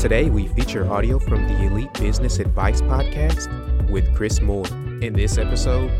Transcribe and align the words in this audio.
Today, 0.00 0.30
we 0.30 0.48
feature 0.48 0.90
audio 0.90 1.18
from 1.18 1.46
the 1.46 1.66
Elite 1.66 1.92
Business 1.92 2.38
Advice 2.38 2.80
Podcast 2.80 3.90
with 3.90 4.16
Chris 4.16 4.40
Moore. 4.40 4.66
In 5.02 5.12
this 5.12 5.36
episode, 5.36 5.90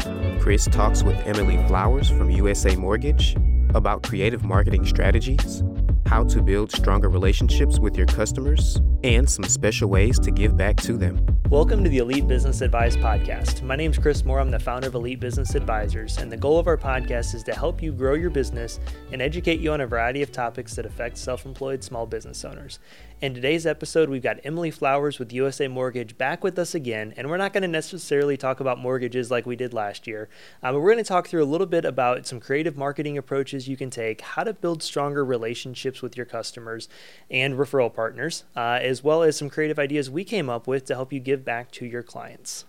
Chris 0.41 0.65
talks 0.65 1.03
with 1.03 1.19
Emily 1.27 1.59
Flowers 1.67 2.09
from 2.09 2.31
USA 2.31 2.75
Mortgage 2.77 3.37
about 3.75 4.03
creative 4.03 4.43
marketing 4.43 4.87
strategies, 4.87 5.63
how 6.07 6.25
to 6.25 6.41
build 6.41 6.73
stronger 6.73 7.11
relationships 7.11 7.79
with 7.79 7.95
your 7.95 8.07
customers, 8.07 8.81
and 9.05 9.29
some 9.29 9.45
special 9.45 9.91
ways 9.91 10.19
to 10.21 10.31
give 10.31 10.57
back 10.57 10.77
to 10.77 10.97
them. 10.97 11.21
Welcome 11.51 11.83
to 11.83 11.91
the 11.91 11.99
Elite 11.99 12.29
Business 12.29 12.61
Advice 12.61 12.97
Podcast. 12.97 13.63
My 13.63 13.75
name 13.75 13.91
is 13.91 13.99
Chris 13.99 14.25
Moore. 14.25 14.39
I'm 14.39 14.53
the 14.53 14.61
founder 14.61 14.87
of 14.87 14.95
Elite 14.95 15.19
Business 15.19 15.57
Advisors, 15.57 16.17
and 16.19 16.31
the 16.31 16.37
goal 16.37 16.59
of 16.59 16.69
our 16.69 16.77
podcast 16.77 17.35
is 17.35 17.43
to 17.43 17.53
help 17.53 17.83
you 17.83 17.93
grow 17.93 18.15
your 18.15 18.31
business 18.31 18.79
and 19.11 19.21
educate 19.21 19.59
you 19.59 19.73
on 19.73 19.81
a 19.81 19.87
variety 19.87 20.23
of 20.23 20.31
topics 20.31 20.77
that 20.77 20.87
affect 20.87 21.19
self 21.19 21.45
employed 21.45 21.83
small 21.83 22.07
business 22.07 22.45
owners. 22.45 22.79
In 23.23 23.35
today's 23.35 23.67
episode, 23.67 24.09
we've 24.09 24.23
got 24.23 24.41
Emily 24.45 24.71
Flowers 24.71 25.19
with 25.19 25.31
USA 25.31 25.69
Mortgage 25.69 26.17
back 26.17 26.43
with 26.43 26.59
us 26.59 26.75
again, 26.75 27.13
and 27.19 27.29
we're 27.29 27.37
not 27.37 27.53
going 27.53 27.61
to 27.61 27.69
necessarily 27.69 28.39
talk 28.39 28.61
about 28.61 28.79
mortgages 28.79 29.31
like 29.31 29.45
we 29.45 29.57
did 29.57 29.75
last 29.75 30.07
year, 30.07 30.31
uh, 30.63 30.73
but 30.73 30.81
we're 30.81 30.91
going 30.91 31.05
to 31.05 31.09
talk 31.09 31.29
through 31.29 31.43
a 31.43 31.45
little 31.45 31.67
bit 31.67 31.85
about 31.85 32.27
some 32.27 32.41
creative 32.41 32.79
marketing 32.79 33.19
approaches 33.19 33.69
you 33.69 33.77
can 33.77 33.91
take, 33.91 34.23
how 34.23 34.43
to 34.43 34.55
build 34.55 34.83
stronger 34.83 35.23
relationships 35.23 36.01
with 36.01 36.17
your 36.17 36.25
customers 36.25 36.89
and 37.31 37.57
referral 37.57 37.93
partners, 37.93 38.45
uh, 38.57 38.79
as 38.81 39.05
well 39.05 39.23
as 39.23 39.37
some 39.37 39.51
creative 39.51 39.79
ideas 39.79 40.09
we 40.09 40.25
came 40.25 40.49
up 40.49 40.67
with 40.67 40.87
to 40.87 40.95
help 40.95 41.13
you 41.13 41.21
give 41.21 41.45
back 41.45 41.71
to 41.73 41.85
your 41.85 42.03
clients. 42.03 42.65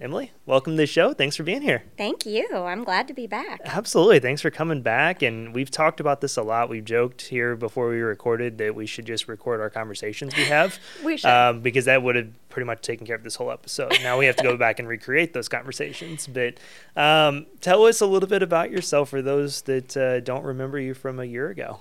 Emily, 0.00 0.30
welcome 0.46 0.74
to 0.74 0.76
the 0.76 0.86
show. 0.86 1.12
Thanks 1.12 1.34
for 1.34 1.42
being 1.42 1.60
here. 1.60 1.82
Thank 1.96 2.24
you. 2.24 2.48
I'm 2.54 2.84
glad 2.84 3.08
to 3.08 3.14
be 3.14 3.26
back. 3.26 3.60
Absolutely. 3.64 4.20
Thanks 4.20 4.40
for 4.40 4.48
coming 4.48 4.80
back. 4.80 5.22
And 5.22 5.52
we've 5.52 5.72
talked 5.72 5.98
about 5.98 6.20
this 6.20 6.36
a 6.36 6.42
lot. 6.42 6.68
We've 6.68 6.84
joked 6.84 7.22
here 7.22 7.56
before 7.56 7.88
we 7.88 7.98
recorded 7.98 8.58
that 8.58 8.76
we 8.76 8.86
should 8.86 9.06
just 9.06 9.26
record 9.26 9.60
our 9.60 9.70
conversations 9.70 10.36
we 10.36 10.44
have. 10.44 10.78
we 11.04 11.16
should. 11.16 11.28
Um, 11.28 11.62
because 11.62 11.86
that 11.86 12.04
would 12.04 12.14
have 12.14 12.48
pretty 12.48 12.66
much 12.66 12.82
taken 12.82 13.08
care 13.08 13.16
of 13.16 13.24
this 13.24 13.34
whole 13.34 13.50
episode. 13.50 13.92
Now 14.00 14.16
we 14.16 14.26
have 14.26 14.36
to 14.36 14.44
go 14.44 14.56
back 14.56 14.78
and 14.78 14.86
recreate 14.86 15.32
those 15.32 15.48
conversations. 15.48 16.28
But 16.28 16.58
um, 16.94 17.46
tell 17.60 17.84
us 17.84 18.00
a 18.00 18.06
little 18.06 18.28
bit 18.28 18.44
about 18.44 18.70
yourself 18.70 19.08
for 19.08 19.20
those 19.20 19.62
that 19.62 19.96
uh, 19.96 20.20
don't 20.20 20.44
remember 20.44 20.78
you 20.78 20.94
from 20.94 21.18
a 21.18 21.24
year 21.24 21.48
ago. 21.48 21.80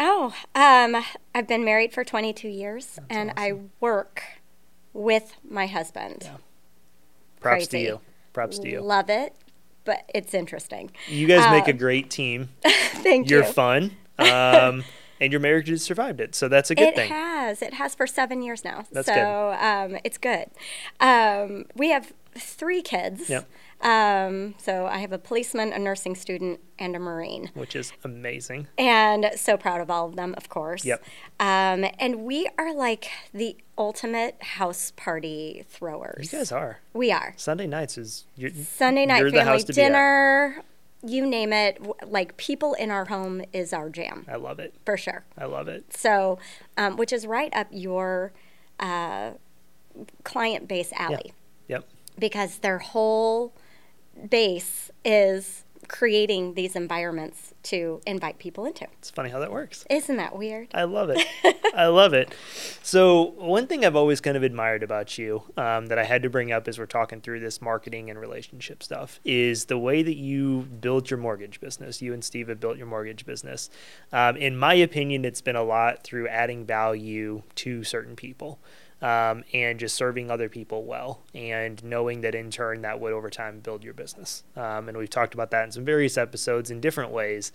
Oh, 0.00 0.34
um, 0.56 0.96
I've 1.32 1.46
been 1.46 1.64
married 1.64 1.92
for 1.92 2.02
22 2.02 2.48
years 2.48 2.96
That's 2.96 3.06
and 3.08 3.30
awesome. 3.30 3.40
I 3.40 3.60
work 3.78 4.24
with 4.92 5.36
my 5.48 5.68
husband. 5.68 6.22
Yeah. 6.22 6.36
Props 7.42 7.66
to 7.68 7.78
you. 7.78 8.00
Props 8.32 8.58
to 8.60 8.68
you. 8.68 8.80
Love 8.80 9.10
it, 9.10 9.34
but 9.84 10.04
it's 10.14 10.32
interesting. 10.34 10.90
You 11.08 11.26
guys 11.26 11.50
make 11.50 11.68
a 11.68 11.72
Um, 11.72 11.76
great 11.78 12.10
team. 12.10 12.48
Thank 12.64 13.28
You're 13.30 13.44
you. 13.44 13.52
fun. 13.52 13.96
Um, 14.18 14.84
and 15.20 15.32
your 15.32 15.40
marriage 15.40 15.68
has 15.68 15.82
survived 15.82 16.20
it. 16.20 16.34
So 16.36 16.46
that's 16.46 16.70
a 16.70 16.74
good 16.76 16.88
it 16.88 16.94
thing. 16.94 17.10
It 17.10 17.14
has. 17.14 17.60
It 17.62 17.74
has 17.74 17.94
for 17.94 18.06
seven 18.06 18.40
years 18.42 18.62
now. 18.64 18.84
That's 18.92 19.06
so 19.08 19.14
good. 19.14 19.94
Um, 19.94 19.98
it's 20.04 20.18
good. 20.18 20.46
Um, 21.00 21.64
we 21.74 21.90
have 21.90 22.12
three 22.38 22.82
kids. 22.82 23.28
Yep. 23.28 23.48
Um, 23.82 24.54
so 24.58 24.86
I 24.86 24.98
have 24.98 25.12
a 25.12 25.18
policeman, 25.18 25.72
a 25.72 25.78
nursing 25.78 26.14
student, 26.14 26.60
and 26.78 26.94
a 26.94 26.98
Marine. 26.98 27.50
which 27.54 27.74
is 27.74 27.92
amazing. 28.04 28.68
and 28.78 29.30
so 29.36 29.56
proud 29.56 29.80
of 29.80 29.90
all 29.90 30.06
of 30.08 30.16
them, 30.16 30.34
of 30.36 30.48
course. 30.48 30.84
Yep. 30.84 31.02
Um, 31.40 31.84
and 31.98 32.20
we 32.24 32.48
are 32.58 32.72
like 32.74 33.08
the 33.34 33.56
ultimate 33.76 34.40
house 34.42 34.92
party 34.96 35.64
throwers. 35.68 36.32
You 36.32 36.38
guys 36.38 36.52
are. 36.52 36.78
We 36.94 37.10
are. 37.10 37.34
Sunday 37.36 37.66
nights 37.66 37.98
is 37.98 38.24
you're, 38.36 38.50
Sunday 38.52 39.04
night 39.04 39.22
family 39.24 39.38
house 39.40 39.64
to 39.64 39.72
be 39.72 39.82
at. 39.82 39.86
dinner, 39.88 40.62
you 41.04 41.26
name 41.26 41.52
it. 41.52 41.80
Like 42.06 42.36
people 42.36 42.74
in 42.74 42.92
our 42.92 43.06
home 43.06 43.42
is 43.52 43.72
our 43.72 43.90
jam 43.90 44.24
I 44.28 44.36
love 44.36 44.60
it. 44.60 44.74
for 44.86 44.96
sure. 44.96 45.24
I 45.36 45.46
love 45.46 45.66
it. 45.66 45.92
So, 45.96 46.38
um, 46.76 46.96
which 46.96 47.12
is 47.12 47.26
right 47.26 47.52
up 47.54 47.66
your 47.72 48.32
uh, 48.78 49.32
client 50.22 50.68
base 50.68 50.92
alley 50.92 51.32
Yep. 51.68 51.84
because 52.18 52.58
their 52.58 52.78
whole 52.78 53.52
base 54.28 54.90
is 55.04 55.64
creating 55.88 56.54
these 56.54 56.76
environments 56.76 57.52
to 57.62 58.00
invite 58.06 58.38
people 58.38 58.64
into. 58.64 58.84
It's 58.98 59.10
funny 59.10 59.30
how 59.30 59.38
that 59.40 59.52
works. 59.52 59.84
Isn't 59.90 60.16
that 60.16 60.36
weird? 60.36 60.68
I 60.72 60.84
love 60.84 61.10
it. 61.10 61.20
I 61.74 61.86
love 61.86 62.14
it. 62.14 62.34
So 62.82 63.32
one 63.36 63.66
thing 63.66 63.84
I've 63.84 63.96
always 63.96 64.20
kind 64.20 64.36
of 64.36 64.42
admired 64.42 64.82
about 64.82 65.18
you 65.18 65.42
um, 65.56 65.86
that 65.86 65.98
I 65.98 66.04
had 66.04 66.22
to 66.22 66.30
bring 66.30 66.52
up 66.52 66.66
as 66.68 66.78
we're 66.78 66.86
talking 66.86 67.20
through 67.20 67.40
this 67.40 67.60
marketing 67.60 68.10
and 68.10 68.18
relationship 68.18 68.82
stuff 68.82 69.20
is 69.24 69.66
the 69.66 69.78
way 69.78 70.02
that 70.02 70.16
you 70.16 70.62
build 70.80 71.10
your 71.10 71.18
mortgage 71.18 71.60
business. 71.60 72.00
You 72.00 72.14
and 72.14 72.24
Steve 72.24 72.48
have 72.48 72.60
built 72.60 72.78
your 72.78 72.86
mortgage 72.86 73.26
business. 73.26 73.68
Um, 74.12 74.36
in 74.36 74.56
my 74.56 74.74
opinion, 74.74 75.24
it's 75.24 75.40
been 75.42 75.56
a 75.56 75.64
lot 75.64 76.02
through 76.02 76.28
adding 76.28 76.64
value 76.64 77.42
to 77.56 77.84
certain 77.84 78.16
people. 78.16 78.58
Um, 79.02 79.42
and 79.52 79.80
just 79.80 79.96
serving 79.96 80.30
other 80.30 80.48
people 80.48 80.84
well, 80.84 81.22
and 81.34 81.82
knowing 81.82 82.20
that 82.20 82.36
in 82.36 82.52
turn 82.52 82.82
that 82.82 83.00
would 83.00 83.12
over 83.12 83.30
time 83.30 83.58
build 83.58 83.82
your 83.82 83.94
business. 83.94 84.44
Um, 84.54 84.88
and 84.88 84.96
we've 84.96 85.10
talked 85.10 85.34
about 85.34 85.50
that 85.50 85.64
in 85.64 85.72
some 85.72 85.84
various 85.84 86.16
episodes 86.16 86.70
in 86.70 86.80
different 86.80 87.10
ways. 87.10 87.50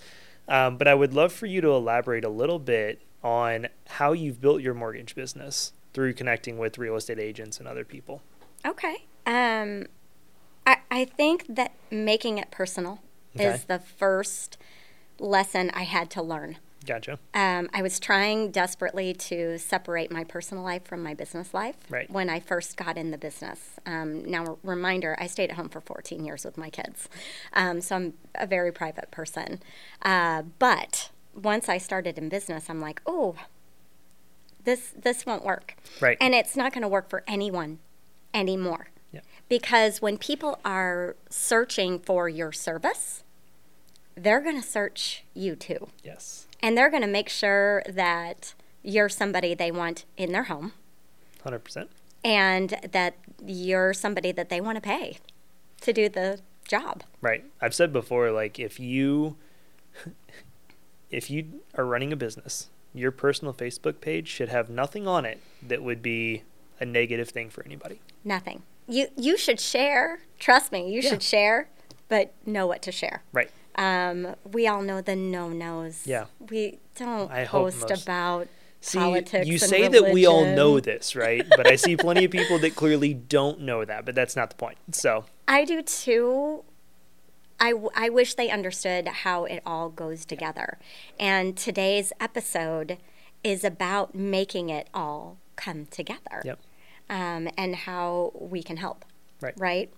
Um, 0.50 0.78
but 0.78 0.90
I 0.90 0.94
would 0.94 1.14
love 1.14 1.32
for 1.32 1.46
you 1.46 1.62
to 1.62 1.70
elaborate 1.70 2.26
a 2.26 2.30
little 2.30 2.60
bit 2.60 3.02
on 3.24 3.68
how 3.88 4.12
you've 4.12 4.42
built 4.42 4.62
your 4.62 4.74
mortgage 4.74 5.16
business 5.16 5.72
through 5.94 6.14
connecting 6.16 6.58
with 6.58 6.78
real 6.78 6.98
estate 6.98 7.18
agents 7.18 7.60
and 7.60 7.68
other 7.68 7.86
people. 7.86 8.22
Okay. 8.66 9.06
Um, 9.26 9.86
I, 10.66 10.78
I 10.92 11.06
think 11.06 11.46
that 11.48 11.72
making 11.90 12.40
it 12.40 12.52
personal 12.52 13.00
Okay. 13.36 13.46
is 13.46 13.64
the 13.66 13.80
first 13.80 14.58
lesson 15.18 15.70
I 15.74 15.84
had 15.84 16.10
to 16.12 16.22
learn. 16.22 16.58
Gotcha. 16.86 17.20
Um, 17.34 17.70
I 17.74 17.82
was 17.82 18.00
trying 18.00 18.52
desperately 18.52 19.14
to 19.14 19.58
separate 19.58 20.10
my 20.12 20.24
personal 20.24 20.64
life 20.64 20.86
from 20.86 21.04
my 21.04 21.14
business 21.14 21.54
life 21.54 21.76
Right. 21.90 22.10
when 22.10 22.30
I 22.30 22.40
first 22.40 22.78
got 22.78 22.98
in 22.98 23.12
the 23.12 23.18
business. 23.18 23.72
Um, 23.86 24.24
now, 24.24 24.58
reminder, 24.64 25.16
I 25.20 25.28
stayed 25.28 25.50
at 25.50 25.58
home 25.58 25.70
for 25.70 25.82
14 25.82 26.24
years 26.24 26.46
with 26.46 26.58
my 26.58 26.70
kids, 26.70 27.10
um, 27.54 27.82
so 27.82 27.96
I'm 27.96 28.14
a 28.36 28.48
very 28.48 28.72
private 28.72 29.12
person. 29.12 29.62
Uh, 30.02 30.44
but 30.60 31.10
once 31.36 31.68
I 31.68 31.78
started 31.78 32.18
in 32.18 32.30
business, 32.30 32.70
I'm 32.70 32.80
like, 32.80 33.02
oh, 33.06 33.36
this 34.64 34.94
this 34.98 35.26
won't 35.26 35.44
work, 35.46 35.76
Right. 36.02 36.18
and 36.22 36.34
it's 36.34 36.56
not 36.56 36.74
going 36.74 36.82
to 36.82 36.88
work 36.88 37.10
for 37.10 37.24
anyone 37.28 37.80
anymore. 38.34 38.88
Yeah. 39.12 39.22
Because 39.50 40.02
when 40.02 40.18
people 40.18 40.60
are 40.66 41.16
searching 41.30 42.00
for 42.00 42.28
your 42.28 42.52
service, 42.52 43.24
they're 44.16 44.42
going 44.42 44.60
to 44.62 44.68
search 44.68 45.24
you 45.34 45.56
too 45.56 45.88
Yes. 46.04 46.47
And 46.62 46.78
they're 46.78 46.90
going 46.90 47.02
to 47.04 47.08
make 47.08 47.30
sure 47.30 47.84
that 47.88 48.54
you're 48.84 49.10
somebody 49.10 49.54
they 49.54 49.72
want 49.72 50.06
in 50.18 50.32
their 50.32 50.44
home 50.44 50.74
100%. 51.46 51.88
and 52.24 52.76
that 52.92 53.16
you're 53.46 53.94
somebody 53.94 54.32
that 54.32 54.50
they 54.50 54.60
want 54.62 54.76
to 54.76 54.82
pay 54.82 55.18
to 55.82 55.94
do 55.94 56.10
the 56.10 56.40
job. 56.68 57.04
Right. 57.22 57.44
I've 57.62 57.74
said 57.76 57.92
before 57.94 58.32
like 58.32 58.60
if 58.60 58.80
you 58.80 59.36
if 61.10 61.30
you 61.30 61.62
are 61.76 61.86
running 61.86 62.12
a 62.12 62.16
business, 62.16 62.70
your 62.94 63.12
personal 63.12 63.54
Facebook 63.54 64.02
page 64.02 64.28
should 64.28 64.50
have 64.50 64.70
nothing 64.70 65.08
on 65.08 65.26
it 65.26 65.40
that 65.62 65.84
would 65.84 66.02
be 66.02 66.44
a 66.80 66.86
negative 66.86 67.30
thing 67.30 67.50
for 67.50 67.64
anybody. 67.66 68.02
Nothing. 68.24 68.64
You 68.88 69.08
you 69.18 69.38
should 69.38 69.60
share. 69.60 70.20
Trust 70.40 70.72
me, 70.72 70.92
you 70.92 71.02
Yeah. 71.02 71.10
should 71.10 71.24
share, 71.24 71.70
but 72.10 72.34
know 72.46 72.68
what 72.68 72.82
to 72.84 72.92
share. 72.92 73.24
Right. 73.34 73.50
Um, 73.78 74.36
we 74.44 74.68
all 74.68 74.82
know 74.82 75.02
the 75.02 75.16
no 75.16 75.50
nos. 75.50 76.06
Yeah. 76.06 76.26
We 76.50 76.80
don't 76.96 77.32
I 77.32 77.46
post 77.46 77.92
about 77.92 78.48
See, 78.82 78.98
politics. 78.98 79.48
you 79.48 79.58
say 79.58 79.88
that 79.88 80.12
we 80.12 80.26
all 80.26 80.46
know 80.46 80.80
this, 80.80 81.16
right? 81.16 81.46
But 81.50 81.68
I 81.68 81.76
see 81.76 81.96
plenty 81.98 82.26
of 82.26 82.32
people 82.32 82.58
that 82.60 82.76
clearly 82.76 83.14
don't 83.14 83.62
know 83.62 83.86
that, 83.86 84.06
but 84.06 84.16
that's 84.16 84.36
not 84.36 84.50
the 84.50 84.56
point. 84.56 84.78
So, 84.92 85.26
I 85.48 85.66
do 85.66 85.82
too. 85.82 86.64
I, 87.60 87.72
w- 87.72 87.90
I 87.96 88.10
wish 88.10 88.36
they 88.36 88.50
understood 88.50 89.08
how 89.08 89.46
it 89.46 89.62
all 89.66 89.90
goes 89.90 90.26
together. 90.26 90.78
And 91.20 91.58
today's 91.58 92.14
episode 92.20 92.98
is 93.44 93.64
about 93.64 94.14
making 94.14 94.70
it 94.70 94.90
all 94.94 95.38
come 95.56 95.88
together 95.88 96.42
yep. 96.46 96.60
um, 97.10 97.50
and 97.58 97.76
how 97.76 98.32
we 98.36 98.62
can 98.62 98.78
help. 98.78 99.06
Right. 99.42 99.54
Right. 99.58 99.94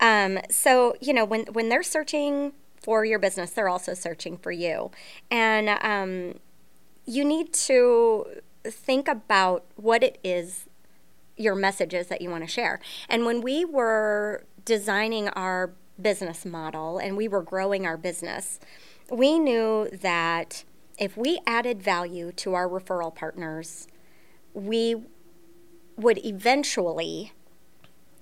Um, 0.00 0.38
so, 0.50 0.96
you 1.00 1.12
know, 1.12 1.24
when, 1.24 1.46
when 1.46 1.68
they're 1.70 1.82
searching 1.82 2.52
for 2.82 3.04
your 3.04 3.18
business, 3.18 3.50
they're 3.50 3.68
also 3.68 3.94
searching 3.94 4.36
for 4.36 4.52
you. 4.52 4.90
And 5.30 5.68
um, 5.82 6.40
you 7.04 7.24
need 7.24 7.52
to 7.52 8.26
think 8.64 9.08
about 9.08 9.64
what 9.76 10.02
it 10.02 10.18
is 10.22 10.66
your 11.36 11.54
messages 11.54 12.08
that 12.08 12.20
you 12.20 12.30
want 12.30 12.44
to 12.44 12.50
share. 12.50 12.80
And 13.08 13.24
when 13.24 13.40
we 13.40 13.64
were 13.64 14.44
designing 14.64 15.28
our 15.30 15.72
business 16.00 16.44
model 16.44 16.98
and 16.98 17.16
we 17.16 17.28
were 17.28 17.42
growing 17.42 17.86
our 17.86 17.96
business, 17.96 18.58
we 19.10 19.38
knew 19.38 19.88
that 19.92 20.64
if 20.98 21.16
we 21.16 21.40
added 21.46 21.82
value 21.82 22.32
to 22.32 22.54
our 22.54 22.68
referral 22.68 23.14
partners, 23.14 23.86
we 24.52 24.96
would 25.96 26.24
eventually 26.24 27.32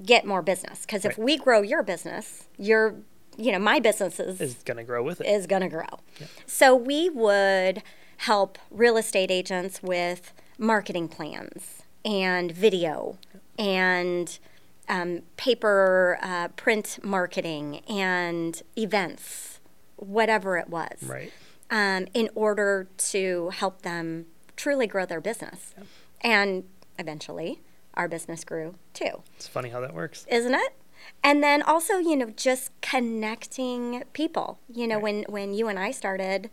get 0.04 0.26
more 0.26 0.42
business. 0.42 0.82
Because 0.82 1.04
if 1.04 1.16
we 1.16 1.38
grow 1.38 1.62
your 1.62 1.82
business, 1.82 2.48
your, 2.58 2.96
you 3.36 3.52
know, 3.52 3.58
my 3.58 3.78
business 3.80 4.18
is, 4.20 4.40
Is 4.40 4.54
going 4.64 4.76
to 4.78 4.84
grow 4.84 5.02
with 5.02 5.20
it. 5.20 5.26
is 5.26 5.46
going 5.46 5.62
to 5.62 5.68
grow. 5.68 5.86
So 6.46 6.74
we 6.74 7.10
would 7.10 7.82
help 8.18 8.58
real 8.70 8.96
estate 8.96 9.30
agents 9.30 9.82
with 9.82 10.32
marketing 10.58 11.08
plans 11.08 11.82
and 12.04 12.50
video 12.52 13.18
and 13.58 14.38
um, 14.88 15.22
paper 15.36 16.18
uh, 16.22 16.48
print 16.48 16.98
marketing 17.02 17.80
and 17.88 18.62
events, 18.76 19.60
whatever 19.96 20.56
it 20.56 20.68
was, 20.68 21.02
right. 21.02 21.32
um, 21.70 22.06
in 22.14 22.30
order 22.34 22.88
to 22.96 23.50
help 23.50 23.82
them 23.82 24.26
truly 24.56 24.86
grow 24.86 25.04
their 25.04 25.20
business. 25.20 25.74
And 26.22 26.64
eventually, 26.98 27.60
our 27.94 28.08
business 28.08 28.44
grew 28.44 28.76
too 28.94 29.22
It's 29.36 29.48
funny 29.48 29.68
how 29.70 29.80
that 29.80 29.92
works. 29.94 30.24
isn't 30.30 30.54
it? 30.54 30.72
And 31.22 31.42
then 31.42 31.62
also, 31.62 31.98
you 31.98 32.16
know, 32.16 32.30
just 32.36 32.70
connecting 32.80 34.04
people. 34.12 34.58
You 34.68 34.86
know, 34.86 34.98
when 34.98 35.24
when 35.28 35.54
you 35.54 35.68
and 35.68 35.78
I 35.78 35.90
started, 35.90 36.50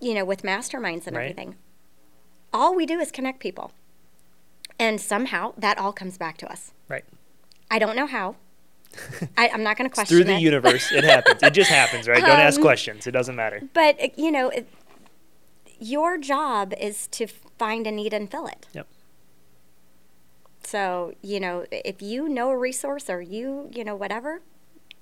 you 0.00 0.14
know, 0.14 0.24
with 0.24 0.42
masterminds 0.42 1.06
and 1.06 1.16
Right. 1.16 1.24
everything, 1.30 1.56
all 2.52 2.74
we 2.74 2.86
do 2.86 2.98
is 3.00 3.10
connect 3.10 3.40
people, 3.40 3.72
and 4.78 5.00
somehow 5.00 5.52
that 5.58 5.78
all 5.78 5.92
comes 5.92 6.16
back 6.18 6.36
to 6.38 6.50
us. 6.50 6.72
Right. 6.88 7.04
I 7.70 7.78
don't 7.78 7.96
know 7.96 8.06
how. 8.06 8.36
I, 9.36 9.48
I'm 9.50 9.62
not 9.62 9.76
going 9.76 9.88
to 9.88 9.94
question 9.94 10.16
through 10.16 10.24
the 10.24 10.36
it. 10.36 10.40
universe. 10.40 10.90
It 10.90 11.04
happens. 11.04 11.42
It 11.42 11.52
just 11.52 11.70
happens, 11.70 12.08
right? 12.08 12.20
Don't 12.20 12.30
ask 12.40 12.56
Um, 12.58 12.62
questions. 12.64 13.06
It 13.06 13.10
doesn't 13.10 13.36
matter. 13.36 13.60
But 13.74 14.18
you 14.18 14.30
know, 14.30 14.48
it, 14.48 14.66
your 15.78 16.16
job 16.18 16.72
is 16.80 17.06
to 17.08 17.26
find 17.26 17.86
a 17.86 17.90
need 17.90 18.14
and 18.14 18.30
fill 18.30 18.46
it. 18.46 18.66
Yep. 18.72 18.86
So 20.68 21.14
you 21.22 21.40
know, 21.40 21.64
if 21.72 22.02
you 22.02 22.28
know 22.28 22.50
a 22.50 22.58
resource 22.58 23.08
or 23.08 23.22
you 23.22 23.70
you 23.72 23.84
know 23.84 23.96
whatever, 23.96 24.42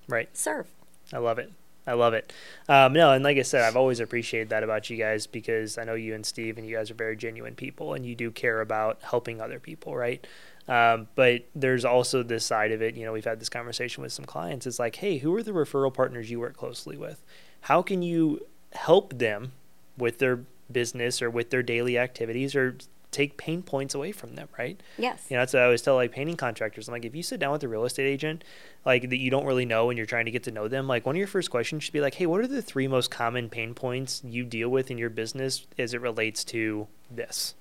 Right. 0.08 0.28
serve. 0.36 0.68
I 1.12 1.18
love 1.18 1.38
it. 1.40 1.50
I 1.88 1.94
love 1.94 2.14
it. 2.14 2.32
Um, 2.68 2.92
no, 2.92 3.12
and 3.12 3.22
like 3.24 3.36
I 3.36 3.42
said, 3.42 3.62
I've 3.62 3.76
always 3.76 3.98
appreciated 4.00 4.48
that 4.50 4.62
about 4.62 4.90
you 4.90 4.96
guys 4.96 5.26
because 5.26 5.78
I 5.78 5.84
know 5.84 5.94
you 5.94 6.14
and 6.14 6.24
Steve, 6.24 6.56
and 6.58 6.66
you 6.66 6.76
guys 6.76 6.90
are 6.90 6.94
very 6.94 7.16
genuine 7.16 7.54
people, 7.56 7.94
and 7.94 8.04
you 8.06 8.14
do 8.14 8.30
care 8.30 8.60
about 8.60 8.98
helping 9.02 9.40
other 9.40 9.58
people, 9.58 9.96
right? 9.96 10.24
Um, 10.68 11.08
but 11.16 11.46
there's 11.54 11.84
also 11.84 12.22
this 12.24 12.44
side 12.44 12.70
of 12.72 12.82
it. 12.82 12.96
You 12.96 13.04
know, 13.04 13.12
we've 13.12 13.24
had 13.24 13.40
this 13.40 13.48
conversation 13.48 14.02
with 14.02 14.12
some 14.12 14.24
clients. 14.24 14.66
It's 14.66 14.78
like, 14.80 14.96
hey, 14.96 15.18
who 15.18 15.32
are 15.36 15.42
the 15.44 15.52
referral 15.52 15.92
partners 15.94 16.28
you 16.30 16.38
work 16.40 16.56
closely 16.56 16.96
with? 16.96 17.24
How 17.62 17.82
can 17.82 18.02
you 18.02 18.46
help 18.72 19.18
them 19.18 19.52
with 19.96 20.18
their 20.18 20.40
business 20.70 21.22
or 21.22 21.30
with 21.30 21.50
their 21.50 21.62
daily 21.62 21.96
activities, 21.98 22.56
or 22.56 22.76
take 23.16 23.38
pain 23.38 23.62
points 23.62 23.94
away 23.94 24.12
from 24.12 24.34
them, 24.34 24.48
right? 24.58 24.78
Yes. 24.98 25.26
You 25.28 25.36
know, 25.36 25.42
that's 25.42 25.54
what 25.54 25.62
I 25.62 25.64
always 25.64 25.82
tell 25.82 25.94
like 25.94 26.12
painting 26.12 26.36
contractors. 26.36 26.86
I'm 26.86 26.92
like, 26.92 27.04
if 27.04 27.16
you 27.16 27.22
sit 27.22 27.40
down 27.40 27.52
with 27.52 27.62
a 27.64 27.68
real 27.68 27.84
estate 27.84 28.06
agent, 28.06 28.44
like 28.84 29.08
that 29.08 29.16
you 29.16 29.30
don't 29.30 29.46
really 29.46 29.64
know 29.64 29.88
and 29.88 29.96
you're 29.96 30.06
trying 30.06 30.26
to 30.26 30.30
get 30.30 30.42
to 30.44 30.50
know 30.50 30.68
them, 30.68 30.86
like 30.86 31.06
one 31.06 31.14
of 31.14 31.18
your 31.18 31.26
first 31.26 31.50
questions 31.50 31.82
should 31.82 31.94
be 31.94 32.00
like, 32.00 32.14
hey, 32.14 32.26
what 32.26 32.40
are 32.40 32.46
the 32.46 32.62
three 32.62 32.86
most 32.86 33.10
common 33.10 33.48
pain 33.48 33.74
points 33.74 34.22
you 34.24 34.44
deal 34.44 34.68
with 34.68 34.90
in 34.90 34.98
your 34.98 35.10
business 35.10 35.66
as 35.78 35.94
it 35.94 36.00
relates 36.00 36.44
to 36.44 36.86
this, 37.10 37.54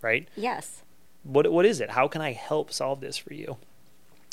right? 0.00 0.26
Yes. 0.36 0.82
What 1.22 1.50
what 1.52 1.66
is 1.66 1.80
it? 1.80 1.90
How 1.90 2.08
can 2.08 2.22
I 2.22 2.32
help 2.32 2.72
solve 2.72 3.00
this 3.00 3.16
for 3.16 3.34
you? 3.34 3.58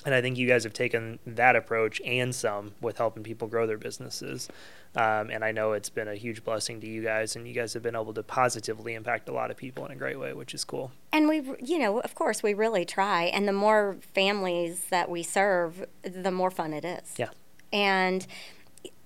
And 0.05 0.15
I 0.15 0.21
think 0.21 0.37
you 0.37 0.47
guys 0.47 0.63
have 0.63 0.73
taken 0.73 1.19
that 1.25 1.55
approach 1.55 2.01
and 2.01 2.33
some 2.33 2.73
with 2.81 2.97
helping 2.97 3.23
people 3.23 3.47
grow 3.47 3.67
their 3.67 3.77
businesses. 3.77 4.49
Um, 4.95 5.29
and 5.29 5.45
I 5.45 5.51
know 5.51 5.73
it's 5.73 5.89
been 5.89 6.07
a 6.07 6.15
huge 6.15 6.43
blessing 6.43 6.81
to 6.81 6.87
you 6.87 7.03
guys, 7.03 7.35
and 7.35 7.47
you 7.47 7.53
guys 7.53 7.73
have 7.73 7.83
been 7.83 7.95
able 7.95 8.13
to 8.13 8.23
positively 8.23 8.93
impact 8.93 9.29
a 9.29 9.31
lot 9.31 9.51
of 9.51 9.57
people 9.57 9.85
in 9.85 9.91
a 9.91 9.95
great 9.95 10.19
way, 10.19 10.33
which 10.33 10.53
is 10.53 10.65
cool. 10.65 10.91
And 11.13 11.29
we, 11.29 11.41
you 11.63 11.79
know, 11.79 11.99
of 11.99 12.15
course, 12.15 12.43
we 12.43 12.53
really 12.53 12.83
try. 12.83 13.25
And 13.25 13.47
the 13.47 13.53
more 13.53 13.97
families 14.13 14.85
that 14.89 15.09
we 15.09 15.23
serve, 15.23 15.85
the 16.01 16.31
more 16.31 16.51
fun 16.51 16.73
it 16.73 16.83
is. 16.83 17.13
Yeah. 17.17 17.29
And, 17.71 18.27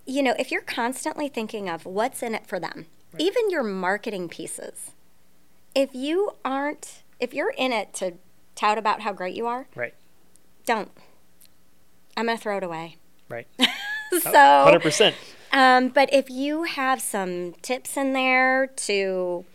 you 0.05 0.23
know, 0.23 0.33
if 0.39 0.49
you're 0.49 0.61
constantly 0.61 1.27
thinking 1.27 1.69
of 1.69 1.85
what's 1.85 2.23
in 2.23 2.33
it 2.33 2.47
for 2.47 2.59
them, 2.59 2.87
even 3.19 3.49
your 3.49 3.63
marketing 3.63 4.27
pieces, 4.27 4.91
if 5.73 5.93
you 5.93 6.31
aren't, 6.43 7.03
if 7.19 7.33
you're 7.33 7.53
in 7.57 7.71
it 7.71 7.93
to 7.95 8.13
tout 8.55 8.77
about 8.77 9.01
how 9.01 9.13
great 9.13 9.35
you 9.35 9.45
are, 9.45 9.67
Right. 9.75 9.93
Don't. 10.65 10.91
I'm 12.17 12.25
going 12.25 12.37
to 12.37 12.41
throw 12.41 12.57
it 12.57 12.63
away. 12.63 12.97
Right. 13.29 13.47
so, 14.21 14.31
Hundred 14.63 14.81
percent. 14.81 15.15
Um, 15.51 15.89
but 15.89 16.13
if 16.13 16.29
you 16.29 16.63
have 16.63 17.01
some 17.01 17.53
tips 17.61 17.97
in 17.97 18.13
there 18.13 18.67
to, 18.67 19.45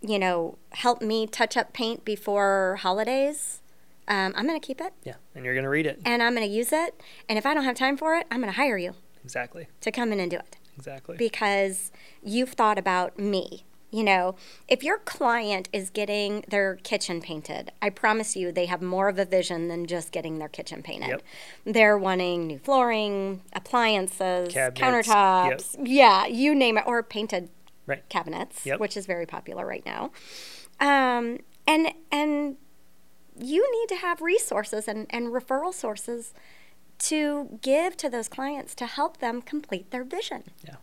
you 0.00 0.18
know, 0.18 0.58
help 0.70 1.00
me 1.02 1.26
touch 1.26 1.56
up 1.56 1.72
paint 1.72 2.04
before 2.04 2.78
holidays, 2.80 3.60
um, 4.08 4.32
I'm 4.36 4.46
going 4.46 4.58
to 4.60 4.66
keep 4.66 4.80
it 4.80 4.92
Yeah, 5.04 5.14
and 5.34 5.44
you're 5.44 5.54
gonna 5.54 5.68
read 5.68 5.86
it. 5.86 6.00
and 6.04 6.22
I'm 6.22 6.34
going 6.34 6.46
to 6.46 6.52
use 6.52 6.72
it. 6.72 7.00
And 7.28 7.38
if 7.38 7.44
I 7.46 7.54
don't 7.54 7.64
have 7.64 7.76
time 7.76 7.96
for 7.96 8.14
it, 8.16 8.26
I'm 8.30 8.40
going 8.40 8.52
to 8.52 8.56
hire 8.56 8.78
you 8.78 8.94
Exactly. 9.24 9.68
to 9.82 9.90
come 9.90 10.12
in 10.12 10.20
and 10.20 10.30
do 10.30 10.36
it 10.38 10.56
Exactly. 10.76 11.16
because 11.16 11.92
you've 12.22 12.50
thought 12.50 12.78
about 12.78 13.18
me. 13.18 13.64
You 13.90 14.04
know, 14.04 14.34
if 14.68 14.82
your 14.82 14.98
client 14.98 15.68
is 15.72 15.88
getting 15.88 16.44
their 16.48 16.76
kitchen 16.76 17.22
painted, 17.22 17.72
I 17.80 17.88
promise 17.88 18.36
you 18.36 18.52
they 18.52 18.66
have 18.66 18.82
more 18.82 19.08
of 19.08 19.18
a 19.18 19.24
vision 19.24 19.68
than 19.68 19.86
just 19.86 20.12
getting 20.12 20.38
their 20.38 20.48
kitchen 20.48 20.82
painted. 20.82 21.08
Yep. 21.08 21.22
They're 21.64 21.96
wanting 21.96 22.46
new 22.46 22.58
flooring, 22.58 23.40
appliances, 23.54 24.52
Cabinets, 24.52 25.08
countertops, 25.08 25.76
yeah, 25.82 26.26
you 26.26 26.54
name 26.54 26.76
it, 26.76 26.84
or 26.86 27.02
painted 27.02 27.48
Right. 27.86 28.06
cabinets, 28.10 28.66
Yep. 28.66 28.80
which 28.80 28.94
is 28.98 29.06
very 29.06 29.24
popular 29.24 29.64
right 29.64 29.84
now. 29.86 30.10
Um, 30.80 31.38
and 31.66 31.94
and 32.12 32.58
you 33.40 33.66
need 33.80 33.88
to 33.88 33.96
have 34.02 34.20
resources 34.20 34.86
and, 34.86 35.06
and 35.10 35.28
referral 35.28 35.72
sources 35.72 36.34
to 36.98 37.58
give 37.62 37.96
to 37.96 38.10
those 38.10 38.28
clients 38.28 38.74
to 38.74 38.86
help 38.86 39.18
them 39.18 39.40
complete 39.40 39.90
their 39.92 40.04
vision. 40.04 40.42
Yeah. 40.62 40.74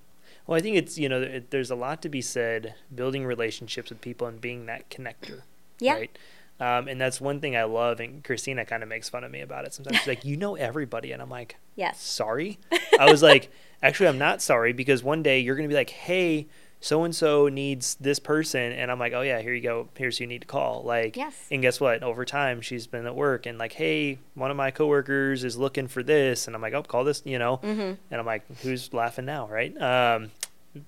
Well, 0.47 0.57
I 0.57 0.62
think 0.62 0.77
it's 0.77 0.97
you 0.97 1.09
know 1.09 1.21
it, 1.21 1.51
there's 1.51 1.71
a 1.71 1.75
lot 1.75 2.01
to 2.03 2.09
be 2.09 2.21
said 2.21 2.75
building 2.94 3.25
relationships 3.25 3.89
with 3.89 4.01
people 4.01 4.27
and 4.27 4.39
being 4.39 4.65
that 4.67 4.89
connector. 4.89 5.41
Yeah. 5.79 5.93
Right. 5.96 6.17
Um, 6.58 6.88
and 6.88 7.01
that's 7.01 7.20
one 7.20 7.41
thing 7.41 7.58
I 7.58 7.63
love. 7.63 8.00
And 8.00 8.24
Christina 8.24 8.63
kind 8.63 8.81
of 8.81 8.88
makes 8.88 9.10
fun 9.10 9.24
of 9.25 9.31
me 9.31 9.41
about 9.41 9.65
it 9.65 9.74
sometimes. 9.74 9.98
She's 9.98 10.08
like, 10.08 10.24
"You 10.24 10.38
know 10.38 10.55
everybody," 10.55 11.12
and 11.12 11.22
I'm 11.22 11.29
like, 11.29 11.58
Yes. 11.75 12.01
"Sorry." 12.01 12.60
I 13.00 13.12
was 13.12 13.22
like, 13.22 13.51
"Actually, 13.84 14.08
I'm 14.08 14.17
not 14.17 14.41
sorry 14.41 14.72
because 14.72 15.03
one 15.03 15.22
day 15.22 15.39
you're 15.39 15.55
gonna 15.55 15.67
be 15.67 15.75
like, 15.75 15.89
hey." 15.89 16.48
So 16.86 17.04
and 17.04 17.15
so 17.15 17.48
needs 17.50 17.96
this 18.00 18.20
person, 18.20 18.72
and 18.72 18.92
I'm 18.92 19.00
like, 19.00 19.13
oh 19.13 19.22
yeah, 19.22 19.42
here 19.42 19.56
you 19.56 19.62
go. 19.63 19.89
Here's 19.96 20.20
who 20.20 20.25
you 20.25 20.27
need 20.27 20.42
to 20.42 20.48
call. 20.48 20.84
Like, 20.84 21.18
Yes. 21.18 21.34
and 21.50 21.60
guess 21.63 21.82
what? 21.82 22.04
Over 22.04 22.25
time, 22.25 22.62
she's 22.62 22.86
been 22.86 23.08
at 23.08 23.15
work, 23.15 23.48
and 23.48 23.58
like, 23.58 23.74
hey, 23.74 24.20
one 24.36 24.51
of 24.51 24.58
my 24.58 24.70
coworkers 24.70 25.44
is 25.44 25.58
looking 25.58 25.88
for 25.88 26.04
this, 26.04 26.46
and 26.46 26.56
I'm 26.56 26.62
like, 26.62 26.75
oh, 26.75 26.84
call 26.84 27.04
this, 27.04 27.24
you 27.25 27.39
know. 27.39 27.58
Mm-hmm. 27.58 27.80
And 28.12 28.20
I'm 28.20 28.25
like, 28.27 28.44
who's 28.62 28.94
laughing 28.94 29.25
now, 29.25 29.48
right? 29.48 29.75
Um, 29.82 30.30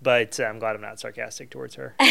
but 0.01 0.39
I'm 0.39 0.60
glad 0.60 0.75
I'm 0.75 0.82
not 0.82 1.00
sarcastic 1.00 1.50
towards 1.50 1.75
her. 1.75 1.96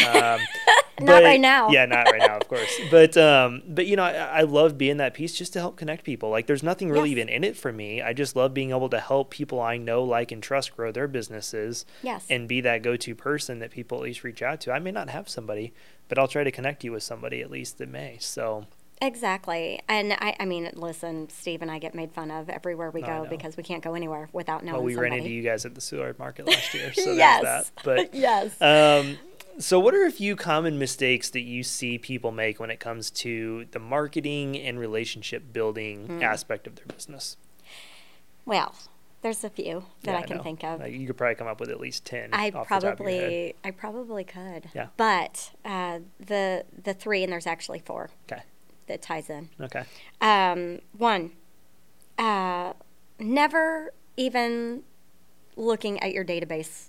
Um, 0.97 1.05
Not 1.05 1.17
but- 1.17 1.23
right 1.25 1.39
now. 1.39 1.69
Yeah, 1.69 1.85
not 1.85 2.07
right 2.11 2.17
now, 2.19 2.37
of 2.37 2.47
course. 2.47 2.79
But 2.89 3.15
um, 3.17 3.61
but 3.67 3.85
you 3.85 3.95
know, 3.95 4.03
I, 4.03 4.39
I 4.39 4.41
love 4.41 4.79
being 4.79 4.97
that 4.97 5.13
piece 5.13 5.37
just 5.37 5.53
to 5.53 5.59
help 5.59 5.77
connect 5.77 6.03
people. 6.03 6.31
Like, 6.31 6.47
there's 6.47 6.63
nothing 6.63 6.89
really 6.89 7.09
Yes. 7.09 7.17
even 7.17 7.29
in 7.29 7.43
it 7.43 7.55
for 7.55 7.71
me. 7.71 8.01
I 8.01 8.13
just 8.13 8.35
love 8.35 8.51
being 8.55 8.71
able 8.71 8.89
to 8.89 8.99
help 8.99 9.29
people 9.29 9.61
I 9.61 9.77
know, 9.77 10.03
like, 10.03 10.31
and 10.31 10.41
trust 10.41 10.75
grow 10.75 10.91
their 10.91 11.07
businesses 11.07 11.85
Yes. 12.01 12.25
and 12.31 12.47
be 12.47 12.61
that 12.61 12.81
go-to 12.81 13.13
person 13.13 13.59
that 13.59 13.69
people 13.69 13.99
at 13.99 14.03
least 14.05 14.23
reach 14.23 14.41
out 14.41 14.59
to. 14.61 14.71
I 14.71 14.79
may 14.79 14.89
not 14.91 15.09
have 15.11 15.29
somebody, 15.29 15.71
but 16.07 16.17
I'll 16.17 16.27
try 16.27 16.43
to 16.43 16.51
connect 16.51 16.83
you 16.83 16.93
with 16.93 17.03
somebody 17.03 17.41
at 17.41 17.51
least 17.51 17.77
that 17.77 17.89
may. 17.89 18.17
So 18.19 18.65
Exactly. 19.01 19.79
And 19.87 20.13
I, 20.13 20.35
I 20.39 20.45
mean, 20.45 20.69
listen, 20.73 21.29
Steve 21.29 21.61
and 21.61 21.69
I 21.69 21.77
get 21.79 21.93
made 21.93 22.11
fun 22.11 22.31
of 22.31 22.49
everywhere 22.49 22.89
we 22.89 23.03
I 23.03 23.07
go 23.23 23.27
because 23.29 23.55
we 23.55 23.63
can't 23.63 23.83
go 23.83 23.93
anywhere 23.93 24.27
without 24.33 24.63
knowing 24.63 24.75
well, 24.77 24.83
we 24.83 24.93
somebody. 24.93 25.11
ran 25.11 25.19
into 25.19 25.29
you 25.31 25.43
guys 25.43 25.65
at 25.65 25.75
the 25.75 25.81
Soulard 25.81 26.17
Market 26.17 26.47
last 26.47 26.73
year, 26.73 26.91
so 26.93 27.11
yes. 27.11 27.43
there's 27.43 27.69
that. 27.69 27.83
But 27.83 28.13
yes. 28.15 28.59
Um, 28.61 29.17
so, 29.59 29.79
what 29.79 29.93
are 29.95 30.05
a 30.05 30.11
few 30.11 30.35
common 30.35 30.77
mistakes 30.79 31.29
that 31.31 31.41
you 31.41 31.63
see 31.63 31.97
people 31.97 32.31
make 32.31 32.59
when 32.59 32.69
it 32.71 32.79
comes 32.79 33.09
to 33.11 33.65
the 33.71 33.79
marketing 33.79 34.57
and 34.57 34.79
relationship 34.79 35.51
building 35.53 36.05
Hmm. 36.07 36.23
aspect 36.23 36.65
of 36.67 36.75
their 36.75 36.85
business? 36.85 37.37
well, 38.45 38.73
there's 39.23 39.43
a 39.43 39.49
few 39.49 39.83
that 40.03 40.11
Yeah, 40.11 40.17
I 40.19 40.21
can 40.21 40.37
know. 40.37 40.43
think 40.43 40.63
of. 40.63 40.87
You 40.87 41.05
could 41.07 41.17
probably 41.17 41.35
come 41.35 41.47
up 41.47 41.59
with 41.59 41.69
at 41.69 41.79
least 41.79 42.05
ten. 42.05 42.29
I 42.33 42.49
off 42.51 42.69
the 42.69 42.79
top 42.79 42.83
of 42.83 42.99
your 42.99 43.09
head. 43.09 43.19
probably, 43.19 43.55
I 43.63 43.71
probably 43.71 44.23
could. 44.23 44.69
Yeah. 44.75 44.87
But 44.95 45.51
uh, 45.65 45.99
the 46.19 46.65
the 46.83 46.93
three, 46.93 47.23
and 47.23 47.31
there's 47.31 47.47
actually 47.47 47.79
four 47.79 48.09
Okay. 48.31 48.43
That 48.87 49.01
ties 49.01 49.29
in. 49.29 49.49
Okay. 49.61 49.83
Um, 50.21 50.79
one, 50.97 51.31
uh, 52.17 52.73
never 53.19 53.93
even 54.15 54.83
looking 55.55 55.99
at 56.01 56.11
your 56.13 56.25
database 56.25 56.87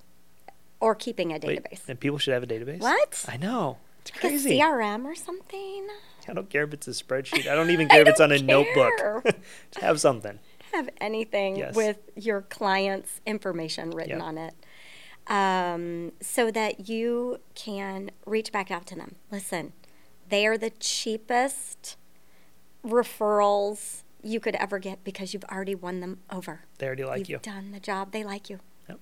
or 0.81 0.95
keeping 0.95 1.31
a 1.33 1.39
Wait, 1.43 1.63
database. 1.63 1.89
and 1.89 1.99
people 1.99 2.19
should 2.19 2.35
have 2.35 2.43
a 2.43 2.47
database. 2.47 2.81
What? 2.81 3.25
I 3.29 3.37
know. 3.37 3.79
Like 4.07 4.21
crazy. 4.21 4.59
A 4.59 4.63
CRM 4.65 5.05
or 5.05 5.15
something. 5.15 5.87
I 6.29 6.33
don't 6.35 6.49
care 6.49 6.65
if 6.65 6.73
it's 6.73 6.89
a 6.89 6.93
spreadsheet. 6.93 7.47
I 7.47 7.55
don't 7.55 7.71
even 7.71 7.89
care 7.89 8.03
if 8.03 8.09
it's 8.09 8.21
on 8.21 8.33
a 8.33 8.39
don't 8.39 8.47
notebook. 8.47 9.25
Just 9.73 9.83
have 9.83 10.01
something. 10.01 10.39
Have 10.73 10.89
anything 11.01 11.57
Yes. 11.57 11.75
with 11.75 11.99
your 12.15 12.43
client's 12.43 13.21
information 13.27 13.91
written 13.91 14.19
Yep. 14.19 14.23
on 14.23 14.39
it. 14.39 14.55
Um, 15.27 16.13
so 16.23 16.51
that 16.51 16.89
you 16.89 17.41
can 17.55 18.11
reach 18.25 18.51
back 18.53 18.71
out 18.71 18.87
to 18.87 18.95
them. 18.95 19.17
Listen, 19.31 19.73
they 20.29 20.47
are 20.47 20.59
the 20.59 20.71
cheapest 20.71 21.97
referrals 22.85 24.03
you 24.23 24.41
could 24.41 24.55
ever 24.57 24.79
get 24.79 25.05
because 25.05 25.33
you've 25.33 25.45
already 25.45 25.75
won 25.75 26.01
them 26.01 26.19
over. 26.31 26.63
They 26.79 26.87
already 26.87 27.05
like 27.05 27.19
You've 27.21 27.29
you. 27.31 27.39
done 27.39 27.71
the 27.71 27.81
job. 27.81 28.13
They 28.13 28.25
like 28.25 28.51
you. 28.51 28.59
Yep. 28.89 28.99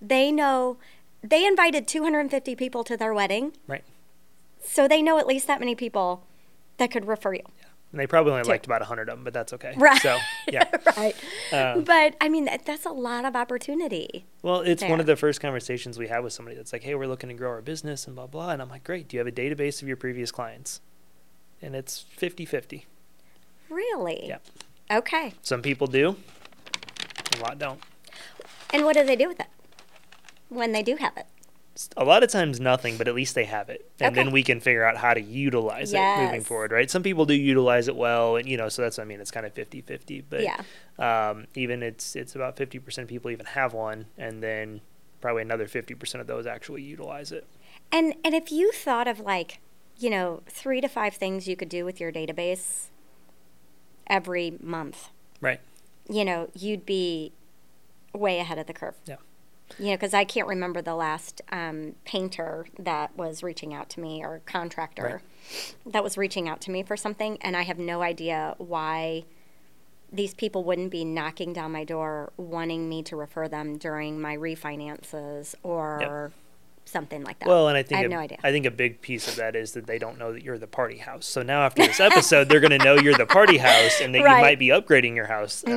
They 0.00 0.32
know 0.32 0.78
they 1.22 1.46
invited 1.46 1.86
250 1.86 2.56
people 2.56 2.82
to 2.84 2.96
their 2.96 3.12
wedding, 3.14 3.52
Right. 3.66 3.84
so 4.62 4.88
they 4.88 5.02
know 5.02 5.18
at 5.18 5.26
least 5.26 5.46
that 5.46 5.60
many 5.60 5.74
people 5.74 6.26
that 6.78 6.90
could 6.90 7.06
refer 7.06 7.34
you. 7.34 7.42
And 7.92 7.98
they 7.98 8.06
probably 8.06 8.32
only 8.32 8.44
Two. 8.44 8.50
liked 8.50 8.66
about 8.66 8.80
100 8.82 9.08
of 9.08 9.16
them, 9.16 9.24
but 9.24 9.32
that's 9.32 9.52
okay. 9.54 9.74
Right. 9.76 10.00
So, 10.00 10.16
yeah. 10.48 10.68
right. 10.96 11.14
Um, 11.52 11.82
but 11.82 12.14
I 12.20 12.28
mean, 12.28 12.44
that, 12.44 12.64
that's 12.64 12.86
a 12.86 12.90
lot 12.92 13.24
of 13.24 13.34
opportunity. 13.34 14.26
Well, 14.42 14.60
it's 14.60 14.84
one 14.84 15.00
of 15.00 15.06
the 15.06 15.16
first 15.16 15.40
conversations 15.40 15.98
we 15.98 16.06
have 16.06 16.22
with 16.22 16.32
somebody 16.32 16.56
that's 16.56 16.72
like, 16.72 16.84
hey, 16.84 16.94
we're 16.94 17.08
looking 17.08 17.28
to 17.30 17.34
grow 17.34 17.50
our 17.50 17.62
business 17.62 18.06
and 18.06 18.14
blah, 18.14 18.28
blah. 18.28 18.50
And 18.50 18.62
I'm 18.62 18.68
like, 18.68 18.84
great. 18.84 19.08
Do 19.08 19.16
you 19.16 19.18
have 19.18 19.26
a 19.26 19.32
database 19.32 19.82
of 19.82 19.88
your 19.88 19.96
previous 19.96 20.30
clients? 20.30 20.80
And 21.60 21.74
it's 21.74 22.04
50 22.16 22.44
50. 22.44 22.86
Really? 23.68 24.26
Yeah. 24.26 24.38
Okay. 24.90 25.34
Some 25.42 25.62
people 25.62 25.86
do, 25.86 26.16
a 27.36 27.42
lot 27.42 27.58
don't. 27.58 27.80
And 28.72 28.84
what 28.84 28.96
do 28.96 29.04
they 29.04 29.16
do 29.16 29.28
with 29.28 29.40
it 29.40 29.46
when 30.48 30.72
they 30.72 30.82
do 30.82 30.96
have 30.96 31.16
it? 31.16 31.26
A 31.96 32.04
lot 32.04 32.22
of 32.22 32.30
times 32.30 32.60
nothing, 32.60 32.96
but 32.98 33.08
at 33.08 33.14
least 33.14 33.34
they 33.34 33.44
have 33.44 33.68
it. 33.70 33.90
And 34.00 34.12
Okay. 34.14 34.24
then 34.24 34.32
we 34.32 34.42
can 34.42 34.60
figure 34.60 34.84
out 34.84 34.96
how 34.96 35.14
to 35.14 35.20
utilize 35.20 35.92
it 35.94 36.16
moving 36.18 36.42
forward, 36.42 36.72
right? 36.72 36.90
Some 36.90 37.02
people 37.02 37.24
do 37.26 37.34
utilize 37.34 37.88
it 37.88 37.96
well. 37.96 38.36
And, 38.36 38.48
you 38.48 38.56
know, 38.56 38.68
so 38.68 38.82
that's, 38.82 38.98
what 38.98 39.04
I 39.04 39.06
mean, 39.06 39.20
it's 39.20 39.30
kind 39.30 39.46
of 39.46 39.52
50 39.52 39.80
50. 39.80 40.20
But 40.22 40.42
Yeah. 40.42 40.60
um, 40.98 41.46
even 41.54 41.82
it's, 41.82 42.16
it's 42.16 42.34
about 42.34 42.56
50% 42.56 42.98
of 42.98 43.08
people 43.08 43.30
even 43.30 43.46
have 43.46 43.72
one. 43.72 44.06
And 44.18 44.42
then 44.42 44.80
probably 45.20 45.42
another 45.42 45.66
50% 45.66 46.20
of 46.20 46.26
those 46.26 46.46
actually 46.46 46.82
utilize 46.82 47.30
it. 47.32 47.46
And 47.92 48.14
and 48.24 48.34
if 48.34 48.50
you 48.52 48.72
thought 48.72 49.06
of 49.08 49.20
like, 49.20 49.58
you 49.98 50.10
know, 50.10 50.42
three 50.48 50.80
to 50.80 50.88
five 50.88 51.14
things 51.14 51.46
you 51.48 51.56
could 51.56 51.68
do 51.68 51.84
with 51.84 52.00
your 52.00 52.10
database 52.12 52.86
every 54.06 54.54
month, 54.62 55.08
Right. 55.40 55.60
you 56.08 56.24
know, 56.24 56.48
you'd 56.54 56.84
be 56.86 57.32
way 58.14 58.38
ahead 58.38 58.58
of 58.58 58.66
the 58.66 58.72
curve. 58.72 58.94
Yeah. 59.06 59.16
You 59.80 59.86
know, 59.86 59.92
because 59.92 60.12
I 60.12 60.24
can't 60.24 60.46
remember 60.46 60.82
the 60.82 60.94
last 60.94 61.40
um, 61.50 61.94
painter 62.04 62.66
that 62.78 63.16
was 63.16 63.42
reaching 63.42 63.72
out 63.72 63.88
to 63.90 64.00
me 64.00 64.22
or 64.22 64.42
contractor 64.44 65.22
that 65.86 66.04
was 66.04 66.18
reaching 66.18 66.50
out 66.50 66.60
to 66.62 66.70
me 66.70 66.82
for 66.82 66.98
something, 66.98 67.38
and 67.40 67.56
I 67.56 67.62
have 67.62 67.78
no 67.78 68.02
idea 68.02 68.54
why 68.58 69.24
these 70.12 70.34
people 70.34 70.64
wouldn't 70.64 70.90
be 70.90 71.04
knocking 71.04 71.54
down 71.54 71.72
my 71.72 71.84
door 71.84 72.32
wanting 72.36 72.90
me 72.90 73.02
to 73.04 73.16
refer 73.16 73.48
them 73.48 73.78
during 73.78 74.20
my 74.20 74.36
refinances 74.36 75.54
or 75.62 76.32
something 76.84 77.22
like 77.22 77.38
that. 77.38 77.48
Well, 77.48 77.68
and 77.68 77.76
I 77.76 77.82
think 77.82 77.98
I 77.98 78.02
have 78.02 78.10
a, 78.10 78.14
no 78.14 78.20
idea. 78.20 78.38
I 78.42 78.50
think 78.50 78.66
a 78.66 78.70
big 78.70 79.00
piece 79.00 79.28
of 79.28 79.36
that 79.36 79.54
is 79.54 79.72
that 79.72 79.86
they 79.86 79.98
don't 79.98 80.18
know 80.18 80.32
that 80.32 80.42
you're 80.42 80.58
the 80.58 80.66
party 80.66 80.98
house. 80.98 81.26
So 81.26 81.42
now 81.42 81.62
after 81.62 81.86
this 81.86 82.00
episode, 82.00 82.48
they're 82.48 82.60
going 82.60 82.76
to 82.76 82.84
know 82.84 82.96
you're 82.96 83.14
the 83.16 83.26
party 83.26 83.58
house, 83.58 84.00
and 84.00 84.14
that 84.14 84.22
Right. 84.22 84.36
you 84.36 84.42
might 84.42 84.58
be 84.58 84.68
upgrading 84.68 85.14
your 85.16 85.26
house. 85.26 85.62
Uh, 85.68 85.72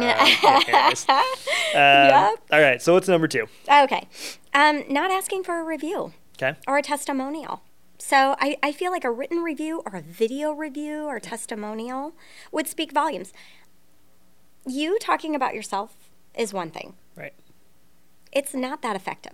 Um, 1.15 1.19
Yep. 1.75 2.39
All 2.51 2.61
right. 2.61 2.81
So 2.81 2.93
what's 2.93 3.07
number 3.07 3.27
two? 3.27 3.47
Okay. 3.69 4.07
Um, 4.53 4.83
not 4.89 5.11
asking 5.11 5.43
for 5.43 5.59
a 5.59 5.63
review 5.63 6.13
Okay. 6.41 6.57
or 6.67 6.77
a 6.77 6.81
testimonial. 6.81 7.61
So 7.97 8.35
I, 8.39 8.57
I 8.61 8.71
feel 8.71 8.91
like 8.91 9.03
a 9.03 9.11
written 9.11 9.39
review 9.39 9.81
or 9.85 9.95
a 9.95 10.01
video 10.01 10.51
review 10.51 11.03
or 11.05 11.19
testimonial 11.19 12.13
would 12.51 12.67
speak 12.67 12.91
volumes. 12.91 13.31
You 14.67 14.97
talking 14.99 15.35
about 15.35 15.53
yourself 15.55 15.95
is 16.35 16.53
one 16.53 16.69
thing. 16.69 16.95
Right. 17.15 17.33
It's 18.31 18.53
not 18.53 18.81
that 18.81 18.95
effective. 18.95 19.33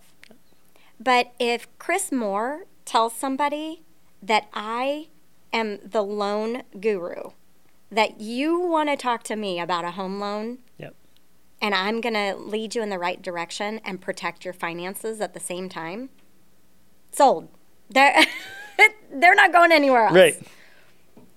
But 1.00 1.32
if 1.40 1.68
Chris 1.78 2.12
Moore 2.12 2.66
tells 2.86 3.14
somebody 3.14 3.84
that 4.22 4.48
I 4.54 5.08
am 5.54 5.80
the 5.84 6.02
loan 6.04 6.64
guru, 6.80 7.32
that 7.92 8.20
you 8.20 8.60
want 8.60 8.90
to 8.90 8.96
talk 8.98 9.24
to 9.24 9.36
me 9.36 9.60
about 9.60 9.86
a 9.86 9.92
home 9.92 10.20
loan, 10.20 10.60
Yep. 10.78 10.94
and 11.62 11.74
I'm 11.74 12.02
going 12.02 12.14
to 12.16 12.36
lead 12.36 12.76
you 12.76 12.82
in 12.84 12.90
the 12.90 13.00
right 13.00 13.22
direction 13.22 13.80
and 13.86 14.02
protect 14.02 14.44
your 14.46 14.54
finances 14.54 15.22
at 15.22 15.34
the 15.34 15.40
same 15.40 15.70
time, 15.70 16.10
sold. 17.12 17.48
They're, 17.90 18.24
they're 19.12 19.36
not 19.36 19.52
going 19.54 19.72
anywhere 19.72 20.06
else. 20.06 20.14
Right. 20.16 20.42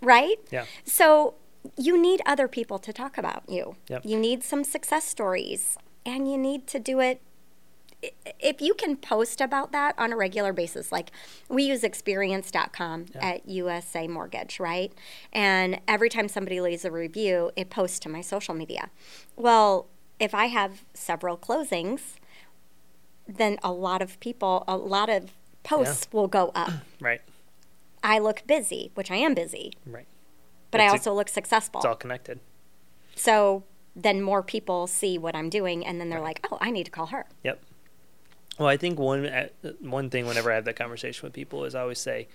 Right? 0.02 0.36
Yeah. 0.50 0.64
So 0.84 1.34
you 1.78 2.00
need 2.00 2.20
other 2.26 2.48
people 2.48 2.78
to 2.80 2.92
talk 2.92 3.16
about 3.16 3.44
you. 3.48 3.76
Yep. 3.88 4.02
You 4.04 4.18
need 4.18 4.42
some 4.42 4.64
success 4.64 5.04
stories, 5.04 5.78
and 6.04 6.30
you 6.30 6.36
need 6.36 6.66
to 6.68 6.78
do 6.80 6.98
it. 7.00 7.20
I- 8.04 8.12
If 8.40 8.60
you 8.60 8.74
can 8.74 8.96
post 8.96 9.40
about 9.40 9.70
that 9.72 9.94
on 9.98 10.12
a 10.12 10.16
regular 10.16 10.52
basis, 10.52 10.90
like 10.90 11.10
we 11.48 11.62
use 11.64 11.84
experience.com 11.84 13.06
at 13.14 13.48
USA 13.48 14.08
Mortgage, 14.08 14.58
right? 14.58 14.92
And 15.32 15.80
every 15.86 16.08
time 16.08 16.28
somebody 16.28 16.60
leaves 16.60 16.84
a 16.84 16.90
review, 16.90 17.50
it 17.56 17.70
posts 17.70 17.98
to 18.00 18.08
my 18.08 18.20
social 18.20 18.54
media. 18.54 18.90
Well, 19.36 19.88
if 20.18 20.34
I 20.34 20.46
have 20.46 20.84
several 20.94 21.36
closings, 21.36 22.14
then 23.26 23.58
a 23.62 23.72
lot 23.72 24.02
of 24.02 24.18
people, 24.20 24.64
a 24.66 24.76
lot 24.76 25.08
of 25.08 25.30
posts 25.62 26.08
will 26.12 26.28
go 26.28 26.50
up. 26.54 26.70
Right. 27.00 27.20
I 28.04 28.18
look 28.18 28.42
busy, 28.46 28.90
which 28.94 29.10
I 29.12 29.16
am 29.16 29.32
busy, 29.34 29.72
Right. 29.86 30.06
but 30.72 30.80
I 30.80 30.84
It's 30.86 30.92
a- 30.92 30.96
also 31.10 31.14
look 31.14 31.28
successful. 31.28 31.80
It's 31.80 31.86
all 31.86 31.94
connected. 31.94 32.40
So 33.14 33.62
then 33.94 34.20
more 34.22 34.42
people 34.42 34.86
see 34.88 35.18
what 35.18 35.36
I'm 35.36 35.48
doing, 35.50 35.86
and 35.86 36.00
then 36.00 36.08
they're 36.10 36.20
like, 36.20 36.44
"Oh, 36.50 36.58
I 36.60 36.70
need 36.72 36.84
to 36.84 36.90
call 36.90 37.06
her." 37.06 37.26
Yep. 37.44 37.62
Well, 38.58 38.68
I 38.68 38.76
think 38.76 38.98
one 38.98 39.26
uh, 39.26 39.48
one 39.80 40.10
thing 40.10 40.26
whenever 40.26 40.52
I 40.52 40.54
have 40.56 40.64
that 40.66 40.76
conversation 40.76 41.26
with 41.26 41.32
people 41.32 41.64
is 41.64 41.74
I 41.74 41.80
always 41.80 41.98
say, 41.98 42.28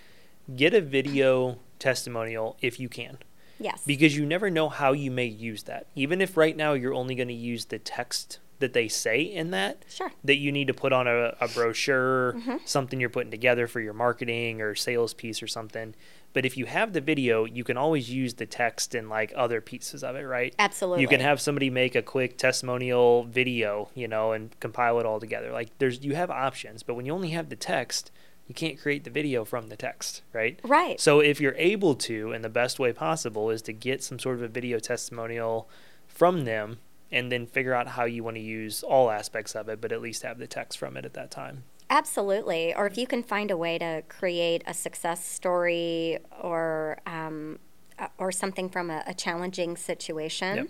get 0.56 0.74
a 0.74 0.82
video 0.82 1.60
testimonial 1.80 2.58
if 2.62 2.80
you 2.80 2.90
can. 2.90 3.18
Yes. 3.60 3.82
because 3.88 4.16
you 4.16 4.24
never 4.24 4.52
know 4.52 4.70
how 4.70 4.94
you 4.94 5.10
may 5.10 5.26
use 5.26 5.64
that. 5.64 5.88
Even 5.96 6.22
if 6.22 6.38
right 6.38 6.56
now 6.56 6.74
you're 6.74 6.94
only 6.94 7.16
going 7.16 7.28
to 7.30 7.34
use 7.34 7.66
the 7.66 7.80
text 7.80 8.38
that 8.60 8.74
they 8.74 8.88
say 8.88 9.22
in 9.22 9.50
that, 9.50 9.84
Sure. 9.90 10.12
that 10.24 10.36
you 10.36 10.52
need 10.52 10.68
to 10.68 10.76
put 10.76 10.94
on 10.94 11.08
a, 11.08 11.36
a 11.42 11.48
brochure, 11.48 12.34
Mm-hmm. 12.38 12.58
something 12.66 13.00
you're 13.00 13.10
putting 13.10 13.32
together 13.32 13.66
for 13.66 13.80
your 13.80 13.94
marketing 13.94 14.62
or 14.62 14.76
sales 14.76 15.16
piece 15.16 15.42
or 15.42 15.48
something. 15.48 15.96
But 16.38 16.46
if 16.46 16.56
you 16.56 16.68
have 16.68 16.94
the 16.94 17.02
video, 17.02 17.46
you 17.46 17.64
can 17.64 17.78
always 17.78 18.12
use 18.12 18.36
the 18.36 18.46
text 18.46 18.94
and 18.94 19.10
like 19.10 19.34
other 19.36 19.60
pieces 19.60 20.04
of 20.04 20.16
it, 20.16 20.22
right? 20.22 20.54
Absolutely. 20.60 21.02
You 21.02 21.08
can 21.08 21.20
have 21.20 21.42
somebody 21.42 21.72
make 21.72 21.96
a 21.96 22.04
quick 22.04 22.38
testimonial 22.38 23.24
video, 23.24 23.90
you 23.96 24.08
know, 24.08 24.34
and 24.34 24.52
compile 24.60 25.00
it 25.00 25.06
all 25.08 25.20
together. 25.20 25.52
Like 25.52 25.76
there's 25.80 26.06
you 26.06 26.14
have 26.14 26.30
options, 26.30 26.84
but 26.84 26.94
when 26.94 27.08
you 27.08 27.12
only 27.12 27.32
have 27.32 27.50
the 27.50 27.56
text, 27.56 28.12
you 28.46 28.54
can't 28.54 28.80
create 28.80 29.04
the 29.04 29.10
video 29.10 29.46
from 29.46 29.70
the 29.70 29.76
text, 29.76 30.22
right? 30.32 30.60
Right. 30.64 31.02
So 31.02 31.22
if 31.22 31.42
you're 31.42 31.56
able 31.58 31.96
to, 31.96 32.34
and 32.34 32.46
the 32.46 32.50
best 32.50 32.78
way 32.78 32.94
possible 32.94 33.50
is 33.50 33.64
to 33.64 33.74
get 33.74 34.04
some 34.04 34.20
sort 34.20 34.36
of 34.36 34.44
a 34.44 34.48
video 34.48 34.78
testimonial 34.78 35.68
from 36.06 36.46
them 36.46 36.78
and 37.12 37.32
then 37.32 37.48
figure 37.48 37.74
out 37.74 37.88
how 37.88 38.06
you 38.06 38.24
want 38.24 38.36
to 38.36 38.44
use 38.44 38.84
all 38.84 39.10
aspects 39.10 39.56
of 39.56 39.70
it, 39.70 39.82
but 39.82 39.92
at 39.92 40.04
least 40.04 40.22
have 40.22 40.38
the 40.38 40.46
text 40.46 40.78
from 40.78 40.98
it 40.98 41.04
at 41.04 41.16
that 41.16 41.32
time. 41.32 41.64
Absolutely. 41.90 42.74
Or 42.76 42.86
if 42.88 42.98
you 42.98 43.08
can 43.08 43.24
find 43.24 43.50
a 43.52 43.58
way 43.58 43.78
to 43.78 44.04
create 44.10 44.64
a 44.68 44.74
success 44.74 45.24
story 45.26 46.20
or 46.42 47.00
um, 47.06 47.60
uh, 48.00 48.08
or 48.18 48.32
something 48.32 48.70
from 48.70 48.90
a, 48.90 49.04
a 49.08 49.14
challenging 49.14 49.76
situation, 49.78 50.58
Yep. 50.58 50.68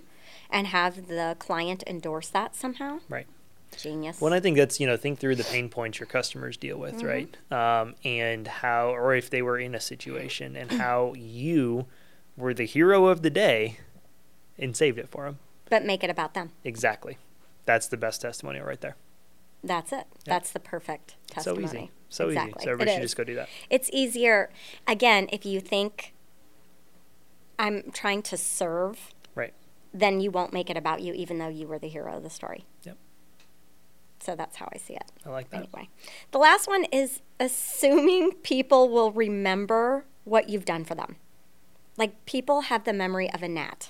and 0.49 0.67
have 0.67 1.07
the 1.07 1.35
client 1.39 1.83
endorse 1.87 2.29
that 2.29 2.55
somehow. 2.55 2.99
Right. 3.09 3.27
Genius. 3.75 4.21
Well, 4.21 4.33
I 4.33 4.39
think 4.39 4.55
that's, 4.55 4.79
you 4.79 4.87
know, 4.87 4.95
think 4.95 5.19
through 5.19 5.35
the 5.35 5.43
pain 5.43 5.67
points 5.67 5.99
your 5.99 6.07
customers 6.07 6.55
deal 6.55 6.77
with, 6.77 7.03
right? 7.03 7.35
Um, 7.51 7.95
and 8.05 8.47
how, 8.47 8.91
or 8.91 9.13
if 9.13 9.29
they 9.29 9.41
were 9.41 9.59
in 9.59 9.75
a 9.75 9.79
situation 9.81 10.55
and 10.55 10.71
how 10.83 11.13
you 11.17 11.85
were 12.37 12.53
the 12.53 12.63
hero 12.63 13.07
of 13.07 13.23
the 13.23 13.29
day 13.29 13.79
and 14.57 14.75
saved 14.77 14.97
it 14.97 15.09
for 15.09 15.25
them. 15.25 15.39
but 15.69 15.83
make 15.83 16.01
it 16.03 16.09
about 16.09 16.33
them. 16.33 16.51
Exactly. 16.63 17.17
That's 17.65 17.87
the 17.87 17.97
best 17.97 18.21
testimonial 18.21 18.65
right 18.65 18.79
there. 18.79 18.95
That's 19.63 19.91
it. 19.91 20.05
That's 20.25 20.51
the 20.51 20.59
perfect 20.59 21.15
testimony. 21.29 21.67
So 21.67 21.73
easy. 21.77 21.91
So 22.09 22.27
exactly. 22.29 22.51
easy. 22.59 22.63
So 22.65 22.71
everybody 22.71 22.91
It 22.91 22.93
should 22.95 23.03
is. 23.03 23.09
just 23.11 23.17
go 23.17 23.23
do 23.23 23.35
that. 23.35 23.49
It's 23.69 23.89
easier, 23.91 24.49
again, 24.87 25.27
if 25.31 25.45
you 25.45 25.59
think 25.59 26.13
I'm 27.59 27.91
trying 27.91 28.21
to 28.23 28.37
serve, 28.37 29.13
Right. 29.35 29.53
then 29.93 30.21
you 30.21 30.31
won't 30.31 30.53
make 30.53 30.69
it 30.69 30.77
about 30.77 31.01
you, 31.01 31.13
even 31.13 31.37
though 31.39 31.47
you 31.47 31.67
were 31.67 31.79
the 31.79 31.89
hero 31.89 32.17
of 32.17 32.23
the 32.23 32.29
story. 32.29 32.65
Yep. 32.83 32.97
So 34.19 34.35
that's 34.35 34.57
how 34.57 34.69
I 34.73 34.77
see 34.77 34.93
it. 34.93 35.03
I 35.25 35.29
like 35.29 35.49
that. 35.49 35.57
Anyway, 35.57 35.89
the 36.31 36.37
last 36.39 36.67
one 36.67 36.85
is 36.85 37.21
assuming 37.39 38.33
people 38.43 38.89
will 38.89 39.11
remember 39.11 40.05
what 40.23 40.49
you've 40.49 40.65
done 40.65 40.83
for 40.85 40.95
them. 40.95 41.15
Like 41.97 42.25
people 42.25 42.61
have 42.61 42.83
the 42.83 42.93
memory 42.93 43.31
of 43.31 43.41
a 43.43 43.47
gnat. 43.47 43.89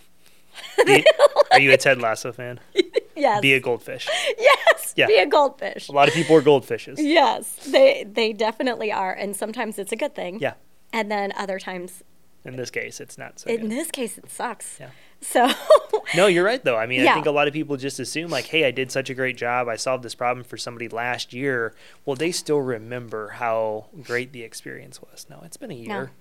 Be- 0.86 1.06
are 1.52 1.60
you 1.60 1.72
a 1.72 1.78
Ted 1.78 2.00
Lasso 2.02 2.32
fan? 2.32 2.60
Yes. 3.18 3.42
Be 3.42 3.54
a 3.54 3.60
goldfish. 3.60 4.08
yes. 4.38 4.94
Yeah. 4.96 5.08
Be 5.08 5.18
a 5.18 5.26
goldfish. 5.26 5.90
A 5.90 5.92
lot 5.92 6.08
of 6.08 6.14
people 6.14 6.36
are 6.36 6.42
goldfishes. 6.42 6.96
Yes, 6.98 7.56
they 7.72 8.06
they 8.10 8.34
definitely 8.34 8.92
are, 8.92 9.14
and 9.14 9.36
sometimes 9.36 9.78
it's 9.80 9.92
a 9.92 9.96
good 9.96 10.16
thing. 10.16 10.40
Yeah. 10.40 10.54
And 10.94 11.12
then 11.12 11.34
other 11.36 11.60
times, 11.60 12.04
In 12.46 12.56
this 12.56 12.70
case, 12.72 13.00
it's 13.02 13.18
not 13.18 13.40
so 13.40 13.50
in 13.50 13.62
good. 13.64 13.72
this 13.72 13.92
case, 13.92 14.18
it 14.18 14.30
sucks. 14.30 14.78
Yeah. 14.80 14.90
So, 15.20 15.50
No, 16.16 16.28
you're 16.28 16.46
right 16.46 16.64
though. 16.64 16.78
I 16.78 16.86
mean, 16.86 17.06
I 17.06 17.14
think 17.14 17.26
a 17.26 17.32
lot 17.32 17.48
of 17.48 17.54
people 17.54 17.76
just 17.76 18.00
assume 18.00 18.30
like, 18.30 18.46
"Hey, 18.46 18.66
I 18.66 18.72
did 18.72 18.92
such 18.92 19.10
a 19.10 19.14
great 19.14 19.36
job. 19.36 19.68
I 19.68 19.76
solved 19.76 20.04
this 20.04 20.16
problem 20.16 20.44
for 20.44 20.58
somebody 20.58 20.88
last 20.88 21.34
year." 21.34 21.74
Well, 22.06 22.16
they 22.16 22.32
still 22.32 22.62
remember 22.62 23.30
how 23.30 23.88
great 24.04 24.32
the 24.32 24.44
experience 24.44 25.02
was. 25.02 25.26
No, 25.30 25.42
it's 25.44 25.58
been 25.58 25.72
a 25.72 25.76
year. 25.76 26.12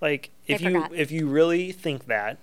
Like, 0.00 0.30
if 0.46 0.60
you 0.60 0.86
if 0.94 1.10
you 1.10 1.26
really 1.28 1.72
think 1.72 2.06
that, 2.06 2.38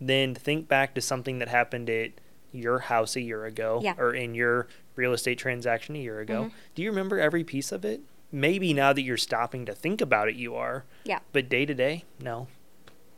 then 0.00 0.34
think 0.34 0.68
back 0.68 0.94
to 0.94 1.00
something 1.00 1.38
that 1.40 1.48
happened 1.48 1.88
at 1.90 2.10
your 2.52 2.78
house 2.80 3.16
a 3.16 3.20
year 3.20 3.44
ago 3.44 3.80
Yeah. 3.82 3.92
Mm-hmm. 3.92 4.00
or 4.00 4.14
in 4.14 4.34
your 4.34 4.66
real 4.96 5.12
estate 5.12 5.38
transaction 5.38 5.94
a 5.96 5.98
year 6.00 6.20
ago. 6.20 6.50
Do 6.74 6.82
you 6.82 6.90
remember 6.90 7.18
every 7.20 7.44
piece 7.44 7.72
of 7.72 7.84
it? 7.84 8.00
Maybe 8.32 8.72
now 8.74 8.92
that 8.92 9.02
you're 9.02 9.16
stopping 9.16 9.64
to 9.66 9.72
think 9.74 10.00
about 10.00 10.28
it, 10.28 10.34
you 10.34 10.54
are. 10.54 10.84
yeah. 11.04 11.20
But 11.32 11.48
day 11.48 11.64
to 11.66 11.74
day, 11.74 12.04
no, 12.20 12.48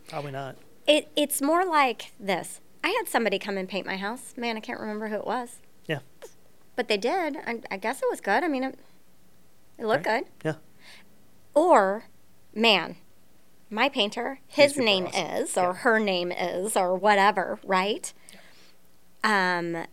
probably 0.08 0.30
not. 0.32 0.56
It, 0.86 1.08
it's 1.16 1.40
more 1.42 1.64
like 1.64 2.12
this. 2.20 2.60
I 2.84 2.88
had 2.90 3.08
somebody 3.08 3.38
come 3.38 3.56
and 3.56 3.68
paint 3.68 3.86
my 3.86 3.96
house. 3.96 4.34
Man, 4.36 4.56
I 4.56 4.60
can't 4.60 4.78
remember 4.80 5.08
who 5.08 5.16
it 5.16 5.26
was. 5.26 5.56
Yeah. 5.86 6.00
But 6.76 6.88
they 6.88 6.96
did. 6.96 7.36
I, 7.46 7.60
I 7.70 7.76
guess 7.76 7.98
it 8.02 8.08
was 8.10 8.20
good. 8.20 8.42
I 8.44 8.48
mean, 8.48 8.64
it, 8.64 8.78
it 9.78 9.84
looked 9.86 10.06
Right. 10.06 10.24
good. 10.42 10.46
Yeah. 10.48 10.54
Or, 11.54 12.04
man, 12.54 12.96
my 13.68 13.88
painter, 13.88 14.40
his 14.46 14.76
name 14.76 15.06
awesome. 15.06 15.26
is, 15.44 15.56
or 15.56 15.62
Yeah. 15.62 15.72
her 15.74 15.98
name 15.98 16.32
is, 16.32 16.76
or 16.76 16.94
whatever, 16.96 17.58
right? 17.64 18.12
Um, 19.22 19.86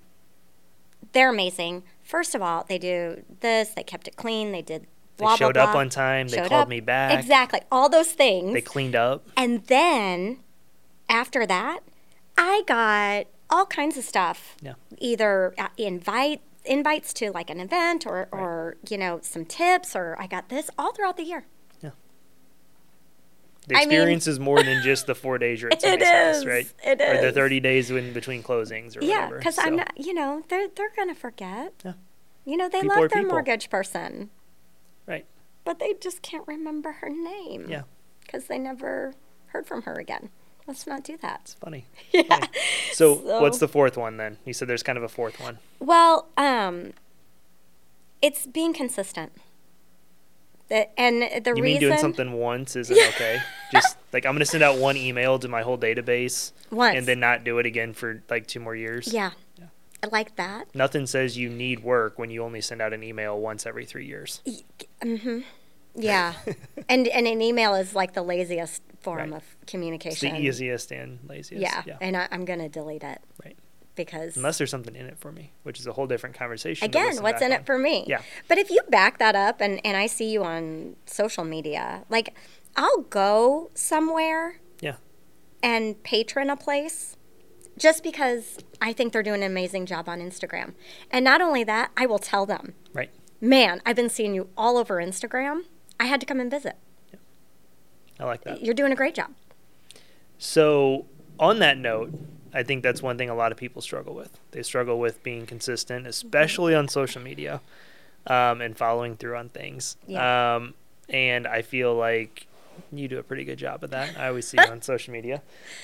they're 1.14 1.30
amazing. 1.30 1.84
First 2.02 2.36
of 2.36 2.42
all, 2.42 2.66
they 2.68 2.78
do 2.78 3.24
this. 3.40 3.70
They 3.70 3.84
kept 3.84 4.08
it 4.08 4.16
clean. 4.16 4.52
They 4.52 4.62
did. 4.62 4.88
They 5.18 5.26
showed 5.36 5.56
blah, 5.56 5.64
up 5.64 5.72
blah. 5.72 5.82
on 5.82 5.90
time. 5.90 6.28
They 6.28 6.38
Showed 6.38 6.50
called 6.50 6.64
up. 6.64 6.70
me 6.70 6.80
back. 6.80 7.18
Exactly. 7.18 7.62
All 7.72 7.90
those 7.90 8.12
things. 8.12 8.54
They 8.54 8.62
cleaned 8.62 8.96
up. 8.96 9.28
And 9.36 9.66
then 9.66 10.40
after 11.10 11.46
that, 11.48 11.80
I 12.38 12.62
got 12.68 13.26
all 13.50 13.66
kinds 13.66 13.98
of 13.98 14.04
stuff. 14.04 14.56
Yeah. 14.62 14.74
Either 15.00 15.54
uh, 15.58 15.70
invite 15.78 16.42
invites 16.66 17.14
to 17.14 17.32
like 17.32 17.50
an 17.50 17.60
event 17.60 18.06
or 18.06 18.28
or 18.32 18.78
you 18.90 18.98
know 18.98 19.20
some 19.24 19.46
tips 19.46 19.96
or 19.96 20.18
I 20.20 20.28
got 20.28 20.50
this 20.50 20.70
all 20.78 20.94
throughout 20.94 21.18
the 21.18 21.24
year. 21.24 21.46
The 23.68 23.76
I 23.76 23.80
mean- 23.80 23.92
experience 23.92 24.28
is 24.28 24.40
more 24.40 24.64
than 24.64 24.82
just 24.84 25.08
the 25.08 25.16
four 25.16 25.38
days 25.38 25.62
you're 25.62 25.72
at 25.72 25.82
somebody's 25.84 26.08
house, 26.08 26.36
is. 26.38 26.46
right? 26.46 26.74
It 26.86 27.02
Or 27.02 27.22
the 27.22 27.32
30 27.34 27.60
days 27.60 27.92
in 27.92 28.14
between 28.14 28.42
closings 28.42 28.96
or 28.96 29.04
yeah, 29.04 29.26
whatever. 29.26 29.38
because 29.40 29.58
I'm 29.60 29.76
not. 29.76 29.92
You 29.98 30.14
know, 30.14 30.44
they're 30.48 30.68
they're 30.74 30.92
gonna 30.96 31.16
forget. 31.16 31.74
Yeah. 31.84 31.94
You 32.46 32.56
know, 32.56 32.70
they 32.70 32.82
People 32.82 33.02
love 33.02 33.10
their 33.10 33.24
people. 33.24 33.32
mortgage 33.32 33.70
person, 33.70 34.30
Right. 35.06 35.26
but 35.66 35.80
they 35.80 35.96
just 36.00 36.22
can't 36.22 36.48
remember 36.48 36.94
her 36.94 37.10
name. 37.10 37.66
Yeah. 37.70 37.82
Because 38.22 38.46
they 38.46 38.58
never 38.58 39.14
heard 39.48 39.68
from 39.68 39.82
her 39.82 39.96
again. 39.96 40.30
Let's 40.66 40.88
not 40.88 41.04
do 41.04 41.18
that. 41.22 41.42
It's 41.44 41.54
funny. 41.56 41.86
Yeah. 42.14 42.24
Funny. 42.24 42.48
So, 42.94 43.16
So- 43.22 43.42
what's 43.42 43.58
the 43.58 43.68
fourth 43.68 43.98
one 43.98 44.16
then? 44.16 44.38
You 44.46 44.54
said 44.54 44.70
there's 44.70 44.84
kind 44.84 44.98
of 44.98 45.04
a 45.04 45.10
fourth 45.10 45.42
one. 45.42 45.60
Well, 45.80 46.28
um, 46.38 46.94
it's 48.22 48.48
being 48.48 48.74
consistent. 48.74 49.34
And 50.70 51.22
the 51.22 51.54
You 51.56 51.64
reason 51.64 51.64
mean 51.64 51.80
doing 51.80 51.98
something 51.98 52.34
once 52.34 52.76
isn't 52.76 52.98
okay? 52.98 53.40
Just 53.72 53.98
like 54.14 54.26
I'm 54.26 54.34
going 54.34 54.40
to 54.40 54.46
send 54.46 54.64
out 54.64 54.78
one 54.78 54.98
email 54.98 55.40
to 55.40 55.48
my 55.48 55.62
whole 55.62 55.78
database 55.78 56.52
once, 56.72 56.98
and 56.98 57.06
then 57.08 57.20
not 57.20 57.44
do 57.44 57.58
it 57.60 57.66
again 57.66 57.94
for 57.94 58.22
like 58.30 58.48
two 58.48 58.60
more 58.60 58.76
years. 58.76 59.14
yeah, 59.14 59.32
Yeah. 59.58 59.66
I 60.04 60.08
like 60.12 60.36
that. 60.36 60.74
Nothing 60.76 61.08
says 61.08 61.38
you 61.38 61.50
need 61.50 61.84
work 61.84 62.20
when 62.20 62.30
you 62.30 62.44
only 62.44 62.62
send 62.62 62.82
out 62.82 62.92
an 62.94 63.02
email 63.04 63.40
once 63.40 63.66
every 63.66 63.86
three 63.86 64.06
years. 64.06 64.42
Mm-hmm. 65.02 65.40
Yeah, 65.96 66.34
and 66.90 67.08
and 67.08 67.28
an 67.28 67.42
email 67.42 67.74
is 67.76 67.96
like 67.96 68.14
the 68.14 68.22
laziest 68.22 68.84
form 69.00 69.32
Right. 69.32 69.38
of 69.38 69.44
It's 69.62 69.72
communication. 69.72 70.34
the 70.36 70.42
easiest 70.42 70.92
and 70.92 71.20
laziest. 71.28 71.62
Yeah, 71.62 71.82
yeah. 71.88 71.98
and 72.02 72.16
I, 72.18 72.28
I'm 72.30 72.46
gonna 72.46 72.70
delete 72.70 73.04
it. 73.04 73.20
Right. 73.44 73.58
Because 73.98 74.38
Unless 74.38 74.60
there's 74.60 74.70
something 74.72 74.96
in 74.96 75.06
it 75.08 75.18
for 75.20 75.32
me, 75.34 75.52
which 75.64 75.80
is 75.80 75.88
a 75.88 75.92
whole 75.92 76.08
different 76.08 76.36
conversation. 76.38 76.86
again, 76.86 77.22
what's 77.22 77.42
in 77.42 77.52
on. 77.52 77.60
it 77.60 77.66
for 77.66 77.78
me? 77.78 78.06
Yeah. 78.08 78.22
But 78.48 78.58
if 78.60 78.70
you 78.70 78.82
back 78.90 79.18
that 79.18 79.36
up, 79.36 79.60
and 79.60 79.82
and 79.86 79.98
I 79.98 80.06
see 80.08 80.32
you 80.32 80.44
on 80.44 80.96
social 81.06 81.44
media, 81.44 82.06
like 82.10 82.34
I'll 82.78 83.02
go 83.02 83.70
somewhere 83.74 84.60
Yeah. 84.80 84.96
and 85.62 86.02
patron 86.04 86.50
a 86.50 86.56
place 86.56 87.18
just 87.78 88.04
because 88.04 88.58
I 88.82 88.94
think 88.94 89.12
they're 89.14 89.24
doing 89.24 89.42
an 89.44 89.52
amazing 89.52 89.86
job 89.88 90.08
on 90.08 90.20
Instagram. 90.20 90.74
And 91.12 91.26
not 91.26 91.42
only 91.42 91.64
that, 91.66 91.92
I 91.98 92.06
will 92.06 92.20
tell 92.20 92.46
them, 92.46 92.74
Right. 92.94 93.10
man, 93.42 93.82
I've 93.86 93.96
been 93.96 94.10
seeing 94.10 94.34
you 94.34 94.50
all 94.58 94.78
over 94.78 94.96
Instagram. 94.98 95.64
I 96.00 96.06
had 96.06 96.20
to 96.20 96.26
come 96.26 96.40
and 96.40 96.50
visit. 96.52 96.76
I 98.20 98.26
like 98.26 98.44
that. 98.46 98.64
You're 98.64 98.74
doing 98.74 98.92
a 98.92 98.96
great 98.96 99.14
job. 99.16 99.32
So, 100.38 101.06
on 101.40 101.60
that 101.60 101.78
note, 101.78 102.12
I 102.54 102.64
think 102.64 102.84
that's 102.84 103.02
one 103.02 103.18
thing 103.18 103.30
a 103.30 103.36
lot 103.36 103.52
of 103.52 103.58
people 103.58 103.82
struggle 103.82 104.14
with. 104.14 104.38
They 104.52 104.64
struggle 104.64 105.00
with 105.00 105.22
being 105.24 105.46
consistent, 105.46 106.08
especially 106.08 106.74
on 106.76 106.88
social 106.88 107.22
media, 107.22 107.62
um, 108.26 108.62
and 108.62 108.78
following 108.78 109.16
through 109.18 109.36
on 109.38 109.50
things. 109.50 109.98
Yeah. 110.08 110.56
Um, 110.56 110.74
and 111.10 111.48
I 111.48 111.62
feel 111.62 111.94
like 111.96 112.48
you 112.92 113.08
do 113.08 113.18
a 113.20 113.24
pretty 113.24 113.44
good 113.44 113.58
job 113.58 113.84
of 113.84 113.90
that. 113.92 114.18
I 114.18 114.28
always 114.28 114.48
see 114.48 114.58
you 114.58 114.70
on 114.72 114.82
social 114.94 115.12
media. 115.14 115.42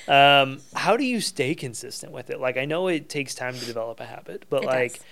Um, 0.08 0.60
how 0.76 0.96
do 0.98 1.04
you 1.04 1.22
stay 1.22 1.56
consistent 1.56 2.12
with 2.12 2.30
it? 2.30 2.40
Like, 2.40 2.58
I 2.58 2.66
know 2.66 2.88
it 2.88 3.10
takes 3.10 3.34
time 3.36 3.54
to 3.56 3.66
develop 3.66 4.00
a 4.00 4.06
habit, 4.06 4.46
but 4.50 4.64
It 4.64 4.68
like, 4.68 4.94
does. 4.94 5.04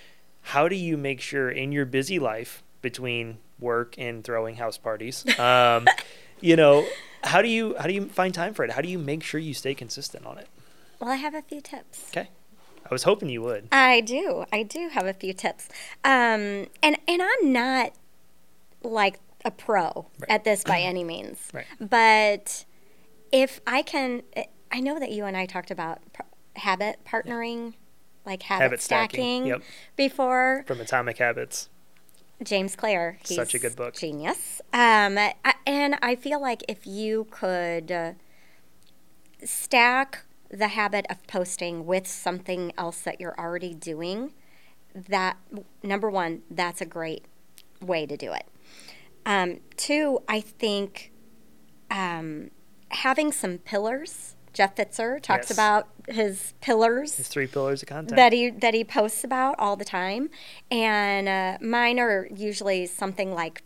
how 0.42 0.68
do 0.68 0.76
you 0.76 0.96
make 0.96 1.20
sure 1.20 1.50
in 1.50 1.72
your 1.72 1.84
busy 1.86 2.18
life 2.18 2.62
between 2.82 3.38
work 3.58 3.94
and 3.98 4.24
throwing 4.24 4.56
house 4.56 4.76
parties, 4.78 5.24
um, 5.38 5.86
you 6.40 6.56
know, 6.56 6.84
how 7.24 7.40
do 7.40 7.48
you 7.48 7.76
how 7.78 7.86
do 7.86 7.94
you 7.94 8.06
find 8.06 8.34
time 8.34 8.52
for 8.54 8.64
it? 8.64 8.72
How 8.72 8.80
do 8.80 8.88
you 8.88 8.98
make 8.98 9.22
sure 9.22 9.38
you 9.38 9.54
stay 9.54 9.74
consistent 9.74 10.26
on 10.26 10.38
it? 10.38 10.48
Well, 11.02 11.10
I 11.10 11.16
have 11.16 11.34
a 11.34 11.42
few 11.42 11.60
tips. 11.60 12.10
Okay, 12.10 12.28
I 12.88 12.94
was 12.94 13.02
hoping 13.02 13.28
you 13.28 13.42
would. 13.42 13.66
I 13.72 14.00
do. 14.02 14.44
I 14.52 14.62
do 14.62 14.88
have 14.88 15.04
a 15.04 15.12
few 15.12 15.32
tips. 15.32 15.68
Um, 16.04 16.68
and 16.80 16.96
and 17.08 17.20
I'm 17.20 17.52
not 17.52 17.92
like 18.84 19.18
a 19.44 19.50
pro 19.50 20.06
Right. 20.20 20.30
at 20.30 20.44
this 20.44 20.62
by 20.62 20.78
any 20.92 21.02
means. 21.02 21.48
Right. 21.52 21.66
But 21.80 22.64
if 23.32 23.60
I 23.66 23.82
can, 23.82 24.22
I 24.70 24.78
know 24.78 25.00
that 25.00 25.10
you 25.10 25.24
and 25.24 25.36
I 25.36 25.44
talked 25.44 25.72
about 25.72 25.98
habit 26.54 27.00
partnering, 27.04 27.74
like 28.24 28.44
habit, 28.44 28.62
Habit 28.62 28.80
stacking, 28.80 29.18
stacking, 29.42 29.46
yep. 29.46 29.62
before. 29.96 30.62
From 30.68 30.80
Atomic 30.80 31.18
Habits. 31.18 31.68
James 32.44 32.76
Clear. 32.76 33.18
He's 33.26 33.36
Such 33.36 33.54
a 33.54 33.58
good 33.58 33.74
book. 33.74 33.94
Genius. 33.94 34.60
Um, 34.72 35.18
I, 35.18 35.34
and 35.66 35.96
I 36.00 36.14
feel 36.14 36.40
like 36.40 36.62
if 36.68 36.86
you 36.86 37.26
could 37.32 37.90
uh, 37.90 38.12
stack 39.44 40.24
the 40.52 40.68
habit 40.68 41.06
of 41.10 41.26
posting 41.26 41.86
with 41.86 42.06
something 42.06 42.72
else 42.76 43.00
that 43.00 43.20
you're 43.20 43.34
already 43.38 43.74
doing, 43.74 44.32
that 44.94 45.38
number 45.82 46.10
one, 46.10 46.42
that's 46.50 46.80
a 46.80 46.86
great 46.86 47.24
way 47.80 48.04
to 48.06 48.16
do 48.16 48.32
it. 48.32 48.44
Um, 49.24 49.60
two, 49.76 50.20
I 50.28 50.40
think 50.40 51.10
um, 51.90 52.50
having 52.90 53.32
some 53.32 53.58
pillars. 53.58 54.36
Jeff 54.52 54.74
Fitzer 54.76 55.18
talks 55.22 55.48
Yes. 55.48 55.50
about 55.52 55.88
his 56.08 56.52
pillars 56.60 57.16
His 57.16 57.28
three 57.28 57.46
pillars 57.46 57.82
of 57.82 57.88
content. 57.88 58.16
that 58.16 58.34
he 58.34 58.50
that 58.50 58.74
he 58.74 58.84
posts 58.84 59.24
about 59.24 59.54
all 59.58 59.76
the 59.76 59.84
time, 59.86 60.28
and 60.70 61.26
uh, 61.26 61.56
mine 61.66 61.98
are 61.98 62.28
usually 62.34 62.84
something 62.84 63.32
like 63.32 63.62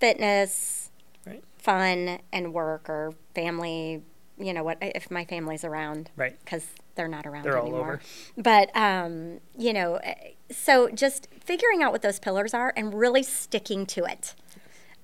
fitness, 0.00 0.90
Right. 1.26 1.44
fun, 1.58 2.20
and 2.32 2.54
work 2.54 2.88
or 2.88 3.12
family. 3.34 4.02
You 4.38 4.52
know 4.52 4.62
what? 4.62 4.78
If 4.82 5.10
my 5.10 5.24
family's 5.24 5.64
around, 5.64 6.10
Right. 6.16 6.38
Because 6.44 6.66
they're 6.94 7.08
not 7.08 7.26
around 7.26 7.44
They're 7.44 7.56
all 7.58 7.64
anymore. 7.66 7.80
over. 7.94 8.00
But 8.36 8.74
um, 8.76 9.40
you 9.56 9.72
know, 9.72 9.94
uh, 9.96 10.14
so 10.50 10.88
just 10.90 11.28
figuring 11.40 11.82
out 11.82 11.92
what 11.92 12.02
those 12.02 12.18
pillars 12.18 12.52
are 12.54 12.72
and 12.76 12.92
really 12.94 13.22
sticking 13.22 13.86
to 13.86 14.04
it. 14.04 14.34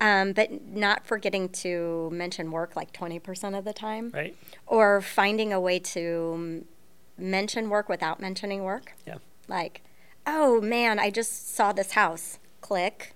Um, 0.00 0.32
but 0.32 0.66
not 0.66 1.06
forgetting 1.06 1.48
to 1.50 2.10
mention 2.12 2.50
work 2.50 2.74
like 2.74 2.92
20% 2.92 3.56
of 3.56 3.64
the 3.64 3.72
time 3.72 4.10
Right. 4.12 4.36
or 4.66 5.00
finding 5.00 5.52
a 5.52 5.60
way 5.60 5.78
to 5.78 6.64
mention 7.16 7.70
work 7.70 7.88
without 7.88 8.18
mentioning 8.20 8.64
work. 8.64 8.94
Yeah. 9.06 9.18
Like, 9.46 9.82
oh 10.26 10.60
man, 10.60 10.98
I 10.98 11.10
just 11.10 11.54
saw 11.54 11.72
this 11.72 11.92
house. 11.92 12.40
Click. 12.60 13.14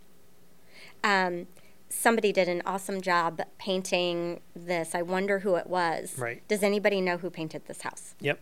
Um, 1.03 1.49
somebody 1.89 2.33
did 2.33 2.49
an 2.49 2.63
awesome 2.67 3.01
job 3.01 3.41
painting 3.59 4.41
this. 4.55 4.95
I 4.95 5.03
wonder 5.03 5.41
who 5.41 5.55
it 5.57 5.67
was. 5.69 6.19
Right. 6.19 6.47
Does 6.49 6.63
anybody 6.63 7.01
know 7.01 7.17
who 7.19 7.31
painted 7.31 7.67
this 7.67 7.83
house? 7.83 8.15
Yep. 8.21 8.41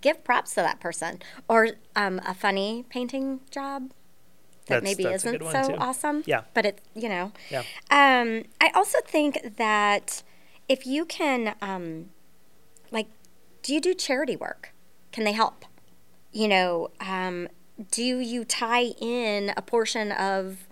Give 0.00 0.24
props 0.24 0.50
to 0.54 0.56
that 0.56 0.80
person. 0.80 1.20
Or 1.48 1.68
um, 1.94 2.20
a 2.26 2.34
funny 2.34 2.84
painting 2.88 3.40
job 3.50 3.90
that 4.66 4.82
That's- 4.82 4.84
maybe 4.84 5.04
that's 5.04 5.24
isn't 5.24 5.42
so 5.50 5.68
too. 5.68 5.74
awesome. 5.76 6.22
Yeah. 6.26 6.42
But 6.54 6.66
it's, 6.66 6.82
you 6.94 7.08
know. 7.08 7.32
Yeah. 7.50 7.62
Um, 7.90 8.44
I 8.60 8.70
also 8.74 8.98
think 9.06 9.56
that 9.56 10.22
if 10.68 10.86
you 10.86 11.04
can, 11.04 11.54
um, 11.62 12.10
like, 12.90 13.08
do 13.62 13.72
you 13.74 13.80
do 13.80 13.94
charity 13.94 14.36
work? 14.36 14.72
Can 15.12 15.24
they 15.24 15.32
help? 15.32 15.64
You 16.32 16.48
know, 16.48 16.88
um, 17.00 17.48
do 17.90 18.02
you 18.02 18.44
tie 18.44 18.86
in 19.00 19.52
a 19.56 19.62
portion 19.62 20.10
of 20.12 20.66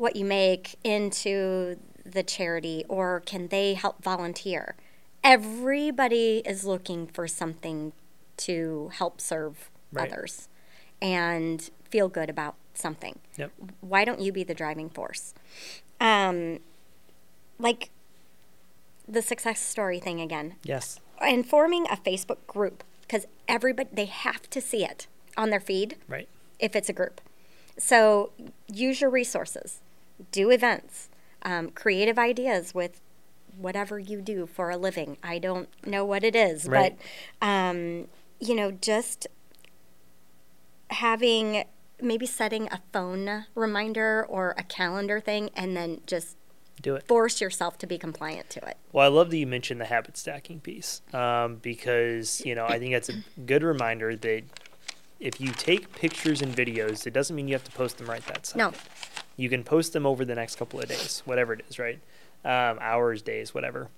what 0.00 0.16
you 0.16 0.24
make 0.24 0.76
into 0.82 1.78
the 2.04 2.22
charity 2.22 2.84
or 2.88 3.20
can 3.26 3.48
they 3.48 3.74
help 3.74 4.02
volunteer? 4.02 4.74
Everybody 5.22 6.42
is 6.46 6.64
looking 6.64 7.06
for 7.06 7.28
something 7.28 7.92
to 8.38 8.90
help 8.94 9.20
serve 9.20 9.70
Right. 9.92 10.10
others 10.10 10.48
and 11.02 11.68
feel 11.90 12.08
good 12.08 12.30
about 12.30 12.54
something. 12.74 13.18
Yep. 13.36 13.50
Why 13.80 14.04
don't 14.04 14.20
you 14.20 14.32
be 14.32 14.44
the 14.44 14.54
driving 14.54 14.88
force? 14.88 15.34
Um, 16.00 16.60
like 17.58 17.90
the 19.06 19.20
success 19.20 19.60
story 19.60 19.98
thing 20.00 20.20
again 20.20 20.54
Yes. 20.62 21.00
and 21.20 21.46
forming 21.46 21.84
a 21.90 21.96
Facebook 21.96 22.46
group 22.46 22.84
because 23.02 23.26
everybody 23.48 23.90
they 23.92 24.04
have 24.06 24.48
to 24.50 24.60
see 24.60 24.84
it 24.84 25.08
on 25.36 25.50
their 25.50 25.60
feed 25.60 25.96
Right. 26.08 26.28
if 26.58 26.74
it's 26.76 26.88
a 26.88 26.92
group. 26.94 27.20
So 27.76 28.32
use 28.68 29.00
your 29.00 29.10
resources, 29.10 29.80
do 30.32 30.50
events, 30.50 31.08
um, 31.42 31.70
creative 31.70 32.18
ideas 32.18 32.74
with 32.74 33.00
whatever 33.56 33.98
you 33.98 34.20
do 34.20 34.46
for 34.46 34.70
a 34.70 34.76
living. 34.76 35.16
I 35.22 35.38
don't 35.38 35.68
know 35.86 36.04
what 36.04 36.24
it 36.24 36.34
is, 36.36 36.66
Right. 36.66 36.96
but 37.40 37.46
um, 37.46 38.08
you 38.38 38.54
know, 38.54 38.70
just 38.70 39.26
having 40.90 41.64
maybe 42.00 42.26
setting 42.26 42.66
a 42.72 42.80
phone 42.92 43.44
reminder 43.54 44.24
or 44.28 44.54
a 44.56 44.62
calendar 44.62 45.20
thing, 45.20 45.50
and 45.54 45.76
then 45.76 46.00
just 46.06 46.36
Do 46.80 46.94
it. 46.96 47.06
force 47.06 47.40
yourself 47.40 47.76
to 47.78 47.86
be 47.86 47.98
compliant 47.98 48.48
to 48.50 48.66
it. 48.66 48.76
Well, 48.92 49.04
I 49.04 49.08
love 49.08 49.30
that 49.30 49.36
you 49.36 49.46
mentioned 49.46 49.80
the 49.80 49.84
habit 49.86 50.16
stacking 50.16 50.60
piece 50.60 51.02
um, 51.12 51.56
because 51.56 52.42
you 52.44 52.54
know 52.54 52.66
I 52.66 52.78
think 52.78 52.92
that's 52.94 53.10
a 53.10 53.22
good 53.44 53.62
reminder 53.62 54.16
that 54.16 54.42
if 55.20 55.40
you 55.40 55.52
take 55.52 55.92
pictures 55.94 56.42
and 56.42 56.54
videos, 56.54 57.06
it 57.06 57.12
doesn't 57.12 57.36
mean 57.36 57.46
you 57.46 57.54
have 57.54 57.64
to 57.64 57.70
post 57.72 57.98
them 57.98 58.08
right 58.08 58.24
that 58.26 58.46
second. 58.46 58.58
No. 58.58 58.72
You 59.36 59.48
can 59.48 59.62
post 59.62 59.92
them 59.92 60.06
over 60.06 60.24
the 60.24 60.34
next 60.34 60.56
couple 60.56 60.80
of 60.80 60.88
days, 60.88 61.22
whatever 61.24 61.52
it 61.52 61.64
is, 61.68 61.78
right? 61.78 61.98
Um, 62.44 62.78
hours, 62.80 63.22
days, 63.22 63.54
whatever. 63.54 63.88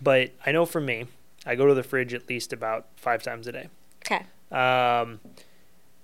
But 0.00 0.32
I 0.44 0.52
know 0.52 0.66
for 0.66 0.80
me, 0.80 1.06
I 1.46 1.54
go 1.54 1.66
to 1.66 1.74
the 1.74 1.82
fridge 1.82 2.14
at 2.14 2.28
least 2.28 2.52
about 2.52 2.86
five 2.96 3.22
times 3.22 3.46
a 3.46 3.52
day. 3.52 3.68
Okay. 4.04 4.24
Um, 4.50 5.20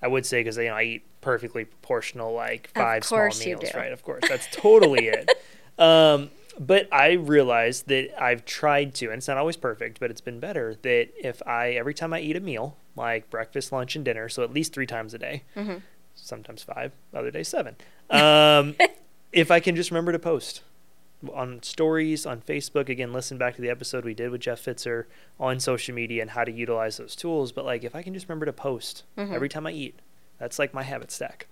I 0.03 0.09
would 0.09 0.25
say 0.25 0.41
because 0.41 0.57
you 0.57 0.65
know 0.65 0.75
I 0.75 0.83
eat 0.83 1.03
perfectly 1.21 1.65
proportional, 1.65 2.33
like 2.33 2.71
five 2.75 3.05
small 3.05 3.29
you 3.29 3.57
meals, 3.57 3.71
do. 3.71 3.79
right? 3.79 3.93
Of 3.93 4.03
course, 4.03 4.25
that's 4.29 4.49
totally 4.53 5.09
it. 5.09 5.31
Um, 5.79 6.33
but 6.59 6.93
I 6.93 7.13
realized 7.13 7.89
that 7.89 8.21
I've 8.23 8.45
tried 8.45 8.95
to, 8.97 9.07
and 9.07 9.15
it's 9.19 9.29
not 9.29 9.37
always 9.37 9.57
perfect, 9.57 10.01
but 10.01 10.11
it's 10.11 10.21
been 10.21 10.41
better. 10.41 10.75
That 10.83 11.09
if 11.19 11.41
I 11.47 11.71
every 11.71 11.95
time 11.95 12.13
I 12.13 12.21
eat 12.21 12.37
a 12.37 12.41
meal, 12.41 12.77
like 12.97 13.31
breakfast, 13.31 13.73
lunch, 13.73 13.97
and 13.97 14.05
dinner, 14.05 14.29
so 14.29 14.43
at 14.43 14.53
least 14.53 14.73
three 14.73 14.87
times 14.87 15.15
a 15.15 15.19
day, 15.19 15.43
Mm-hmm. 15.57 15.77
sometimes 16.15 16.63
five, 16.63 16.93
other 17.15 17.31
days 17.31 17.49
seven. 17.49 17.77
Um, 18.11 18.75
if 19.33 19.51
I 19.51 19.61
can 19.61 19.77
just 19.77 19.91
remember 19.91 20.13
to 20.13 20.19
post 20.19 20.63
on 21.35 21.61
stories 21.65 22.25
on 22.27 22.41
Facebook. 22.41 22.89
Again, 22.89 23.13
listen 23.13 23.39
back 23.39 23.57
to 23.57 23.61
the 23.63 23.69
episode 23.71 24.05
we 24.05 24.15
did 24.15 24.31
with 24.31 24.41
Jeff 24.41 24.65
Fitzer 24.65 25.05
on 25.41 25.59
social 25.59 25.93
media 25.95 26.23
and 26.23 26.31
how 26.31 26.45
to 26.45 26.53
utilize 26.53 26.97
those 26.97 27.17
tools. 27.17 27.51
But 27.51 27.65
like, 27.65 27.83
if 27.83 27.97
I 27.97 28.03
can 28.03 28.15
just 28.15 28.29
remember 28.29 28.47
to 28.47 28.53
post 28.53 29.03
Mm-hmm. 29.17 29.35
every 29.35 29.49
time 29.49 29.67
I 29.67 29.73
eat, 29.73 29.99
that's 30.39 30.59
like 30.61 30.73
my 30.73 30.85
habit 30.85 31.11
stack. 31.11 31.49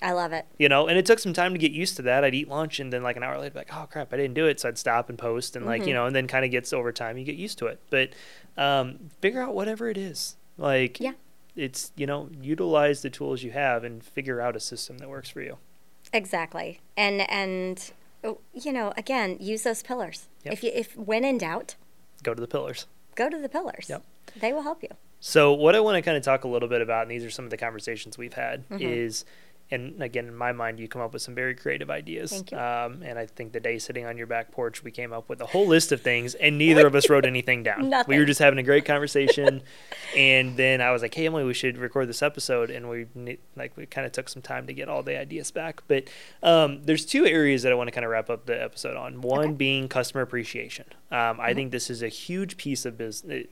I 0.00 0.12
love 0.12 0.32
it. 0.32 0.46
You 0.58 0.68
know, 0.68 0.86
and 0.86 0.96
it 0.96 1.04
took 1.06 1.18
some 1.18 1.32
time 1.32 1.52
to 1.52 1.58
get 1.58 1.72
used 1.72 1.96
to 1.96 2.02
that. 2.02 2.22
I'd 2.24 2.34
eat 2.34 2.48
lunch 2.48 2.78
and 2.80 2.92
then 2.92 3.02
like 3.02 3.16
an 3.16 3.22
hour 3.24 3.38
later, 3.38 3.58
like, 3.58 3.70
oh 3.74 3.86
crap, 3.90 4.12
I 4.12 4.16
didn't 4.16 4.34
do 4.34 4.46
it. 4.46 4.60
So 4.60 4.68
I'd 4.68 4.78
stop 4.78 5.08
and 5.08 5.18
post 5.18 5.56
and 5.56 5.66
like, 5.66 5.86
you 5.86 5.92
know, 5.94 6.06
and 6.06 6.14
then 6.14 6.26
kind 6.28 6.44
of 6.44 6.50
gets 6.50 6.72
over 6.72 6.92
time, 6.92 7.18
you 7.18 7.24
get 7.24 7.34
used 7.36 7.58
to 7.58 7.66
it. 7.66 7.80
But 7.90 8.10
um, 8.56 9.10
figure 9.20 9.42
out 9.42 9.54
whatever 9.54 9.88
it 9.90 9.96
is. 9.98 10.36
Like, 10.56 11.00
Yeah. 11.00 11.12
it's, 11.56 11.92
you 11.96 12.06
know, 12.06 12.28
utilize 12.40 13.02
the 13.02 13.10
tools 13.10 13.42
you 13.42 13.50
have 13.52 13.82
and 13.84 14.02
figure 14.04 14.40
out 14.40 14.54
a 14.56 14.60
system 14.60 14.98
that 14.98 15.08
works 15.08 15.28
for 15.30 15.40
you. 15.42 15.58
Exactly. 16.12 16.80
And 16.96 17.28
and 17.30 17.90
oh, 18.24 18.38
you 18.54 18.72
know, 18.72 18.92
again, 18.96 19.36
use 19.40 19.62
those 19.62 19.82
pillars. 19.82 20.28
Yep. 20.44 20.52
If 20.54 20.64
you 20.64 20.70
if 20.74 20.96
when 20.96 21.24
in 21.24 21.38
doubt, 21.38 21.74
Go 22.22 22.34
to 22.34 22.40
the 22.40 22.48
pillars. 22.48 22.86
go 23.14 23.28
to 23.28 23.38
the 23.38 23.48
pillars. 23.48 23.86
Yep. 23.88 24.02
They 24.40 24.52
will 24.52 24.62
help 24.62 24.82
you. 24.82 24.88
So 25.20 25.52
what 25.52 25.74
I 25.74 25.80
want 25.80 25.96
to 25.96 26.02
kind 26.02 26.16
of 26.16 26.22
talk 26.22 26.44
a 26.44 26.48
little 26.48 26.68
bit 26.68 26.80
about, 26.80 27.02
and 27.02 27.10
these 27.10 27.24
are 27.24 27.30
some 27.30 27.44
of 27.44 27.50
the 27.50 27.56
conversations 27.56 28.16
we've 28.16 28.34
had, 28.34 28.68
Mm-hmm. 28.68 28.82
is, 28.82 29.24
and 29.70 30.02
again, 30.02 30.26
in 30.26 30.34
my 30.34 30.52
mind, 30.52 30.80
you 30.80 30.88
come 30.88 31.02
up 31.02 31.12
with 31.12 31.22
some 31.22 31.34
very 31.34 31.54
creative 31.54 31.90
ideas. 31.90 32.30
Thank 32.30 32.52
you. 32.52 32.58
Um, 32.58 33.02
and 33.02 33.18
I 33.18 33.26
think 33.26 33.52
the 33.52 33.60
day 33.60 33.78
sitting 33.78 34.06
on 34.06 34.16
your 34.16 34.26
back 34.26 34.50
porch, 34.50 34.82
we 34.82 34.90
came 34.90 35.12
up 35.12 35.28
with 35.28 35.40
a 35.40 35.46
whole 35.46 35.66
list 35.66 35.92
of 35.92 36.00
things, 36.00 36.34
and 36.34 36.56
neither 36.58 36.86
of 36.86 36.94
us 36.94 37.10
wrote 37.10 37.24
anything 37.34 37.62
down. 37.62 37.88
Nothing. 37.90 38.14
We 38.14 38.18
were 38.18 38.24
just 38.26 38.40
having 38.40 38.58
a 38.58 38.62
great 38.62 38.84
conversation, 38.84 39.62
and 40.16 40.56
then 40.56 40.80
I 40.80 40.90
was 40.90 41.02
like, 41.02 41.14
"Hey 41.14 41.26
Emily, 41.26 41.44
we 41.44 41.54
should 41.54 41.78
record 41.78 42.08
this 42.08 42.22
episode," 42.22 42.70
and 42.70 42.88
we 42.88 43.06
like 43.56 43.76
we 43.76 43.86
kind 43.86 44.06
of 44.06 44.12
took 44.12 44.28
some 44.28 44.42
time 44.42 44.66
to 44.66 44.72
get 44.72 44.88
all 44.88 45.02
the 45.02 45.18
ideas 45.18 45.50
back. 45.50 45.82
But 45.88 46.04
um, 46.42 46.82
there's 46.84 47.04
two 47.04 47.26
areas 47.26 47.62
that 47.62 47.72
I 47.72 47.74
want 47.74 47.88
to 47.88 47.92
kind 47.92 48.04
of 48.04 48.10
wrap 48.10 48.30
up 48.30 48.46
the 48.46 48.60
episode 48.62 48.96
on. 48.96 49.20
One 49.20 49.38
Okay. 49.40 49.52
being 49.52 49.88
customer 49.88 50.22
appreciation. 50.22 50.86
Um, 51.10 51.18
Mm-hmm. 51.18 51.40
I 51.40 51.54
think 51.54 51.72
this 51.72 51.90
is 51.90 52.02
a 52.02 52.08
huge 52.08 52.56
piece 52.56 52.84
of 52.86 52.96
business 52.96 53.46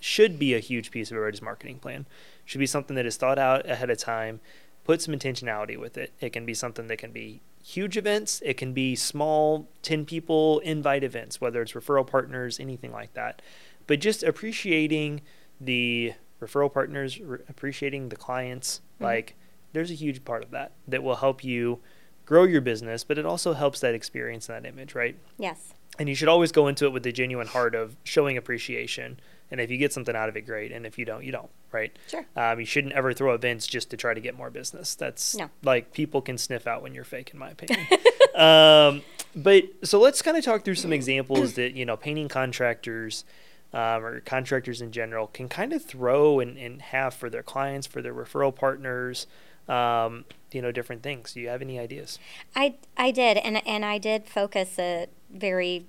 should 0.00 0.38
be 0.38 0.52
a 0.54 0.58
huge 0.58 0.90
piece 0.90 1.10
of 1.10 1.16
everybody's 1.16 1.40
marketing 1.40 1.78
plan. 1.78 2.06
Should 2.44 2.58
be 2.58 2.66
something 2.66 2.96
that 2.96 3.06
is 3.06 3.16
thought 3.16 3.38
out 3.38 3.68
ahead 3.68 3.88
of 3.88 3.96
time. 3.98 4.40
Put 4.84 5.02
some 5.02 5.14
intentionality 5.14 5.78
with 5.78 5.96
it. 5.96 6.12
It 6.20 6.32
can 6.32 6.44
be 6.44 6.54
something 6.54 6.86
that 6.88 6.98
can 6.98 7.10
be 7.10 7.40
huge 7.62 7.96
events. 7.96 8.42
It 8.44 8.56
can 8.58 8.72
be 8.72 8.94
small, 8.94 9.68
10 9.82 10.04
people 10.04 10.58
invite 10.60 11.02
events, 11.02 11.40
whether 11.40 11.62
it's 11.62 11.72
referral 11.72 12.06
partners, 12.06 12.60
anything 12.60 12.92
like 12.92 13.14
that. 13.14 13.40
But 13.86 14.00
just 14.00 14.22
appreciating 14.22 15.22
the 15.60 16.12
referral 16.40 16.72
partners, 16.72 17.18
re- 17.18 17.38
appreciating 17.48 18.10
the 18.10 18.16
clients, 18.16 18.80
mm-hmm. 18.96 19.04
like 19.04 19.36
there's 19.72 19.90
a 19.90 19.94
huge 19.94 20.24
part 20.24 20.44
of 20.44 20.50
that 20.50 20.72
that 20.86 21.02
will 21.02 21.16
help 21.16 21.42
you 21.42 21.80
grow 22.26 22.44
your 22.44 22.60
business, 22.60 23.04
but 23.04 23.18
it 23.18 23.26
also 23.26 23.52
helps 23.54 23.80
that 23.80 23.94
experience 23.94 24.48
and 24.48 24.64
that 24.64 24.68
image, 24.68 24.94
right? 24.94 25.16
Yes. 25.38 25.74
and 25.98 26.08
you 26.08 26.14
should 26.14 26.28
always 26.28 26.52
go 26.52 26.68
into 26.68 26.86
it 26.86 26.92
with 26.92 27.02
the 27.04 27.12
genuine 27.12 27.46
heart 27.46 27.74
of 27.74 27.96
showing 28.02 28.36
appreciation. 28.36 29.20
And 29.50 29.60
if 29.60 29.70
you 29.70 29.76
get 29.76 29.92
something 29.92 30.16
out 30.16 30.28
of 30.28 30.36
it, 30.36 30.42
great. 30.42 30.72
And 30.72 30.84
if 30.86 30.98
you 30.98 31.04
don't, 31.04 31.22
you 31.22 31.30
don't, 31.30 31.50
right? 31.70 31.96
Sure. 32.08 32.24
Um, 32.34 32.58
you 32.60 32.66
shouldn't 32.66 32.94
ever 32.94 33.12
throw 33.12 33.34
events 33.34 33.66
just 33.66 33.90
to 33.90 33.96
try 33.96 34.14
to 34.14 34.20
get 34.20 34.36
more 34.36 34.50
business. 34.50 34.94
That's 34.94 35.36
No. 35.36 35.50
like 35.62 35.92
people 35.92 36.22
can 36.22 36.38
sniff 36.38 36.66
out 36.66 36.82
when 36.82 36.94
you're 36.94 37.04
fake, 37.04 37.30
in 37.32 37.38
my 37.38 37.50
opinion. 37.50 37.86
um, 38.34 39.02
but 39.36 39.64
so 39.82 40.00
let's 40.00 40.22
kind 40.22 40.36
of 40.36 40.44
talk 40.44 40.64
through 40.64 40.74
some 40.76 40.92
examples 40.92 41.54
that 41.54 41.74
you 41.74 41.84
know 41.84 41.96
painting 41.96 42.28
contractors 42.28 43.24
um, 43.72 44.04
or 44.04 44.20
contractors 44.20 44.80
in 44.80 44.92
general 44.92 45.26
can 45.26 45.48
kind 45.48 45.72
of 45.72 45.84
throw 45.84 46.40
and, 46.40 46.56
and 46.56 46.80
have 46.80 47.12
for 47.14 47.28
their 47.28 47.42
clients, 47.42 47.86
for 47.86 48.00
their 48.02 48.14
referral 48.14 48.54
partners. 48.54 49.26
Um, 49.68 50.24
you 50.52 50.60
know, 50.62 50.70
different 50.72 51.02
things. 51.02 51.32
Do 51.32 51.40
you 51.40 51.48
have 51.48 51.62
any 51.62 51.78
ideas? 51.78 52.18
I 52.56 52.74
I 52.96 53.10
did 53.10 53.36
and 53.38 53.66
and 53.66 53.84
I 53.84 53.98
did 53.98 54.26
focus 54.28 54.78
it 54.78 55.10
very 55.30 55.86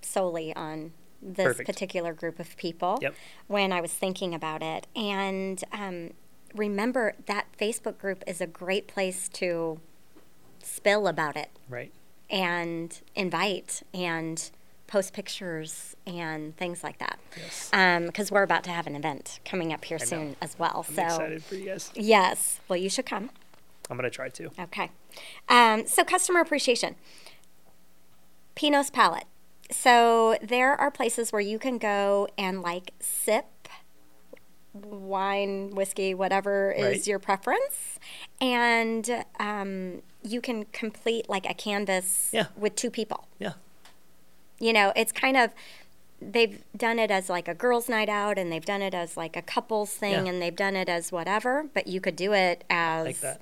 solely 0.00 0.54
on 0.54 0.92
this 1.24 1.44
Perfect. 1.44 1.66
particular 1.66 2.12
group 2.12 2.38
of 2.38 2.56
people 2.56 2.98
Yep. 3.00 3.14
when 3.46 3.72
I 3.72 3.80
was 3.80 3.92
thinking 3.92 4.34
about 4.34 4.62
it. 4.62 4.86
And 4.94 5.62
um, 5.72 6.10
remember 6.54 7.14
that 7.26 7.46
Facebook 7.58 7.98
group 7.98 8.22
is 8.26 8.40
a 8.40 8.46
great 8.46 8.86
place 8.86 9.28
to 9.30 9.80
spill 10.62 11.06
about 11.08 11.36
it 11.36 11.50
Right. 11.68 11.92
and 12.30 13.00
invite 13.14 13.82
and 13.94 14.50
post 14.86 15.12
pictures 15.14 15.96
and 16.06 16.54
things 16.58 16.84
like 16.84 16.98
that. 16.98 17.18
Yes. 17.36 17.70
Because 18.06 18.30
we're 18.30 18.42
about 18.42 18.64
to 18.64 18.70
have 18.70 18.86
an 18.86 18.94
event 18.94 19.40
coming 19.44 19.72
up 19.72 19.84
here 19.84 19.96
I 20.00 20.04
know. 20.04 20.08
soon 20.08 20.36
as 20.42 20.58
well. 20.58 20.84
I'm 20.88 20.94
so 20.94 21.02
excited 21.04 21.42
for 21.42 21.54
you 21.54 21.64
guys. 21.66 21.90
yes, 21.94 22.60
well 22.68 22.76
you 22.76 22.88
should 22.90 23.06
come. 23.06 23.30
I'm 23.90 23.96
gonna 23.96 24.10
try 24.10 24.28
to. 24.30 24.50
Okay. 24.60 24.90
Um, 25.48 25.86
so 25.86 26.04
customer 26.04 26.40
appreciation. 26.40 26.96
Pinot's 28.54 28.90
Palette. 28.90 29.24
So 29.70 30.36
there 30.42 30.74
are 30.74 30.90
places 30.90 31.32
where 31.32 31.40
you 31.40 31.58
can 31.58 31.78
go 31.78 32.28
and 32.36 32.60
like 32.62 32.92
sip 33.00 33.46
wine, 34.72 35.70
whiskey, 35.74 36.14
whatever 36.14 36.72
is 36.72 36.84
Right. 36.84 37.06
your 37.06 37.18
preference, 37.18 37.98
and 38.40 39.24
um, 39.38 40.02
you 40.22 40.40
can 40.40 40.64
complete 40.66 41.28
like 41.28 41.48
a 41.48 41.54
canvas 41.54 42.30
Yeah. 42.32 42.46
with 42.56 42.74
two 42.74 42.90
people. 42.90 43.28
Yeah. 43.38 43.52
You 44.58 44.72
know, 44.72 44.92
it's 44.96 45.12
kind 45.12 45.36
of 45.36 45.52
they've 46.20 46.62
done 46.76 46.98
it 46.98 47.10
as 47.10 47.28
like 47.28 47.48
a 47.48 47.54
girls' 47.54 47.88
night 47.88 48.08
out, 48.08 48.38
and 48.38 48.50
they've 48.50 48.64
done 48.64 48.82
it 48.82 48.94
as 48.94 49.16
like 49.16 49.36
a 49.36 49.42
couples 49.42 49.92
thing, 49.94 50.26
Yeah. 50.26 50.32
and 50.32 50.42
they've 50.42 50.56
done 50.56 50.74
it 50.74 50.88
as 50.88 51.12
whatever. 51.12 51.66
But 51.72 51.86
you 51.86 52.00
could 52.00 52.16
do 52.16 52.32
it 52.32 52.64
as 52.70 53.04
Like 53.04 53.20
that. 53.20 53.40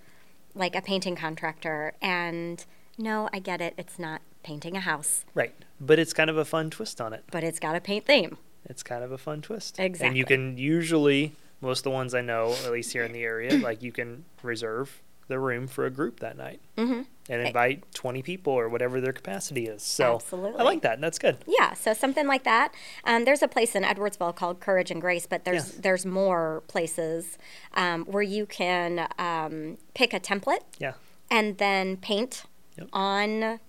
like 0.54 0.74
a 0.76 0.82
painting 0.82 1.16
contractor. 1.16 1.94
And 2.02 2.64
no, 2.98 3.28
I 3.32 3.38
get 3.38 3.60
it. 3.60 3.74
It's 3.78 3.98
not 3.98 4.20
painting 4.42 4.76
a 4.76 4.80
house, 4.80 5.24
Right. 5.34 5.54
But 5.80 5.98
it's 5.98 6.12
kind 6.12 6.30
of 6.30 6.36
a 6.36 6.44
fun 6.44 6.70
twist 6.70 7.00
on 7.00 7.12
it. 7.12 7.24
but 7.30 7.42
it's 7.44 7.58
got 7.58 7.74
a 7.76 7.80
paint 7.80 8.06
theme. 8.06 8.38
It's 8.64 8.82
kind 8.82 9.02
of 9.02 9.10
a 9.12 9.18
fun 9.18 9.42
twist. 9.42 9.78
Exactly. 9.80 10.06
And 10.08 10.16
you 10.16 10.24
can 10.24 10.56
usually, 10.56 11.32
most 11.60 11.80
of 11.80 11.84
the 11.84 11.90
ones 11.90 12.14
I 12.14 12.20
know, 12.20 12.54
at 12.64 12.70
least 12.70 12.92
here 12.92 13.02
in 13.04 13.12
the 13.12 13.22
area, 13.24 13.56
like 13.58 13.82
you 13.82 13.90
can 13.92 14.24
reserve 14.42 15.02
the 15.28 15.38
room 15.38 15.66
for 15.66 15.86
a 15.86 15.90
group 15.90 16.20
that 16.20 16.36
night 16.36 16.60
hmm 16.76 17.02
and 17.30 17.40
invite 17.46 17.84
20 17.94 18.20
people 18.22 18.52
or 18.52 18.68
whatever 18.68 19.00
their 19.00 19.12
capacity 19.12 19.66
is. 19.66 19.80
So 19.84 20.16
Absolutely. 20.16 20.58
I 20.60 20.64
like 20.64 20.82
that. 20.82 21.00
That's 21.00 21.20
good. 21.20 21.36
Yeah, 21.46 21.72
so 21.74 21.92
something 21.94 22.26
like 22.26 22.42
that. 22.42 22.74
Um, 23.04 23.24
there's 23.24 23.42
a 23.42 23.48
place 23.48 23.76
in 23.76 23.84
Edwardsville 23.84 24.34
called 24.34 24.58
Courage 24.58 24.90
and 24.90 25.00
Grace, 25.00 25.26
but 25.26 25.44
there's 25.44 25.74
Yeah. 25.74 25.80
there's 25.82 26.04
more 26.04 26.64
places 26.66 27.38
um, 27.74 28.04
where 28.06 28.24
you 28.24 28.44
can 28.44 29.06
um, 29.20 29.78
pick 29.94 30.12
a 30.12 30.18
template 30.20 30.62
Yeah. 30.78 30.94
and 31.30 31.58
then 31.58 31.96
paint 31.96 32.44
Yep. 32.76 32.88
on 32.92 33.60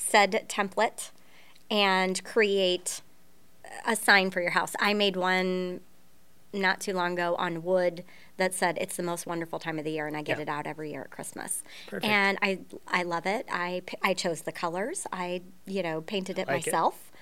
said 0.00 0.46
template 0.48 1.10
and 1.70 2.22
create 2.24 3.02
a 3.86 3.94
sign 3.94 4.30
for 4.30 4.40
your 4.40 4.50
house. 4.52 4.74
I 4.80 4.94
made 4.94 5.16
one 5.16 5.80
not 6.52 6.80
too 6.80 6.92
long 6.92 7.12
ago 7.12 7.36
on 7.36 7.62
wood 7.62 8.04
that 8.36 8.52
said 8.52 8.76
it's 8.80 8.96
the 8.96 9.02
most 9.04 9.24
wonderful 9.26 9.60
time 9.60 9.78
of 9.78 9.84
the 9.84 9.92
year 9.92 10.08
and 10.08 10.16
I 10.16 10.22
get 10.22 10.38
Yeah. 10.38 10.42
it 10.42 10.48
out 10.48 10.66
every 10.66 10.90
year 10.90 11.02
at 11.02 11.10
Christmas. 11.10 11.62
Perfect. 11.86 12.10
And 12.10 12.38
I 12.42 12.60
I 12.88 13.04
love 13.04 13.26
it. 13.26 13.46
I 13.50 13.82
I 14.02 14.14
chose 14.14 14.42
the 14.42 14.50
colors. 14.52 15.06
I, 15.12 15.42
you 15.66 15.82
know, 15.82 16.00
painted 16.00 16.38
it 16.38 16.48
Like 16.48 16.66
it. 16.66 16.72
myself. 16.72 17.12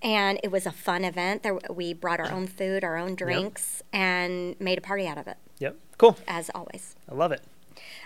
And 0.00 0.38
it 0.44 0.52
was 0.52 0.64
a 0.64 0.70
fun 0.70 1.04
event. 1.04 1.42
There 1.42 1.58
we 1.70 1.92
brought 1.92 2.20
our 2.20 2.30
own 2.30 2.46
food, 2.46 2.84
our 2.84 2.96
own 2.96 3.16
drinks 3.16 3.82
and 3.92 4.54
made 4.60 4.78
a 4.78 4.80
party 4.82 5.08
out 5.08 5.18
of 5.18 5.26
it 5.26 5.38
Yep. 5.58 5.76
Cool. 5.96 6.16
as 6.28 6.48
always. 6.54 6.94
I 7.10 7.14
love 7.16 7.32
it. 7.32 7.42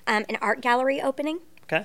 Um, 0.07 0.25
an 0.31 0.37
art 0.41 0.63
gallery 0.63 1.03
opening 1.03 1.41
Okay. 1.65 1.85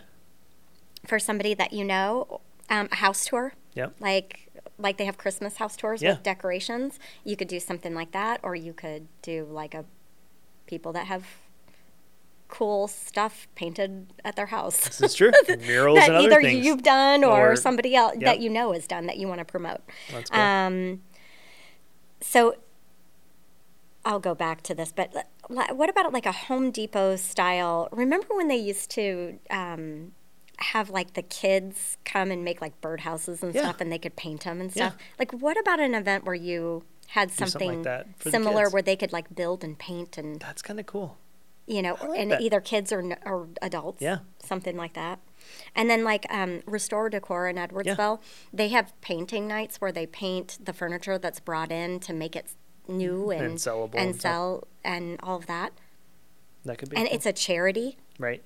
For 1.08 1.20
somebody 1.20 1.54
that 1.54 1.74
you 1.74 1.84
know, 1.86 2.41
um, 2.70 2.88
a 2.91 2.96
house 2.98 3.26
tour. 3.26 3.54
Yep. 3.76 3.96
Like 4.00 4.43
like 4.80 4.98
they 4.98 5.06
have 5.06 5.17
Christmas 5.17 5.58
house 5.58 5.76
tours 5.76 6.02
Yeah. 6.04 6.12
with 6.12 6.24
decorations. 6.24 7.00
You 7.24 7.36
could 7.36 7.48
do 7.48 7.60
something 7.60 7.96
like 7.96 8.12
that, 8.12 8.39
or 8.43 8.56
you 8.56 8.74
could 8.74 9.08
do 9.22 9.46
like 9.50 9.74
a 9.74 9.86
people 10.67 10.91
that 10.93 11.08
have 11.08 11.26
cool 12.50 12.88
stuff 12.88 13.48
painted 13.56 14.08
at 14.24 14.36
their 14.36 14.46
house. 14.48 14.84
This 14.86 15.02
is 15.02 15.15
true. 15.15 15.32
Murals 15.65 15.98
that 16.00 16.10
and 16.10 16.17
other 16.17 16.28
either 16.28 16.41
things. 16.41 16.65
you've 16.65 16.84
done 16.84 17.24
or, 17.24 17.52
Or- 17.52 17.56
somebody 17.56 17.96
else 17.96 18.13
Yep. 18.15 18.24
that 18.24 18.39
you 18.39 18.50
know 18.50 18.72
has 18.74 18.88
done 18.88 19.06
that 19.08 19.17
you 19.17 19.28
want 19.28 19.39
to 19.39 19.46
promote. 19.46 19.82
That's 20.12 20.30
cool. 20.30 20.39
Um, 20.39 21.02
so 22.22 22.56
I'll 24.06 24.20
go 24.20 24.34
back 24.36 24.62
to 24.63 24.74
this, 24.76 24.93
but 24.96 25.12
what 25.50 25.89
about 25.89 26.13
like 26.13 26.26
a 26.26 26.32
Home 26.32 26.72
Depot 26.72 27.15
style? 27.17 27.89
Remember 27.91 28.28
when 28.32 28.48
they 28.48 28.56
used 28.58 28.89
to 28.91 29.39
um, 29.50 30.13
have 30.58 30.89
like 30.89 31.13
the 31.13 31.22
kids 31.22 31.98
come 32.06 32.32
and 32.32 32.43
make 32.43 32.62
like 32.62 32.80
birdhouses 32.82 33.43
and 33.43 33.54
Yeah. 33.54 33.63
stuff, 33.63 33.82
and 33.82 33.91
they 33.91 34.00
could 34.00 34.15
paint 34.15 34.43
them 34.43 34.60
and 34.62 34.76
Yeah. 34.76 34.89
stuff? 34.89 35.02
Like, 35.20 35.32
what 35.34 35.58
about 35.60 35.80
an 35.80 35.93
event 35.96 36.26
where 36.26 36.36
you 36.36 36.84
had 37.10 37.32
something 37.32 37.48
something, 37.52 37.76
like 37.76 37.84
that 37.84 38.08
for 38.17 38.26
the 38.26 38.32
similar 38.32 38.70
where 38.70 38.82
they 38.82 38.96
could 38.96 39.13
like 39.13 39.34
build 39.34 39.63
and 39.63 39.78
paint 39.80 40.17
and 40.17 40.39
That's 40.41 40.62
kind 40.62 40.80
of 40.80 40.86
cool. 40.88 41.17
you 41.65 41.82
know, 41.82 41.96
like 42.02 42.20
and 42.20 42.32
that. 42.32 42.41
either 42.41 42.60
kids 42.60 42.91
or, 42.91 43.17
or 43.26 43.48
adults. 43.62 44.02
Yeah. 44.02 44.20
Something 44.39 44.76
like 44.78 44.93
that. 44.93 45.20
And 45.76 45.89
then 45.89 46.04
like 46.04 46.26
um, 46.30 46.62
Restore 46.65 47.10
Decor 47.10 47.48
in 47.48 47.56
Edwardsville, 47.56 48.20
they 48.52 48.67
have 48.70 48.93
painting 49.02 49.48
nights 49.48 49.80
where 49.80 49.91
they 49.91 50.06
paint 50.06 50.58
the 50.62 50.74
furniture 50.74 51.17
that's 51.17 51.39
brought 51.39 51.72
in 51.72 52.00
to 52.02 52.13
make 52.13 52.36
it 52.36 52.48
new 52.89 53.30
and, 53.32 53.41
And 53.46 53.58
sellable 53.58 53.91
and 53.93 54.10
and 54.10 54.15
stuff. 54.15 54.22
sell 54.32 54.67
and 54.84 55.20
all 55.24 55.38
of 55.38 55.46
that. 55.46 55.72
That 56.65 56.78
could 56.78 56.89
be. 56.89 56.98
And 56.98 57.08
cool. 57.08 57.15
it's 57.15 57.26
a 57.26 57.32
charity. 57.34 57.98
right. 58.20 58.43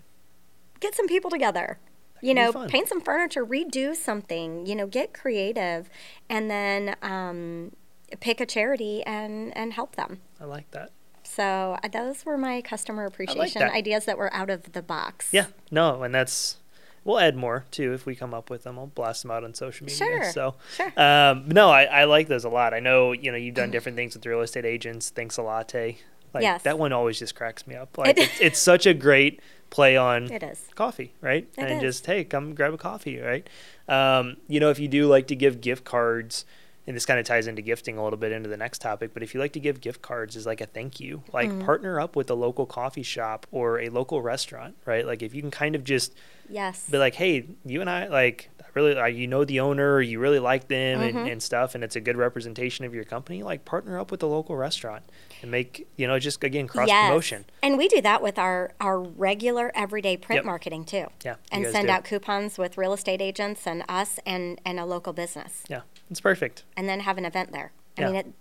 Get 0.80 0.94
some 0.96 1.08
people 1.08 1.30
together. 1.30 1.80
You 2.22 2.34
know, 2.34 2.52
paint 2.68 2.88
some 2.88 3.02
furniture, 3.02 3.46
redo 3.46 3.96
something. 3.96 4.66
You 4.66 4.76
know, 4.76 4.88
get 4.88 5.14
creative, 5.14 5.90
and 6.30 6.50
then 6.52 6.96
um, 7.02 7.72
pick 8.20 8.40
a 8.40 8.46
charity 8.46 9.04
and 9.04 9.56
and 9.58 9.74
help 9.74 9.96
them. 9.96 10.20
I 10.40 10.46
like 10.46 10.70
that. 10.72 10.92
So 11.24 11.78
uh, 11.84 11.88
those 11.88 12.26
were 12.26 12.38
my 12.38 12.62
customer 12.62 13.06
appreciation 13.06 13.62
that. 13.62 13.72
ideas 13.74 14.06
that 14.06 14.18
were 14.18 14.34
out 14.34 14.50
of 14.50 14.74
the 14.74 14.82
box. 14.82 15.30
Yeah. 15.32 15.48
No, 15.72 16.04
and 16.04 16.14
that's. 16.14 16.58
We'll 17.04 17.18
add 17.20 17.36
more 17.36 17.66
too 17.72 17.94
if 17.94 18.06
we 18.06 18.16
come 18.16 18.32
up 18.32 18.52
with 18.52 18.62
them. 18.64 18.78
I'll 18.78 18.86
blast 18.86 19.24
them 19.24 19.32
out 19.32 19.44
on 19.44 19.56
social 19.56 19.86
media. 19.86 19.98
Sure, 19.98 20.32
So, 20.32 20.56
sure. 20.76 20.94
um, 21.02 21.50
no, 21.50 21.72
I, 21.72 21.86
I 21.86 22.04
like 22.04 22.28
those 22.28 22.44
a 22.44 22.50
lot. 22.50 22.76
I 22.76 22.80
know 22.80 23.12
you 23.12 23.32
know 23.32 23.38
you've 23.40 23.56
done 23.56 23.72
different 23.76 23.96
things 23.96 24.14
with 24.14 24.24
real 24.28 24.42
estate 24.42 24.66
agents. 24.66 25.10
Thanks 25.10 25.38
a 25.38 25.42
latte. 25.42 25.98
Like 26.34 26.44
Yes. 26.44 26.62
that 26.62 26.78
one 26.78 26.94
always 26.94 27.18
just 27.18 27.34
cracks 27.34 27.66
me 27.66 27.74
up. 27.76 27.98
Like 27.98 28.20
it's, 28.20 28.40
it's 28.40 28.60
such 28.60 28.86
a 28.86 28.94
great 28.94 29.40
play 29.72 29.98
on 29.98 30.32
It 30.32 30.44
is. 30.44 30.70
coffee, 30.76 31.14
right? 31.22 31.48
It 31.58 31.64
and 31.64 31.72
is. 31.78 31.82
just 31.82 32.06
hey, 32.06 32.24
come 32.24 32.54
grab 32.54 32.74
a 32.74 32.78
coffee, 32.78 33.20
right? 33.20 33.50
Um, 33.88 34.38
you 34.48 34.60
know, 34.60 34.70
if 34.70 34.78
you 34.80 34.88
do 34.88 35.08
like 35.08 35.28
to 35.28 35.36
give 35.36 35.62
gift 35.62 35.84
cards, 35.84 36.46
and 36.88 36.96
this 36.96 37.06
kind 37.06 37.20
of 37.20 37.26
ties 37.26 37.48
into 37.48 37.62
gifting 37.62 37.98
a 37.98 38.04
little 38.04 38.18
bit 38.18 38.32
into 38.32 38.50
the 38.50 38.58
next 38.58 38.80
topic, 38.82 39.12
but 39.14 39.22
if 39.24 39.34
you 39.34 39.40
like 39.40 39.54
to 39.54 39.60
give 39.60 39.82
gift 39.82 40.02
cards 40.02 40.36
as 40.36 40.46
like 40.46 40.62
a 40.62 40.66
thank 40.66 41.00
you, 41.00 41.24
like 41.34 41.50
Mm-hmm. 41.50 41.60
partner 41.60 42.00
up 42.00 42.16
with 42.16 42.30
a 42.30 42.34
local 42.36 42.66
coffee 42.66 43.04
shop 43.04 43.46
or 43.52 43.80
a 43.80 43.90
local 43.90 44.22
restaurant, 44.22 44.76
right? 44.86 45.06
Like 45.06 45.22
if 45.22 45.34
you 45.36 45.42
can 45.42 45.52
kind 45.52 45.76
of 45.76 45.84
just 45.84 46.14
Yes. 46.50 46.88
be 46.90 46.98
like, 46.98 47.16
hey, 47.16 47.46
you 47.66 47.82
and 47.82 47.90
I 47.90 48.08
like 48.08 48.50
really 48.74 48.98
uh, 48.98 49.06
you 49.06 49.28
know 49.28 49.44
the 49.46 49.60
owner, 49.60 50.02
you 50.02 50.20
really 50.20 50.40
like 50.40 50.68
them 50.68 51.00
Mm-hmm. 51.02 51.18
and, 51.18 51.30
and 51.30 51.44
stuff, 51.44 51.76
and 51.76 51.84
it's 51.84 51.96
a 51.96 52.02
good 52.02 52.18
representation 52.18 52.86
of 52.86 52.94
your 52.94 53.04
company. 53.04 53.44
Like 53.44 53.66
partner 53.66 54.00
up 54.00 54.12
with 54.12 54.22
a 54.24 54.28
local 54.28 54.56
restaurant 54.56 55.04
and 55.42 55.50
make 55.52 55.88
you 55.98 56.08
know 56.08 56.20
just 56.20 56.44
again 56.44 56.68
cross 56.68 56.90
promotion. 56.90 57.46
And 57.64 57.78
we 57.78 57.88
do 57.88 58.02
that 58.02 58.22
with 58.22 58.38
our, 58.40 58.72
our 58.80 59.00
regular 59.00 59.72
everyday 59.76 60.18
print 60.18 60.38
Yep. 60.40 60.46
marketing 60.46 60.86
too. 60.86 61.08
Yeah, 61.24 61.36
And 61.52 61.66
send 61.68 61.88
do. 61.88 61.94
out 61.94 62.04
coupons 62.04 62.58
with 62.58 62.78
real 62.78 62.94
estate 62.94 63.22
agents 63.22 63.66
and 63.68 63.84
us 63.90 64.20
and, 64.26 64.60
and 64.66 64.80
a 64.80 64.86
local 64.86 65.14
business. 65.14 65.64
Yeah, 65.70 65.82
it's 66.10 66.22
perfect. 66.22 66.64
And 66.78 66.88
then 66.90 67.02
have 67.02 67.18
an 67.18 67.26
event 67.26 67.52
there. 67.52 67.72
I 67.98 68.02
Yeah. 68.02 68.08
mean, 68.08 68.16
it, 68.16 68.34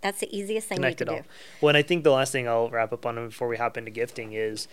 that's 0.00 0.18
the 0.20 0.36
easiest 0.36 0.68
thing 0.68 0.76
connect 0.78 1.00
you 1.00 1.04
it 1.04 1.06
can 1.06 1.16
all. 1.16 1.22
do. 1.22 1.28
Well, 1.60 1.68
and 1.70 1.76
I 1.78 1.82
think 1.82 2.02
the 2.04 2.10
last 2.10 2.32
thing 2.32 2.48
I'll 2.48 2.68
wrap 2.70 2.92
up 2.92 3.06
on 3.06 3.14
before 3.28 3.46
we 3.48 3.56
hop 3.56 3.76
into 3.76 3.90
gifting 3.90 4.32
is, 4.32 4.66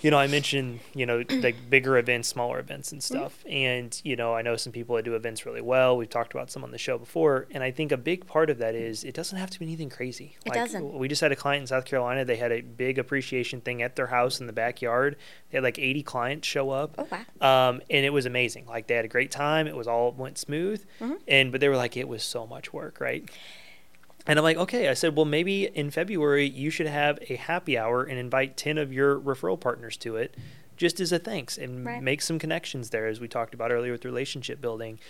you 0.00 0.10
know, 0.10 0.18
I 0.18 0.26
mentioned, 0.26 0.80
you 0.94 1.06
know, 1.06 1.22
like 1.28 1.56
bigger 1.68 1.98
events, 1.98 2.28
smaller 2.28 2.58
events 2.58 2.92
and 2.92 3.00
Mm-hmm. 3.00 3.16
stuff. 3.16 3.44
And, 3.48 4.00
you 4.04 4.16
know, 4.16 4.34
I 4.34 4.42
know 4.42 4.56
some 4.56 4.72
people 4.72 4.96
that 4.96 5.04
do 5.04 5.14
events 5.14 5.46
really 5.46 5.60
well. 5.60 5.96
We've 5.96 6.08
talked 6.08 6.32
about 6.34 6.50
some 6.50 6.64
on 6.64 6.70
the 6.70 6.78
show 6.78 6.98
before. 6.98 7.46
And 7.50 7.62
I 7.62 7.70
think 7.70 7.92
a 7.92 7.96
big 7.96 8.26
part 8.26 8.50
of 8.50 8.58
that 8.58 8.74
is 8.74 9.04
it 9.04 9.14
doesn't 9.14 9.38
have 9.38 9.50
to 9.50 9.58
be 9.58 9.64
anything 9.64 9.88
crazy. 9.90 10.36
It 10.44 10.50
like, 10.50 10.58
doesn't. 10.58 10.94
We 10.98 11.08
just 11.08 11.20
had 11.20 11.32
a 11.32 11.36
client 11.36 11.62
in 11.62 11.66
South 11.66 11.84
Carolina. 11.84 12.24
They 12.24 12.36
had 12.36 12.52
a 12.52 12.60
big 12.60 12.98
appreciation 12.98 13.60
thing 13.60 13.82
at 13.82 13.96
their 13.96 14.08
house 14.08 14.40
in 14.40 14.46
the 14.46 14.52
backyard. 14.52 15.16
They 15.50 15.56
had 15.56 15.64
like 15.64 15.78
80 15.78 16.02
clients 16.02 16.46
show 16.48 16.70
up. 16.70 16.94
Oh, 16.98 17.06
wow. 17.10 17.68
Um, 17.70 17.80
and 17.90 18.04
it 18.04 18.12
was 18.12 18.26
amazing. 18.26 18.66
Like 18.66 18.86
they 18.86 18.94
had 18.94 19.04
a 19.04 19.08
great 19.08 19.30
time. 19.30 19.66
It 19.66 19.76
was 19.76 19.88
all 19.88 20.12
went 20.12 20.38
smooth. 20.38 20.84
Mm-hmm. 21.00 21.14
And 21.26 21.52
but 21.52 21.60
they 21.60 21.68
were 21.68 21.76
like, 21.76 21.96
it 21.96 22.08
was 22.08 22.22
so 22.22 22.46
much 22.46 22.72
work, 22.72 23.00
right? 23.00 23.28
And 24.30 24.38
I'm 24.38 24.44
like, 24.44 24.58
okay. 24.58 24.88
I 24.88 24.94
said, 24.94 25.16
well, 25.16 25.24
maybe 25.26 25.64
in 25.66 25.90
February 25.90 26.48
you 26.48 26.70
should 26.70 26.86
have 26.86 27.18
a 27.28 27.34
happy 27.34 27.76
hour 27.76 28.04
and 28.04 28.16
invite 28.16 28.56
ten 28.56 28.78
of 28.78 28.92
your 28.92 29.18
referral 29.18 29.58
partners 29.58 29.96
to 29.98 30.14
it, 30.14 30.36
just 30.76 31.00
as 31.00 31.10
a 31.10 31.18
thanks, 31.18 31.58
and 31.58 31.84
Right. 31.84 32.00
make 32.00 32.22
some 32.22 32.38
connections 32.38 32.90
there, 32.90 33.08
as 33.08 33.18
we 33.18 33.26
talked 33.26 33.54
about 33.54 33.72
earlier 33.72 33.90
with 33.90 34.04
relationship 34.04 34.60
building. 34.60 35.00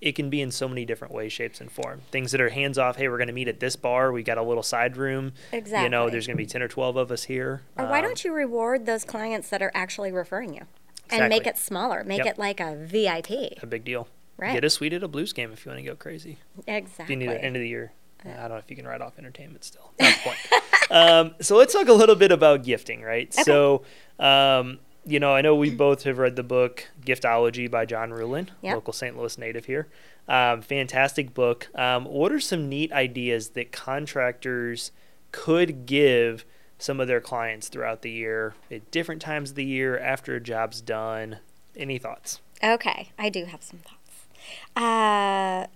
It 0.00 0.12
can 0.16 0.30
be 0.30 0.40
in 0.40 0.50
so 0.50 0.66
many 0.66 0.84
different 0.84 1.14
ways, 1.14 1.32
shapes, 1.32 1.60
and 1.60 1.70
form. 1.70 2.00
Things 2.10 2.32
that 2.32 2.40
are 2.40 2.48
hands 2.48 2.76
off. 2.76 2.96
Hey, 2.96 3.08
we're 3.08 3.18
going 3.18 3.28
to 3.28 3.32
meet 3.32 3.46
at 3.46 3.60
this 3.60 3.76
bar. 3.76 4.10
We 4.10 4.24
got 4.24 4.36
a 4.36 4.42
little 4.42 4.64
side 4.64 4.96
room. 4.96 5.32
Exactly. 5.52 5.84
You 5.84 5.88
know, 5.90 6.10
there's 6.10 6.26
going 6.26 6.36
to 6.36 6.42
be 6.42 6.46
ten 6.48 6.60
or 6.60 6.66
twelve 6.68 6.96
of 6.96 7.12
us 7.12 7.22
here. 7.24 7.62
Or 7.78 7.84
why 7.86 7.98
Um, 8.00 8.04
don't 8.06 8.24
you 8.24 8.32
reward 8.32 8.84
those 8.86 9.04
clients 9.04 9.48
that 9.50 9.62
are 9.62 9.70
actually 9.74 10.10
referring 10.10 10.54
you? 10.54 10.62
And 11.08 11.28
make 11.28 11.46
it 11.46 11.56
smaller. 11.56 12.02
Make 12.02 12.18
Yep. 12.24 12.26
it 12.26 12.38
like 12.38 12.58
a 12.58 12.74
VIP. 12.74 13.30
a 13.62 13.66
big 13.66 13.84
deal? 13.84 14.08
Right. 14.38 14.54
Get 14.54 14.64
a 14.64 14.70
suite 14.70 14.92
at 14.92 15.04
a 15.04 15.08
Blues 15.08 15.32
game 15.32 15.52
if 15.52 15.64
you 15.64 15.70
want 15.70 15.78
to 15.84 15.88
go 15.88 15.94
crazy. 15.94 16.38
If 16.58 16.64
Exactly. 16.66 17.14
you 17.14 17.16
need 17.20 17.28
it 17.30 17.44
end 17.44 17.54
of 17.54 17.60
the 17.62 17.68
year. 17.68 17.92
I 18.34 18.40
don't 18.42 18.50
know 18.50 18.56
if 18.56 18.70
you 18.70 18.76
can 18.76 18.86
write 18.86 19.00
off 19.00 19.18
entertainment 19.18 19.64
still. 19.64 19.92
Point. 19.98 20.38
um, 20.90 21.34
so 21.40 21.56
let's 21.56 21.72
talk 21.72 21.88
a 21.88 21.92
little 21.92 22.14
bit 22.16 22.32
about 22.32 22.64
gifting, 22.64 23.02
right? 23.02 23.32
So, 23.32 23.82
um, 24.18 24.78
you 25.04 25.20
know, 25.20 25.34
I 25.34 25.40
know 25.40 25.54
we 25.54 25.70
both 25.70 26.02
have 26.04 26.18
read 26.18 26.36
the 26.36 26.42
book 26.42 26.88
Giftology 27.04 27.70
by 27.70 27.86
John 27.86 28.10
Ruhlin, 28.10 28.48
Yep. 28.62 28.74
local 28.74 28.92
St. 28.92 29.16
Louis 29.16 29.38
native 29.38 29.66
here. 29.66 29.88
Um, 30.28 30.60
fantastic 30.62 31.32
book. 31.34 31.68
Um, 31.74 32.04
what 32.04 32.32
are 32.32 32.40
some 32.40 32.68
neat 32.68 32.92
ideas 32.92 33.50
that 33.50 33.70
contractors 33.70 34.90
could 35.30 35.86
give 35.86 36.44
some 36.78 37.00
of 37.00 37.06
their 37.08 37.20
clients 37.20 37.68
throughout 37.68 38.02
the 38.02 38.10
year 38.10 38.54
at 38.70 38.90
different 38.90 39.22
times 39.22 39.50
of 39.50 39.56
the 39.56 39.64
year 39.64 39.98
after 39.98 40.34
a 40.34 40.40
job's 40.40 40.80
done? 40.80 41.38
Any 41.76 41.98
thoughts? 41.98 42.40
Okay, 42.64 43.10
I 43.18 43.28
do 43.28 43.44
have 43.44 43.62
some 43.62 43.78
thoughts. 43.80 44.26
Uh, 44.74 45.66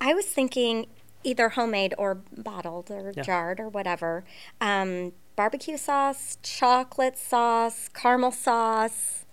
I 0.00 0.12
was 0.14 0.26
thinking 0.26 0.86
either 1.24 1.50
homemade 1.50 1.94
or 1.98 2.16
bottled 2.36 2.90
or 2.90 3.12
Yeah. 3.16 3.22
jarred 3.22 3.58
or 3.60 3.68
whatever. 3.68 4.24
Um, 4.60 5.12
barbecue 5.36 5.76
sauce, 5.76 6.38
chocolate 6.42 7.18
sauce, 7.18 7.88
caramel 7.88 8.30
sauce, 8.32 9.24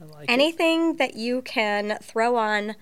I 0.00 0.04
like 0.04 0.24
it. 0.28 0.30
anything 0.32 0.96
that 0.96 1.14
you 1.14 1.40
can 1.42 1.98
throw 2.02 2.36
on 2.36 2.76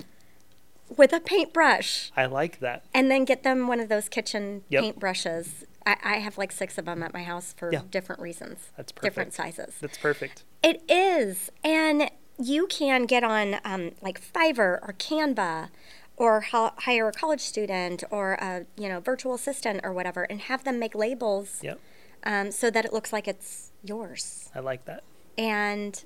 with 0.97 1.13
a 1.13 1.21
paintbrush 1.21 2.11
I 2.17 2.27
like 2.27 2.59
that. 2.61 2.85
and 2.93 3.11
then 3.11 3.25
get 3.25 3.43
them 3.43 3.69
one 3.69 3.81
of 3.81 3.89
those 3.89 4.09
kitchen 4.09 4.65
Yep. 4.69 4.83
paintbrushes. 4.85 5.65
I, 5.87 5.97
I 6.03 6.17
have 6.19 6.37
like 6.39 6.51
six 6.53 6.79
of 6.79 6.85
them 6.87 7.03
at 7.03 7.13
my 7.13 7.23
house 7.23 7.53
for 7.57 7.73
Yeah. 7.73 7.83
different 7.91 8.21
reasons. 8.21 8.71
That's 8.77 8.93
Different 8.93 9.33
sizes. 9.35 9.75
That's 9.81 9.99
perfect. 9.99 10.43
It 10.63 10.83
is. 10.89 11.51
And 11.63 12.11
you 12.39 12.67
can 12.67 13.05
get 13.07 13.23
on 13.23 13.61
um, 13.65 13.93
like 14.03 14.21
Fiverr 14.21 14.81
or 14.83 14.95
Canva 14.99 15.69
or 16.17 16.41
hire 16.43 17.09
a 17.09 17.13
college 17.13 17.41
student 17.41 18.05
or 18.11 18.35
a 18.35 18.67
you 18.77 18.89
know 18.89 19.01
virtual 19.01 19.35
assistant 19.35 19.81
or 19.83 19.93
whatever 19.93 20.23
and 20.25 20.43
have 20.43 20.65
them 20.65 20.79
make 20.79 20.95
labels 20.95 21.61
Yep. 21.63 21.81
um, 22.25 22.51
so 22.53 22.71
that 22.71 22.85
it 22.85 22.93
looks 22.93 23.13
like 23.13 23.27
it's 23.29 23.73
yours. 23.83 24.51
I 24.55 24.61
like 24.61 24.85
that. 24.85 25.03
And 25.37 26.05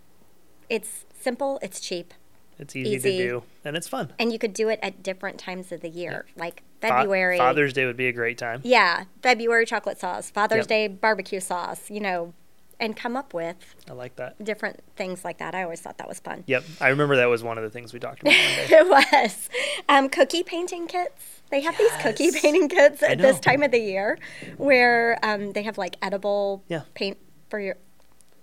it's 0.70 1.04
simple, 1.20 1.58
it's 1.62 1.80
cheap, 1.80 2.14
It's 2.58 2.74
easy, 2.74 2.90
Easy. 2.94 3.18
to 3.18 3.28
do, 3.28 3.42
and 3.64 3.76
it's 3.76 3.88
fun. 3.88 4.12
and 4.18 4.32
you 4.32 4.38
could 4.38 4.54
do 4.54 4.68
it 4.68 4.78
at 4.82 5.02
different 5.02 5.38
times 5.38 5.70
of 5.72 5.80
the 5.82 5.88
year, 5.90 6.26
like 6.36 6.62
Fa- 6.80 6.88
February. 6.88 7.36
Father's 7.38 7.72
Day 7.72 7.84
would 7.86 7.96
be 7.96 8.06
a 8.08 8.12
great 8.12 8.38
time. 8.38 8.60
Yeah, 8.64 9.04
February 9.22 9.66
chocolate 9.66 9.98
sauce, 9.98 10.30
Father's 10.30 10.58
Yep. 10.62 10.66
Day 10.68 10.88
barbecue 10.88 11.40
sauce, 11.40 11.90
you 11.90 12.00
know, 12.00 12.32
and 12.80 12.96
come 12.96 13.16
up 13.16 13.34
with 13.34 13.56
I 13.88 13.92
like 13.92 14.16
that. 14.16 14.42
different 14.44 14.80
things 14.96 15.24
like 15.24 15.38
that. 15.38 15.54
I 15.54 15.62
always 15.64 15.80
thought 15.80 15.98
that 15.98 16.08
was 16.08 16.20
fun. 16.20 16.44
Yep, 16.46 16.64
I 16.80 16.88
remember 16.88 17.16
that 17.16 17.26
was 17.26 17.42
one 17.42 17.58
of 17.58 17.64
the 17.64 17.70
things 17.70 17.92
we 17.92 17.98
talked 17.98 18.20
about. 18.22 18.34
It 18.70 18.88
was. 18.88 19.48
Um, 19.88 20.08
cookie 20.08 20.42
painting 20.42 20.86
kits. 20.86 21.40
They 21.50 21.60
have 21.62 21.76
these 21.78 21.90
cookie 22.02 22.30
painting 22.30 22.68
kits 22.68 23.02
at 23.02 23.18
this 23.18 23.40
time 23.40 23.62
of 23.62 23.70
the 23.70 23.78
year 23.80 24.18
where 24.58 25.18
um, 25.22 25.52
they 25.52 25.62
have 25.62 25.78
like 25.78 25.96
edible 26.02 26.62
Yeah. 26.68 26.82
paint 26.94 27.18
for 27.48 27.58
your. 27.58 27.76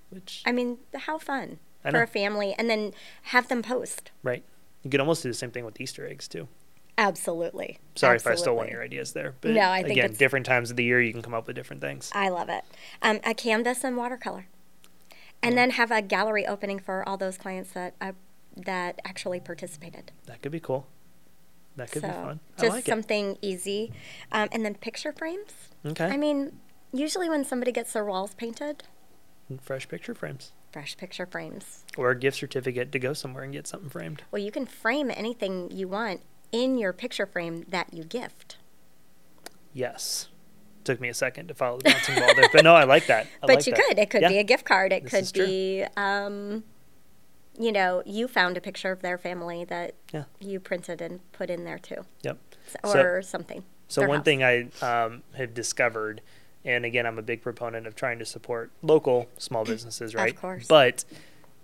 Which 0.10 0.41
I 0.45 0.52
mean, 0.52 0.78
how 0.95 1.17
fun 1.17 1.60
for 1.89 2.02
a 2.02 2.08
family 2.08 2.56
and 2.58 2.69
then 2.69 2.93
have 3.24 3.48
them 3.48 3.62
post. 3.62 4.12
right, 4.24 4.43
you 4.82 4.89
could 4.89 5.00
almost 5.00 5.21
do 5.24 5.30
the 5.30 5.36
same 5.36 5.52
thing 5.52 5.65
with 5.65 5.80
Easter 5.80 6.06
eggs 6.08 6.28
too. 6.28 6.48
Absolutely. 6.97 7.79
Sorry 7.95 8.15
if 8.15 8.25
I 8.25 8.36
stole 8.36 8.55
one 8.55 8.67
of 8.67 8.71
your 8.71 8.84
ideas 8.84 9.13
there, 9.13 9.36
but 9.41 9.51
No, 9.51 9.69
I 9.69 9.84
think 9.84 9.97
again, 9.97 10.13
different 10.13 10.45
times 10.45 10.71
of 10.71 10.77
the 10.77 10.84
year 10.84 11.01
you 11.01 11.12
can 11.12 11.21
come 11.21 11.34
up 11.34 11.47
with 11.47 11.55
different 11.55 11.81
things. 11.81 12.10
I 12.13 12.29
love 12.29 12.49
it. 12.49 12.63
Um, 13.01 13.19
a 13.23 13.34
canvas 13.34 13.84
and 13.84 13.97
watercolor. 13.97 14.47
And 15.43 15.58
then 15.58 15.71
have 15.71 15.91
a 15.91 16.01
gallery 16.01 16.47
opening 16.47 16.79
for 16.79 17.08
all 17.08 17.17
those 17.17 17.38
clients 17.38 17.71
that 17.73 17.93
uh, 18.01 18.13
that 18.58 18.99
actually 19.05 19.39
participated. 19.39 20.12
That 20.25 20.41
could 20.41 20.51
be 20.51 20.60
cool. 20.60 20.88
That 21.75 21.91
could 21.91 22.01
so 22.01 22.08
be 22.08 22.13
fun. 22.13 22.39
I 22.58 22.62
just 22.62 22.71
like 22.73 22.86
something 22.86 23.38
easy. 23.41 23.91
Um, 24.31 24.49
and 24.51 24.65
then 24.65 24.73
picture 24.75 25.12
frames. 25.12 25.51
Okay. 25.86 26.05
I 26.05 26.17
mean, 26.17 26.60
usually 26.91 27.29
when 27.29 27.43
somebody 27.43 27.71
gets 27.71 27.93
their 27.93 28.05
walls 28.05 28.34
painted, 28.34 28.84
Fresh 29.62 29.89
picture 29.89 30.15
frames 30.15 30.53
fresh 30.75 30.97
picture 30.97 31.25
frames. 31.25 31.86
or 31.95 32.10
a 32.10 32.19
gift 32.19 32.36
certificate 32.36 32.91
to 32.91 32.99
go 32.99 33.13
somewhere 33.13 33.43
and 33.43 33.53
get 33.53 33.65
something 33.65 33.89
framed. 33.89 34.23
Well, 34.29 34.41
you 34.41 34.51
can 34.51 34.65
frame 34.65 35.10
anything 35.10 35.71
you 35.71 35.88
want 35.88 36.19
in 36.51 36.77
your 36.77 36.93
picture 36.93 37.25
frame 37.25 37.65
that 37.69 37.93
you 37.93 38.03
gift. 38.03 38.58
Yes. 39.73 40.29
Took 40.84 41.01
me 41.01 41.10
a 41.10 41.13
second 41.13 41.47
to 41.47 41.53
follow 41.55 41.77
the 41.79 41.86
bouncing 41.86 42.15
ball 42.15 42.34
there, 42.36 42.49
but 42.53 42.63
no, 42.63 42.75
I 42.75 42.84
like 42.84 43.08
that. 43.08 43.25
I 43.25 43.29
but 43.47 43.49
like 43.55 43.67
you 43.67 43.73
that. 43.73 43.86
could. 43.88 43.99
It 43.99 44.10
could 44.10 44.21
Yeah. 44.21 44.29
be 44.29 44.38
a 44.38 44.43
gift 44.43 44.65
card. 44.65 44.93
It 44.93 45.10
This 45.10 45.31
could 45.31 45.45
be, 45.45 45.84
um, 45.97 46.63
you 47.58 47.71
know, 47.71 48.03
you 48.05 48.27
found 48.27 48.55
a 48.58 48.62
picture 48.62 48.91
of 48.91 49.01
their 49.01 49.17
family 49.17 49.65
that 49.65 49.95
Yeah. 50.13 50.25
you 50.39 50.60
printed 50.60 51.01
and 51.01 51.19
put 51.31 51.49
in 51.49 51.63
there 51.65 51.79
too, 51.79 52.05
Yep. 52.21 52.38
So- 52.84 52.99
or 53.01 53.21
something. 53.21 53.63
So 53.88 54.01
one 54.08 54.17
house. 54.17 54.25
thing 54.25 54.43
I 54.43 54.67
um, 54.81 55.23
have 55.38 55.53
discovered, 55.53 56.21
and 56.63 56.86
again, 56.86 57.05
I'm 57.05 57.19
a 57.19 57.21
big 57.23 57.41
proponent 57.41 57.86
of 57.88 57.95
trying 57.95 58.17
to 58.19 58.25
support 58.25 58.71
local 58.81 59.27
small 59.38 59.63
businesses, 59.65 60.13
right? 60.15 60.34
of 60.34 60.39
course. 60.41 60.67
But 60.67 61.03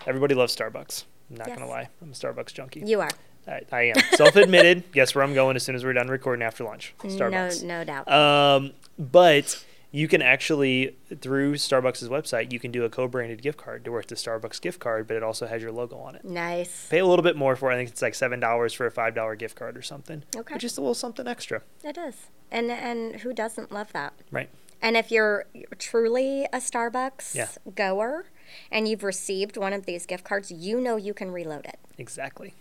everybody 0.07 0.35
loves 0.35 0.55
Starbucks. 0.55 1.05
I'm 1.29 1.37
not 1.37 1.47
Yes. 1.47 1.57
gonna 1.59 1.69
lie, 1.69 1.89
I'm 2.01 2.09
a 2.09 2.13
Starbucks 2.13 2.53
junkie. 2.53 2.81
You 2.85 3.01
are. 3.01 3.09
I, 3.47 3.61
I 3.71 3.81
am 3.83 3.95
self-admitted. 4.15 4.91
Guess 4.93 5.15
where 5.15 5.23
I'm 5.23 5.33
going 5.33 5.55
as 5.55 5.63
soon 5.63 5.75
as 5.75 5.83
we're 5.83 5.93
done 5.93 6.07
recording 6.07 6.43
after 6.43 6.63
lunch? 6.63 6.93
Starbucks. 6.99 7.63
No, 7.63 7.79
no 7.79 7.83
doubt. 7.83 8.11
Um, 8.11 8.71
but 8.99 9.63
you 9.91 10.07
can 10.07 10.21
actually 10.21 10.95
through 11.19 11.55
Starbucks' 11.55 12.07
website, 12.07 12.51
you 12.53 12.59
can 12.59 12.71
do 12.71 12.85
a 12.85 12.89
co-branded 12.89 13.41
gift 13.41 13.57
card 13.57 13.83
to 13.85 13.91
where 13.91 13.99
it's 13.99 14.11
a 14.11 14.15
Starbucks 14.15 14.61
gift 14.61 14.79
card, 14.79 15.07
but 15.07 15.17
it 15.17 15.23
also 15.23 15.47
has 15.47 15.61
your 15.61 15.71
logo 15.71 15.97
on 15.97 16.15
it. 16.15 16.23
nice. 16.23 16.87
Pay 16.89 16.99
a 16.99 17.05
little 17.05 17.23
bit 17.23 17.35
more 17.35 17.55
for 17.55 17.71
it. 17.71 17.75
I 17.75 17.77
think 17.77 17.89
it's 17.89 18.01
like 18.01 18.15
seven 18.15 18.39
dollars 18.39 18.73
for 18.73 18.85
a 18.85 18.91
five 18.91 19.15
dollar 19.15 19.35
gift 19.35 19.55
card 19.57 19.75
or 19.75 19.81
something. 19.81 20.23
Okay. 20.35 20.57
Just 20.57 20.77
a 20.77 20.81
little 20.81 20.93
something 20.93 21.27
extra, 21.27 21.61
It 21.83 21.97
is. 21.97 22.15
And 22.51 22.69
and 22.71 23.17
who 23.21 23.33
doesn't 23.33 23.71
love 23.71 23.91
that? 23.93 24.13
right? 24.31 24.49
And 24.83 24.97
if 24.97 25.11
you're 25.11 25.45
truly 25.77 26.45
a 26.45 26.57
Starbucks 26.57 27.35
Yeah. 27.35 27.49
goer 27.75 28.25
and 28.71 28.87
you've 28.87 29.03
received 29.03 29.55
one 29.55 29.73
of 29.73 29.85
these 29.85 30.05
gift 30.07 30.23
cards, 30.23 30.51
you 30.51 30.79
know 30.81 30.95
you 30.95 31.13
can 31.13 31.31
reload 31.31 31.65
it. 31.65 31.77
Exactly. 31.97 32.53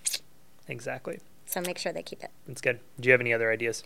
Exactly. 0.71 1.19
So 1.47 1.61
make 1.61 1.79
sure 1.79 1.93
they 1.93 2.03
keep 2.03 2.23
it. 2.23 2.31
That's 2.47 2.61
good. 2.61 2.81
Do 2.99 3.09
you 3.09 3.13
have 3.13 3.21
any 3.21 3.33
other 3.35 3.51
ideas? 3.51 3.83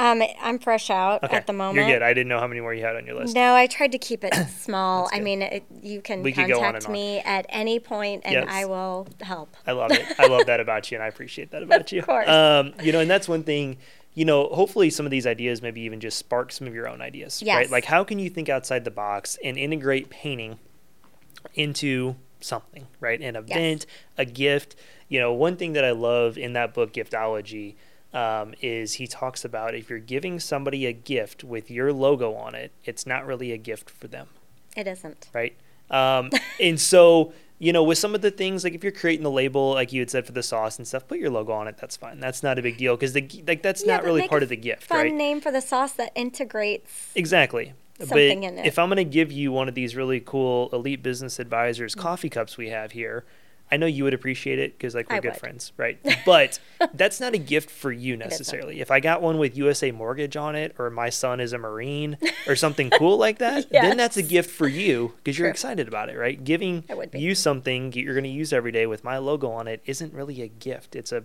Um, 0.00 0.22
I'm 0.40 0.60
fresh 0.60 0.90
out 0.90 1.24
Okay. 1.24 1.36
at 1.36 1.48
the 1.48 1.52
moment. 1.52 1.74
You're 1.88 1.96
good. 1.98 2.02
I 2.04 2.14
didn't 2.14 2.28
know 2.28 2.38
how 2.38 2.46
many 2.46 2.60
more 2.60 2.72
you 2.72 2.84
had 2.84 2.94
on 2.94 3.04
your 3.04 3.16
list. 3.16 3.34
No, 3.34 3.56
I 3.56 3.66
tried 3.66 3.90
to 3.90 3.98
keep 3.98 4.22
it 4.22 4.32
small. 4.58 5.08
I 5.12 5.18
mean, 5.18 5.42
it, 5.42 5.64
you 5.82 6.00
can 6.00 6.22
We 6.22 6.30
could 6.32 6.46
go 6.46 6.58
on 6.58 6.62
contact 6.66 6.86
on. 6.86 6.92
me 6.92 7.18
at 7.18 7.46
any 7.48 7.80
point 7.80 8.22
and 8.24 8.32
Yes. 8.34 8.46
I 8.48 8.64
will 8.66 9.08
help. 9.22 9.56
I 9.66 9.72
love 9.72 9.90
it. 9.90 10.06
I 10.20 10.28
love 10.28 10.46
that 10.46 10.60
about 10.60 10.88
you, 10.92 10.96
and 10.98 11.02
I 11.02 11.08
appreciate 11.08 11.50
that 11.50 11.64
about 11.64 11.90
you. 11.92 11.98
Of 11.98 12.06
course. 12.06 12.28
Um, 12.28 12.74
you 12.80 12.92
know, 12.92 13.00
and 13.00 13.10
that's 13.10 13.28
one 13.28 13.42
thing. 13.42 13.78
You 14.14 14.24
know, 14.24 14.46
hopefully 14.48 14.90
some 14.90 15.04
of 15.04 15.10
these 15.10 15.26
ideas 15.26 15.62
maybe 15.62 15.80
even 15.80 15.98
just 15.98 16.16
spark 16.16 16.52
some 16.52 16.68
of 16.68 16.74
your 16.74 16.88
own 16.88 17.00
ideas, 17.02 17.42
Yes. 17.42 17.56
right? 17.56 17.70
Like, 17.70 17.84
how 17.86 18.04
can 18.04 18.20
you 18.20 18.30
think 18.30 18.48
outside 18.48 18.84
the 18.84 18.90
box 18.92 19.36
and 19.42 19.58
integrate 19.58 20.10
painting 20.10 20.58
into 21.54 22.14
something, 22.40 22.86
right? 23.00 23.20
An 23.20 23.36
event, 23.36 23.86
a 24.16 24.24
gift. 24.24 24.76
You 25.08 25.20
know, 25.20 25.32
one 25.32 25.56
thing 25.56 25.72
that 25.74 25.84
I 25.84 25.90
love 25.92 26.36
in 26.38 26.52
that 26.54 26.74
book, 26.74 26.92
Giftology, 26.92 27.74
um, 28.12 28.54
is 28.62 28.94
he 28.94 29.06
talks 29.06 29.44
about 29.44 29.74
if 29.74 29.90
you're 29.90 29.98
giving 29.98 30.40
somebody 30.40 30.86
a 30.86 30.92
gift 30.92 31.44
with 31.44 31.70
your 31.70 31.92
logo 31.92 32.34
on 32.34 32.54
it, 32.54 32.72
it's 32.84 33.06
not 33.06 33.26
really 33.26 33.52
a 33.52 33.58
gift 33.58 33.90
for 33.90 34.08
them 34.08 34.28
It 34.76 34.86
isn't. 34.86 35.28
right? 35.34 35.56
Um, 35.90 36.30
and 36.60 36.80
so, 36.80 37.32
you 37.58 37.72
know, 37.72 37.82
with 37.82 37.98
some 37.98 38.14
of 38.14 38.20
the 38.22 38.30
things, 38.30 38.64
like 38.64 38.74
if 38.74 38.82
you're 38.82 38.92
creating 38.92 39.24
the 39.24 39.30
label, 39.30 39.72
like 39.72 39.92
you 39.92 40.00
had 40.00 40.10
said 40.10 40.24
for 40.26 40.32
the 40.32 40.42
sauce 40.42 40.78
and 40.78 40.86
stuff, 40.86 41.06
put 41.08 41.18
your 41.18 41.30
logo 41.30 41.52
on 41.52 41.68
it. 41.68 41.76
That's 41.78 41.96
fine. 41.96 42.20
That's 42.20 42.42
not 42.42 42.58
a 42.58 42.62
big 42.62 42.78
deal 42.78 42.96
because 42.96 43.12
the 43.12 43.28
like 43.46 43.62
that's 43.62 43.84
Yeah, 43.84 43.96
not 43.96 44.04
really 44.04 44.22
part 44.22 44.42
of 44.42 44.48
the 44.48 44.56
gift, 44.56 44.84
Fun 44.84 44.98
right? 44.98 45.14
name 45.14 45.40
for 45.40 45.50
the 45.50 45.60
sauce 45.60 45.92
that 45.94 46.12
integrates. 46.14 47.12
Exactly. 47.14 47.74
Something 48.00 48.40
but 48.40 48.46
in 48.48 48.58
it. 48.58 48.66
if 48.66 48.78
I'm 48.78 48.88
going 48.88 48.96
to 48.96 49.04
give 49.04 49.30
you 49.32 49.52
one 49.52 49.68
of 49.68 49.74
these 49.74 49.96
really 49.96 50.20
cool 50.20 50.68
elite 50.72 51.02
business 51.02 51.38
advisors 51.38 51.94
Mm. 51.94 51.98
coffee 52.00 52.28
cups 52.30 52.56
we 52.56 52.68
have 52.70 52.92
here, 52.92 53.24
I 53.70 53.76
know 53.76 53.84
you 53.86 54.04
would 54.04 54.14
appreciate 54.14 54.58
it 54.58 54.78
because 54.78 54.94
like 54.94 55.10
we're 55.10 55.16
I 55.16 55.20
good 55.20 55.32
would. 55.32 55.40
friends, 55.40 55.72
right? 55.76 55.98
But 56.24 56.58
that's 56.94 57.20
not 57.20 57.34
a 57.34 57.38
gift 57.38 57.70
for 57.70 57.92
you 57.92 58.16
necessarily. 58.16 58.80
If 58.80 58.90
I 58.90 58.98
got 59.00 59.20
one 59.20 59.36
with 59.36 59.56
USA 59.58 59.90
Mortgage 59.90 60.36
on 60.36 60.56
it, 60.56 60.74
or 60.78 60.88
my 60.90 61.10
son 61.10 61.38
is 61.40 61.52
a 61.52 61.58
Marine, 61.58 62.16
or 62.46 62.56
something 62.64 62.88
cool 62.90 63.18
like 63.18 63.38
that, 63.38 63.68
then 63.70 63.96
that's 63.98 64.16
a 64.16 64.22
gift 64.22 64.50
for 64.50 64.68
you 64.68 65.12
because 65.18 65.38
you're 65.38 65.48
excited 65.50 65.86
about 65.88 66.08
it, 66.08 66.16
right? 66.16 66.42
Giving 66.42 66.84
It 66.88 66.96
would 66.96 67.10
be. 67.10 67.20
you 67.20 67.34
something 67.34 67.92
you're 67.92 68.14
going 68.14 68.24
to 68.24 68.30
use 68.30 68.52
every 68.54 68.72
day 68.72 68.86
with 68.86 69.04
my 69.04 69.18
logo 69.18 69.50
on 69.50 69.68
it 69.68 69.82
isn't 69.84 70.14
really 70.14 70.40
a 70.40 70.48
gift. 70.48 70.96
It's 70.96 71.12
a 71.12 71.24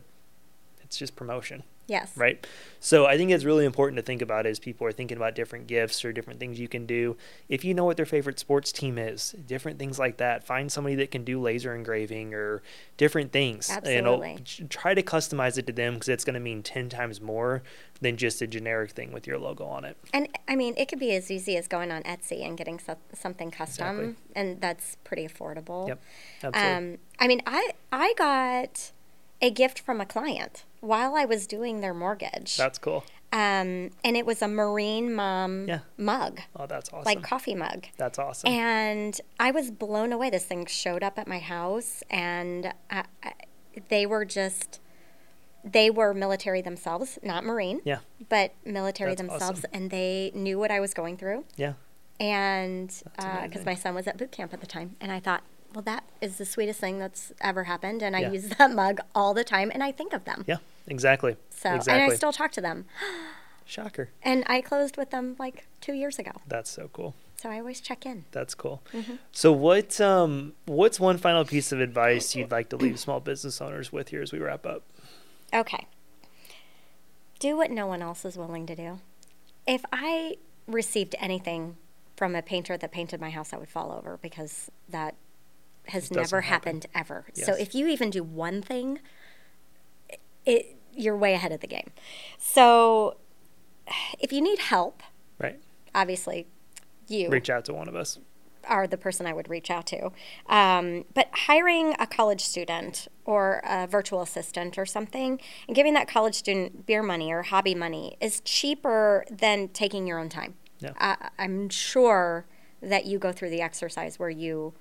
it's 0.84 0.98
just 0.98 1.16
promotion 1.16 1.64
Yes. 1.88 2.16
right? 2.16 2.46
So 2.80 3.06
I 3.06 3.18
think 3.18 3.32
it's 3.32 3.44
really 3.44 3.66
important 3.66 3.98
to 3.98 4.04
think 4.04 4.22
about 4.22 4.46
as 4.46 4.60
people 4.60 4.88
are 4.88 4.92
thinking 4.92 5.18
about 5.18 5.36
different 5.36 5.68
gifts 5.68 6.04
or 6.06 6.12
different 6.14 6.40
things 6.40 6.60
you 6.60 6.68
can 6.68 6.86
do. 6.86 7.18
If 7.50 7.64
you 7.66 7.74
know 7.74 7.84
what 7.86 7.98
their 7.98 8.06
favorite 8.06 8.40
sports 8.40 8.72
team 8.72 8.98
is, 8.98 9.36
different 9.46 9.80
things 9.80 10.00
like 10.00 10.18
that, 10.18 10.46
find 10.46 10.72
somebody 10.72 10.96
that 10.96 11.12
can 11.12 11.24
do 11.24 11.42
laser 11.42 11.76
engraving 11.76 12.34
or 12.34 12.62
different 12.98 13.32
things. 13.32 13.70
Absolutely. 13.70 14.32
You 14.32 14.64
know, 14.64 14.68
try 14.70 14.94
to 14.94 15.04
customize 15.04 15.58
it 15.58 15.68
to 15.68 15.74
them 15.74 15.96
because 15.96 16.10
it's 16.10 16.24
going 16.24 16.34
to 16.36 16.40
mean 16.40 16.64
10 16.64 16.90
times 16.90 17.20
more 17.22 17.64
than 18.02 18.18
just 18.18 18.42
a 18.42 18.48
generic 18.48 18.92
thing 18.92 19.12
with 19.12 19.26
your 19.28 19.38
logo 19.38 19.66
on 19.66 19.86
it. 19.86 19.98
And 20.14 20.28
I 20.48 20.56
mean, 20.56 20.74
it 20.78 20.88
could 20.88 21.00
be 21.00 21.14
as 21.16 21.30
easy 21.32 21.58
as 21.58 21.68
going 21.68 21.92
on 21.92 22.04
Etsy 22.04 22.46
and 22.46 22.58
getting 22.58 22.80
so- 22.80 22.98
something 23.14 23.52
custom, 23.52 24.00
Exactly. 24.00 24.16
and 24.36 24.62
that's 24.62 24.98
pretty 25.04 25.28
affordable. 25.28 25.88
Yep. 25.88 26.02
Absolutely. 26.44 26.94
Um, 26.94 26.98
I 27.20 27.28
mean, 27.28 27.42
I 27.46 27.72
I 27.92 28.14
got 28.18 28.92
a 29.42 29.50
gift 29.52 29.80
from 29.80 30.00
a 30.02 30.06
client 30.06 30.64
while 30.84 31.16
I 31.16 31.26
was 31.26 31.48
doing 31.48 31.80
their 31.82 31.94
mortgage, 31.94 32.58
That's 32.58 32.78
cool. 32.78 33.04
um, 33.32 33.92
and 34.04 34.18
it 34.18 34.26
was 34.26 34.42
a 34.42 34.48
Marine 34.48 35.14
Mom 35.14 35.68
Yeah. 35.68 35.80
mug, 35.98 36.42
Oh, 36.56 36.66
that's 36.68 36.90
awesome. 36.92 37.06
like 37.06 37.24
coffee 37.24 37.56
mug. 37.56 37.86
that's 37.98 38.20
awesome. 38.20 38.50
And 38.52 39.20
I 39.40 39.52
was 39.52 39.72
blown 39.72 40.12
away. 40.12 40.30
This 40.30 40.46
thing 40.46 40.66
showed 40.66 41.04
up 41.04 41.18
at 41.18 41.28
my 41.28 41.40
house, 41.40 42.04
and 42.10 42.74
I, 42.92 43.06
I, 43.24 43.34
they 43.90 44.06
were 44.06 44.26
just. 44.26 44.80
They 45.66 45.90
were 45.90 46.14
military 46.14 46.62
themselves, 46.62 47.18
not 47.24 47.46
Marine, 47.46 47.80
yeah. 47.86 48.00
but 48.28 48.52
military 48.66 49.12
That's 49.16 49.22
themselves, 49.30 49.60
awesome. 49.60 49.70
and 49.72 49.90
they 49.92 50.30
knew 50.36 50.60
what 50.60 50.72
I 50.72 50.82
was 50.82 50.94
going 50.94 51.16
through. 51.16 51.46
Yeah. 51.56 51.76
And 52.20 52.90
because 53.16 53.36
amazing. 53.62 53.64
my 53.66 53.76
son 53.76 53.96
was 53.96 54.06
at 54.06 54.18
boot 54.18 54.32
camp 54.34 54.54
at 54.54 54.60
the 54.60 54.68
time, 54.68 54.98
and 55.00 55.10
I 55.10 55.22
thought, 55.22 55.42
well, 55.74 55.82
that 55.84 56.04
is 56.20 56.38
the 56.38 56.44
sweetest 56.46 56.82
thing 56.82 57.00
that's 57.00 57.32
ever 57.40 57.64
happened, 57.64 58.02
and 58.04 58.14
I 58.14 58.20
Yeah. 58.24 58.32
use 58.34 58.50
that 58.58 58.72
mug 58.72 59.00
all 59.16 59.34
the 59.34 59.46
time, 59.46 59.72
and 59.74 59.82
I 59.82 59.94
think 59.94 60.12
of 60.12 60.26
them. 60.26 60.44
Yeah. 60.46 60.58
Exactly. 60.88 61.38
So, 61.50 61.76
exactly. 61.76 62.04
and 62.04 62.12
I 62.12 62.16
still 62.16 62.34
talk 62.34 62.52
to 62.54 62.62
them, 62.62 62.86
Shocker. 63.66 64.10
and 64.22 64.44
I 64.48 64.62
closed 64.62 64.98
with 64.98 65.12
them 65.12 65.36
like 65.40 65.68
two 65.82 65.94
years 65.94 66.20
ago, 66.20 66.32
That's 66.48 66.70
so 66.70 66.90
cool. 66.92 67.16
so 67.38 67.50
I 67.50 67.60
always 67.60 67.80
check 67.80 68.06
in. 68.06 68.26
That's 68.32 68.54
cool. 68.56 68.82
Mm-hmm. 68.94 69.16
So 69.32 69.52
what 69.52 70.00
um 70.02 70.54
what's 70.66 71.00
one 71.00 71.18
final 71.18 71.46
piece 71.46 71.72
of 71.72 71.80
advice 71.80 72.36
you'd 72.36 72.52
like 72.52 72.70
to 72.70 72.78
leave 72.78 73.00
small 73.00 73.20
business 73.20 73.62
owners 73.62 73.92
with 73.92 74.10
here 74.10 74.22
as 74.22 74.32
we 74.32 74.40
wrap 74.40 74.66
up? 74.66 74.84
Okay. 75.54 75.88
Do 77.40 77.56
what 77.58 77.72
no 77.72 77.88
one 77.88 78.02
else 78.02 78.26
is 78.26 78.38
willing 78.38 78.66
to 78.68 78.76
do. 78.76 79.00
If 79.68 79.84
I 79.92 80.38
received 80.68 81.16
anything 81.20 81.78
from 82.16 82.36
a 82.36 82.42
painter 82.42 82.78
that 82.78 82.92
painted 82.92 83.20
my 83.20 83.30
house, 83.30 83.54
I 83.54 83.58
would 83.58 83.70
fall 83.70 83.92
over 83.92 84.18
because 84.22 84.70
that 84.90 85.16
has 85.88 86.10
never 86.12 86.42
happen. 86.42 86.82
happened 86.82 86.86
ever. 86.96 87.26
So 87.34 87.54
if 87.54 87.76
you 87.76 87.88
even 87.88 88.10
do 88.10 88.24
one 88.24 88.62
thing, 88.62 89.00
it 90.46 90.73
you're 90.96 91.18
way 91.18 91.34
ahead 91.34 91.52
of 91.52 91.60
the 91.62 91.68
game. 91.68 91.92
So 92.38 93.18
if 94.20 94.32
you 94.32 94.42
need 94.42 94.60
help, 94.60 95.04
Right. 95.40 95.60
obviously 95.94 96.48
you 97.08 97.30
Reach 97.30 97.50
out 97.50 97.66
to 97.66 97.74
one 97.74 97.88
of 97.88 97.96
us. 97.96 98.20
are 98.68 98.88
the 98.88 98.98
person 98.98 99.26
I 99.26 99.34
would 99.34 99.50
reach 99.50 99.70
out 99.70 99.86
to. 99.88 100.12
Um, 100.48 101.04
but 101.14 101.28
hiring 101.34 101.96
a 102.00 102.08
college 102.08 102.42
student 102.42 103.08
or 103.26 103.62
a 103.68 103.88
virtual 103.88 104.22
assistant 104.22 104.78
or 104.78 104.86
something 104.86 105.40
and 105.68 105.76
giving 105.76 105.94
that 105.96 106.08
college 106.08 106.36
student 106.36 106.86
beer 106.86 107.04
money 107.04 107.32
or 107.34 107.42
hobby 107.42 107.76
money 107.76 108.16
is 108.22 108.40
cheaper 108.46 109.26
than 109.30 109.68
taking 109.70 110.08
your 110.08 110.18
own 110.18 110.30
time. 110.30 110.54
Yeah. 110.80 110.92
I, 110.98 111.30
I'm 111.38 111.68
sure 111.70 112.46
that 112.82 113.06
you 113.06 113.20
go 113.20 113.32
through 113.34 113.50
the 113.50 113.62
exercise 113.62 114.18
where 114.20 114.30
you, 114.30 114.74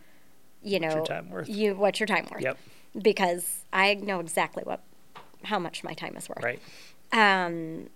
you 0.62 0.78
know, 0.78 0.94
your 0.96 1.04
time 1.04 1.30
worth? 1.30 1.48
you 1.48 1.74
what's 1.74 1.98
your 1.98 2.06
time 2.06 2.26
worth? 2.30 2.42
Yep. 2.42 2.58
Because 3.00 3.64
I 3.72 3.94
know 3.94 4.20
exactly 4.20 4.62
what 4.64 4.80
how 5.44 5.58
much 5.58 5.82
my 5.84 5.94
time 5.94 6.16
is 6.16 6.28
worth. 6.28 6.42
Right. 6.42 6.60
Um, 7.12 7.88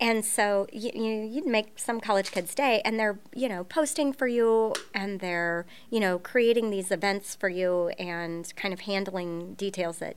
and 0.00 0.24
so 0.24 0.66
you, 0.72 0.90
you 0.94 1.12
you'd 1.22 1.46
make 1.46 1.78
some 1.78 2.00
college 2.00 2.30
kids 2.32 2.54
day, 2.54 2.80
and 2.84 2.98
they're 2.98 3.18
you 3.34 3.48
know 3.48 3.64
posting 3.64 4.12
for 4.12 4.26
you, 4.26 4.74
and 4.94 5.20
they're 5.20 5.64
you 5.90 6.00
know 6.00 6.18
creating 6.18 6.70
these 6.70 6.90
events 6.90 7.34
for 7.34 7.48
you, 7.48 7.88
and 7.98 8.52
kind 8.56 8.74
of 8.74 8.80
handling 8.80 9.54
details 9.54 9.98
that 9.98 10.16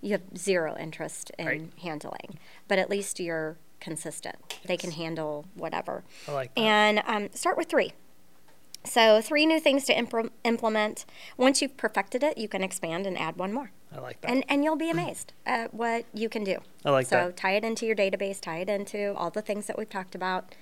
you 0.00 0.12
have 0.12 0.22
zero 0.36 0.76
interest 0.78 1.30
in 1.38 1.46
Right. 1.46 1.62
handling. 1.82 2.38
But 2.68 2.78
at 2.78 2.88
least 2.88 3.18
you're 3.20 3.56
consistent. 3.80 4.36
They 4.64 4.76
can 4.76 4.92
handle 4.92 5.44
whatever. 5.54 6.04
I 6.26 6.32
like 6.32 6.54
that. 6.54 6.60
And 6.60 7.02
um, 7.06 7.28
start 7.34 7.56
with 7.56 7.68
three. 7.68 7.92
So 8.84 9.20
three 9.20 9.44
new 9.44 9.60
things 9.60 9.84
to 9.86 9.98
implement. 10.44 11.04
Once 11.36 11.60
you've 11.60 11.76
perfected 11.76 12.22
it, 12.22 12.38
you 12.38 12.48
can 12.48 12.62
expand 12.62 13.06
and 13.06 13.18
add 13.18 13.36
one 13.36 13.52
more 13.52 13.72
I 13.98 14.00
like 14.00 14.20
that. 14.20 14.30
and 14.30 14.44
and 14.48 14.64
you'll 14.64 14.76
be 14.76 14.90
amazed 14.96 15.32
at 15.44 15.74
what 15.74 16.04
you 16.14 16.28
can 16.28 16.44
do. 16.44 16.58
I 16.84 16.90
like 16.90 17.06
so 17.06 17.16
that. 17.16 17.24
So 17.26 17.30
tie 17.32 17.52
it 17.52 17.64
into 17.64 17.84
your 17.86 17.96
database, 17.96 18.40
tie 18.40 18.58
it 18.58 18.68
into 18.68 19.14
all 19.14 19.30
the 19.30 19.42
things 19.42 19.66
that 19.66 19.76
we've 19.76 19.88
talked 19.90 20.14
about. 20.14 20.54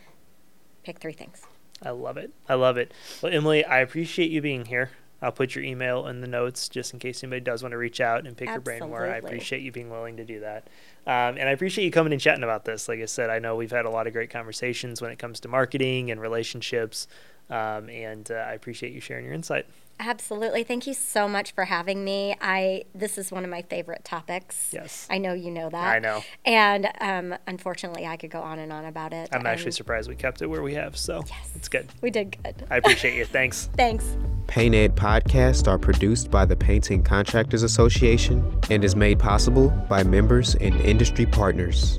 Pick 0.82 0.98
three 0.98 1.12
things. 1.12 1.42
I 1.82 1.90
love 1.90 2.16
it. 2.16 2.32
I 2.48 2.54
love 2.54 2.76
it. 2.78 2.92
Well, 3.22 3.32
Emily, 3.32 3.64
I 3.64 3.80
appreciate 3.80 4.30
you 4.30 4.40
being 4.40 4.64
here. 4.64 4.90
I'll 5.20 5.32
put 5.32 5.54
your 5.54 5.64
email 5.64 6.06
in 6.06 6.20
the 6.20 6.26
notes 6.26 6.68
just 6.68 6.92
in 6.92 6.98
case 6.98 7.22
anybody 7.24 7.40
does 7.40 7.62
want 7.62 7.72
to 7.72 7.78
reach 7.78 8.00
out 8.00 8.26
and 8.26 8.36
pick 8.36 8.48
your 8.48 8.60
brain 8.60 8.80
more. 8.80 9.06
I 9.06 9.16
appreciate 9.16 9.62
you 9.62 9.72
being 9.72 9.90
willing 9.90 10.18
to 10.18 10.24
do 10.24 10.40
that. 10.40 10.68
Um, 11.06 11.38
and 11.38 11.48
I 11.48 11.52
appreciate 11.52 11.84
you 11.84 11.90
coming 11.90 12.12
and 12.12 12.20
chatting 12.20 12.44
about 12.44 12.64
this. 12.66 12.88
Like 12.88 13.00
I 13.00 13.06
said, 13.06 13.30
I 13.30 13.38
know 13.38 13.56
we've 13.56 13.70
had 13.70 13.86
a 13.86 13.90
lot 13.90 14.06
of 14.06 14.12
great 14.12 14.28
conversations 14.30 15.00
when 15.00 15.10
it 15.10 15.18
comes 15.18 15.40
to 15.40 15.48
marketing 15.48 16.10
and 16.10 16.20
relationships. 16.20 17.08
Um, 17.48 17.88
and 17.88 18.30
uh, 18.30 18.34
I 18.34 18.52
appreciate 18.52 18.92
you 18.92 19.00
sharing 19.00 19.24
your 19.24 19.34
insight. 19.34 19.66
Absolutely. 19.98 20.62
Thank 20.62 20.86
you 20.86 20.94
so 20.94 21.26
much 21.26 21.52
for 21.52 21.64
having 21.64 22.04
me. 22.04 22.36
I 22.40 22.84
this 22.94 23.18
is 23.18 23.32
one 23.32 23.44
of 23.44 23.50
my 23.50 23.62
favorite 23.62 24.04
topics. 24.04 24.70
Yes. 24.72 25.06
I 25.10 25.18
know 25.18 25.32
you 25.32 25.50
know 25.50 25.70
that. 25.70 25.96
I 25.96 25.98
know. 25.98 26.22
And 26.44 26.88
um, 27.00 27.34
unfortunately, 27.46 28.06
I 28.06 28.16
could 28.16 28.30
go 28.30 28.40
on 28.40 28.58
and 28.58 28.72
on 28.72 28.84
about 28.84 29.12
it. 29.12 29.28
I'm 29.32 29.46
actually 29.46 29.72
surprised 29.72 30.08
we 30.08 30.16
kept 30.16 30.42
it 30.42 30.46
where 30.46 30.62
we 30.62 30.74
have. 30.74 30.96
So 30.96 31.22
Yes. 31.28 31.50
it's 31.54 31.68
good. 31.68 31.88
We 32.02 32.10
did 32.10 32.36
good. 32.42 32.66
I 32.70 32.76
appreciate 32.76 33.14
you. 33.14 33.24
Thanks. 33.24 33.68
Thanks. 33.76 34.16
Paint 34.46 34.74
Ed 34.74 34.94
podcasts 34.96 35.66
are 35.66 35.78
produced 35.78 36.30
by 36.30 36.44
the 36.44 36.54
Painting 36.56 37.02
Contractors 37.02 37.62
Association 37.62 38.60
and 38.70 38.84
is 38.84 38.94
made 38.94 39.18
possible 39.18 39.70
by 39.88 40.04
members 40.04 40.54
and 40.56 40.74
industry 40.82 41.26
partners. 41.26 41.98